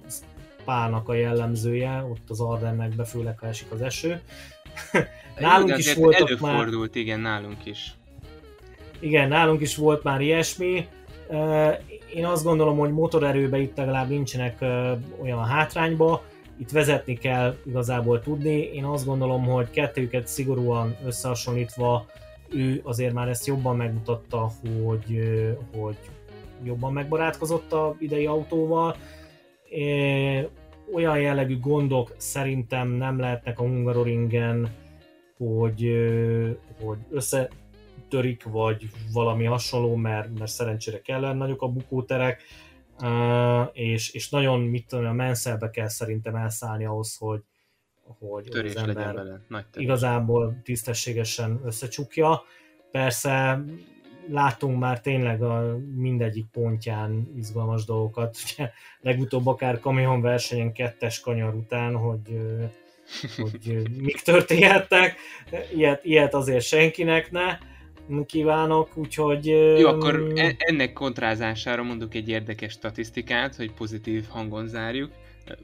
Spának 0.60 1.08
a 1.08 1.14
jellemzője, 1.14 2.06
ott 2.10 2.30
az 2.30 2.40
Ardennekbe, 2.40 3.04
főleg 3.04 3.38
ha 3.38 3.46
esik 3.46 3.70
az 3.70 3.82
eső. 3.82 4.20
nálunk 5.38 5.68
igen, 5.68 5.78
is 5.78 5.94
voltak 5.94 6.28
előfordult, 6.28 6.94
már... 6.94 7.02
igen, 7.02 7.20
nálunk 7.20 7.66
is. 7.66 7.94
Igen, 8.98 9.28
nálunk 9.28 9.60
is 9.60 9.76
volt 9.76 10.02
már 10.02 10.20
ilyesmi. 10.20 10.88
Én 12.14 12.24
azt 12.24 12.44
gondolom, 12.44 12.78
hogy 12.78 12.92
motorerőbe 12.92 13.58
itt 13.58 13.76
legalább 13.76 14.08
nincsenek 14.08 14.60
olyan 15.22 15.44
hátrányba, 15.44 16.22
itt 16.58 16.70
vezetni 16.70 17.18
kell 17.18 17.56
igazából 17.66 18.20
tudni. 18.20 18.58
Én 18.58 18.84
azt 18.84 19.04
gondolom, 19.04 19.44
hogy 19.44 19.70
kettőjüket 19.70 20.26
szigorúan 20.26 20.96
összehasonlítva 21.04 22.06
ő 22.48 22.80
azért 22.84 23.12
már 23.12 23.28
ezt 23.28 23.46
jobban 23.46 23.76
megmutatta, 23.76 24.50
hogy, 24.84 25.20
hogy 25.76 25.96
jobban 26.64 26.92
megbarátkozott 26.92 27.72
a 27.72 27.96
idei 27.98 28.26
autóval. 28.26 28.96
Olyan 30.94 31.20
jellegű 31.20 31.60
gondok 31.60 32.14
szerintem 32.16 32.88
nem 32.88 33.18
lehetnek 33.18 33.58
a 33.58 33.62
Hungaroringen, 33.62 34.68
hogy, 35.36 35.92
hogy 36.80 36.98
összetörik, 37.10 38.42
vagy 38.42 38.88
valami 39.12 39.44
hasonló, 39.44 39.94
mert, 39.94 40.38
mert 40.38 40.50
szerencsére 40.50 41.00
kellene 41.00 41.34
nagyok 41.34 41.62
a 41.62 41.68
bukóterek 41.68 42.42
és, 43.72 44.10
és 44.10 44.28
nagyon, 44.30 44.60
mit 44.60 44.86
tudom, 44.86 45.06
a 45.06 45.12
menszelbe 45.12 45.70
kell 45.70 45.88
szerintem 45.88 46.34
elszállni 46.34 46.84
ahhoz, 46.84 47.16
hogy, 47.16 47.42
hogy 48.18 48.44
törés 48.44 48.74
az 48.74 48.82
ember 48.82 49.14
legyen 49.14 49.44
Nagy 49.48 49.66
törés. 49.66 49.86
igazából 49.86 50.60
tisztességesen 50.62 51.60
összecsukja. 51.64 52.42
Persze 52.90 53.64
látunk 54.28 54.78
már 54.78 55.00
tényleg 55.00 55.42
a 55.42 55.78
mindegyik 55.94 56.46
pontján 56.52 57.32
izgalmas 57.36 57.84
dolgokat. 57.84 58.36
Ugye, 58.44 58.70
legutóbb 59.00 59.46
akár 59.46 59.80
kamionversenyen 59.80 60.72
kettes 60.72 61.20
kanyar 61.20 61.54
után, 61.54 61.94
hogy, 61.94 62.40
hogy 63.36 63.88
mik 64.00 64.20
történhettek. 64.20 65.16
Ilyet, 65.74 66.04
ilyet 66.04 66.34
azért 66.34 66.64
senkinek 66.64 67.30
ne 67.30 67.58
kívánok, 68.26 68.96
úgyhogy... 68.96 69.46
Jó, 69.78 69.88
akkor 69.88 70.32
e- 70.34 70.54
ennek 70.58 70.92
kontrázására 70.92 71.82
mondok 71.82 72.14
egy 72.14 72.28
érdekes 72.28 72.72
statisztikát, 72.72 73.56
hogy 73.56 73.72
pozitív 73.72 74.24
hangon 74.28 74.66
zárjuk. 74.66 75.10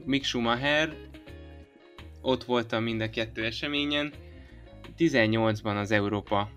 Mick 0.05 0.23
Schumacher, 0.23 0.93
ott 2.21 2.43
voltam 2.43 2.83
mind 2.83 3.01
a 3.01 3.09
kettő 3.09 3.45
eseményen, 3.45 4.13
18-ban 4.97 5.79
az 5.79 5.91
Európa 5.91 6.49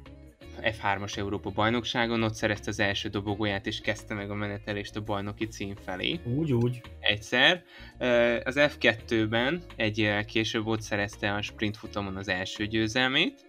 F3-as 0.64 1.16
Európa 1.18 1.50
bajnokságon, 1.50 2.22
ott 2.22 2.34
szerezte 2.34 2.70
az 2.70 2.80
első 2.80 3.08
dobogóját, 3.08 3.66
és 3.66 3.80
kezdte 3.80 4.14
meg 4.14 4.30
a 4.30 4.34
menetelést 4.34 4.96
a 4.96 5.00
bajnoki 5.00 5.46
cím 5.46 5.74
felé. 5.84 6.20
Úgy, 6.24 6.52
úgy. 6.52 6.80
Egyszer. 7.00 7.62
Az 8.44 8.54
F2-ben 8.58 9.62
egy 9.76 10.24
később 10.26 10.66
ott 10.66 10.80
szerezte 10.80 11.34
a 11.34 11.42
sprint 11.42 11.76
futamon 11.76 12.16
az 12.16 12.28
első 12.28 12.66
győzelmét, 12.66 13.46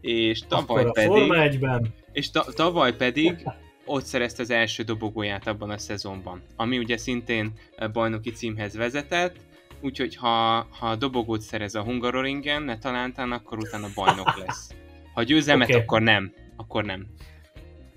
és 0.00 0.40
tavaly 0.48 0.82
Akkor 0.82 0.92
pedig... 0.92 1.10
Forma 1.10 1.34
1-ben. 1.38 1.94
És 2.12 2.30
ta, 2.30 2.44
tavaly 2.54 2.96
pedig 2.96 3.48
ott 3.84 4.04
szerezte 4.04 4.42
az 4.42 4.50
első 4.50 4.82
dobogóját 4.82 5.46
abban 5.46 5.70
a 5.70 5.78
szezonban, 5.78 6.42
ami 6.56 6.78
ugye 6.78 6.96
szintén 6.96 7.52
bajnoki 7.92 8.30
címhez 8.30 8.76
vezetett, 8.76 9.36
úgyhogy 9.80 10.16
ha, 10.16 10.66
ha 10.78 10.86
a 10.86 10.96
dobogót 10.96 11.40
szerez 11.40 11.74
a 11.74 11.82
Hungaroringen, 11.82 12.62
ne 12.62 12.78
talántán, 12.78 13.32
akkor 13.32 13.58
utána 13.58 13.88
bajnok 13.94 14.36
lesz. 14.46 14.74
Ha 15.16 15.22
győzelmet, 15.22 15.68
okay. 15.68 15.80
akkor 15.80 16.02
nem. 16.02 16.32
Akkor 16.56 16.84
nem. 16.84 17.06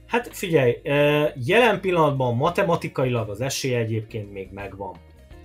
Hát 0.07 0.35
figyelj, 0.35 0.81
jelen 1.35 1.79
pillanatban 1.81 2.35
matematikailag 2.35 3.29
az 3.29 3.41
esély 3.41 3.75
egyébként 3.75 4.31
még 4.31 4.51
megvan. 4.51 4.95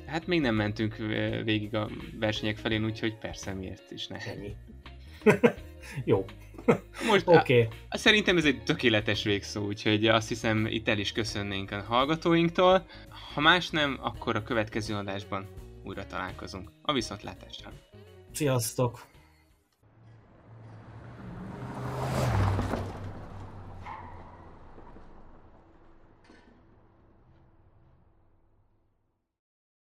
Hát 0.06 0.26
még 0.26 0.40
nem 0.40 0.54
mentünk 0.54 0.96
végig 1.44 1.74
a 1.74 1.88
versenyek 2.20 2.56
felén, 2.56 2.84
úgyhogy 2.84 3.18
persze 3.18 3.52
miért 3.52 3.90
is 3.90 4.06
ne. 4.06 4.16
Ennyi. 4.16 4.54
Jó. 6.04 6.24
Most. 7.10 7.26
Okay. 7.26 7.68
Szerintem 7.90 8.36
ez 8.36 8.44
egy 8.44 8.62
tökéletes 8.62 9.24
végszó, 9.24 9.66
úgyhogy 9.66 10.06
azt 10.06 10.28
hiszem 10.28 10.66
itt 10.66 10.88
el 10.88 10.98
is 10.98 11.12
köszönnénk 11.12 11.70
a 11.70 11.82
hallgatóinktól. 11.82 12.86
Ha 13.34 13.40
más 13.40 13.70
nem, 13.70 13.98
akkor 14.00 14.36
a 14.36 14.42
következő 14.42 14.94
adásban 14.94 15.46
újra 15.84 16.06
találkozunk. 16.06 16.70
A 16.82 16.92
viszontlátásra. 16.92 17.72
Sziasztok! 18.32 19.12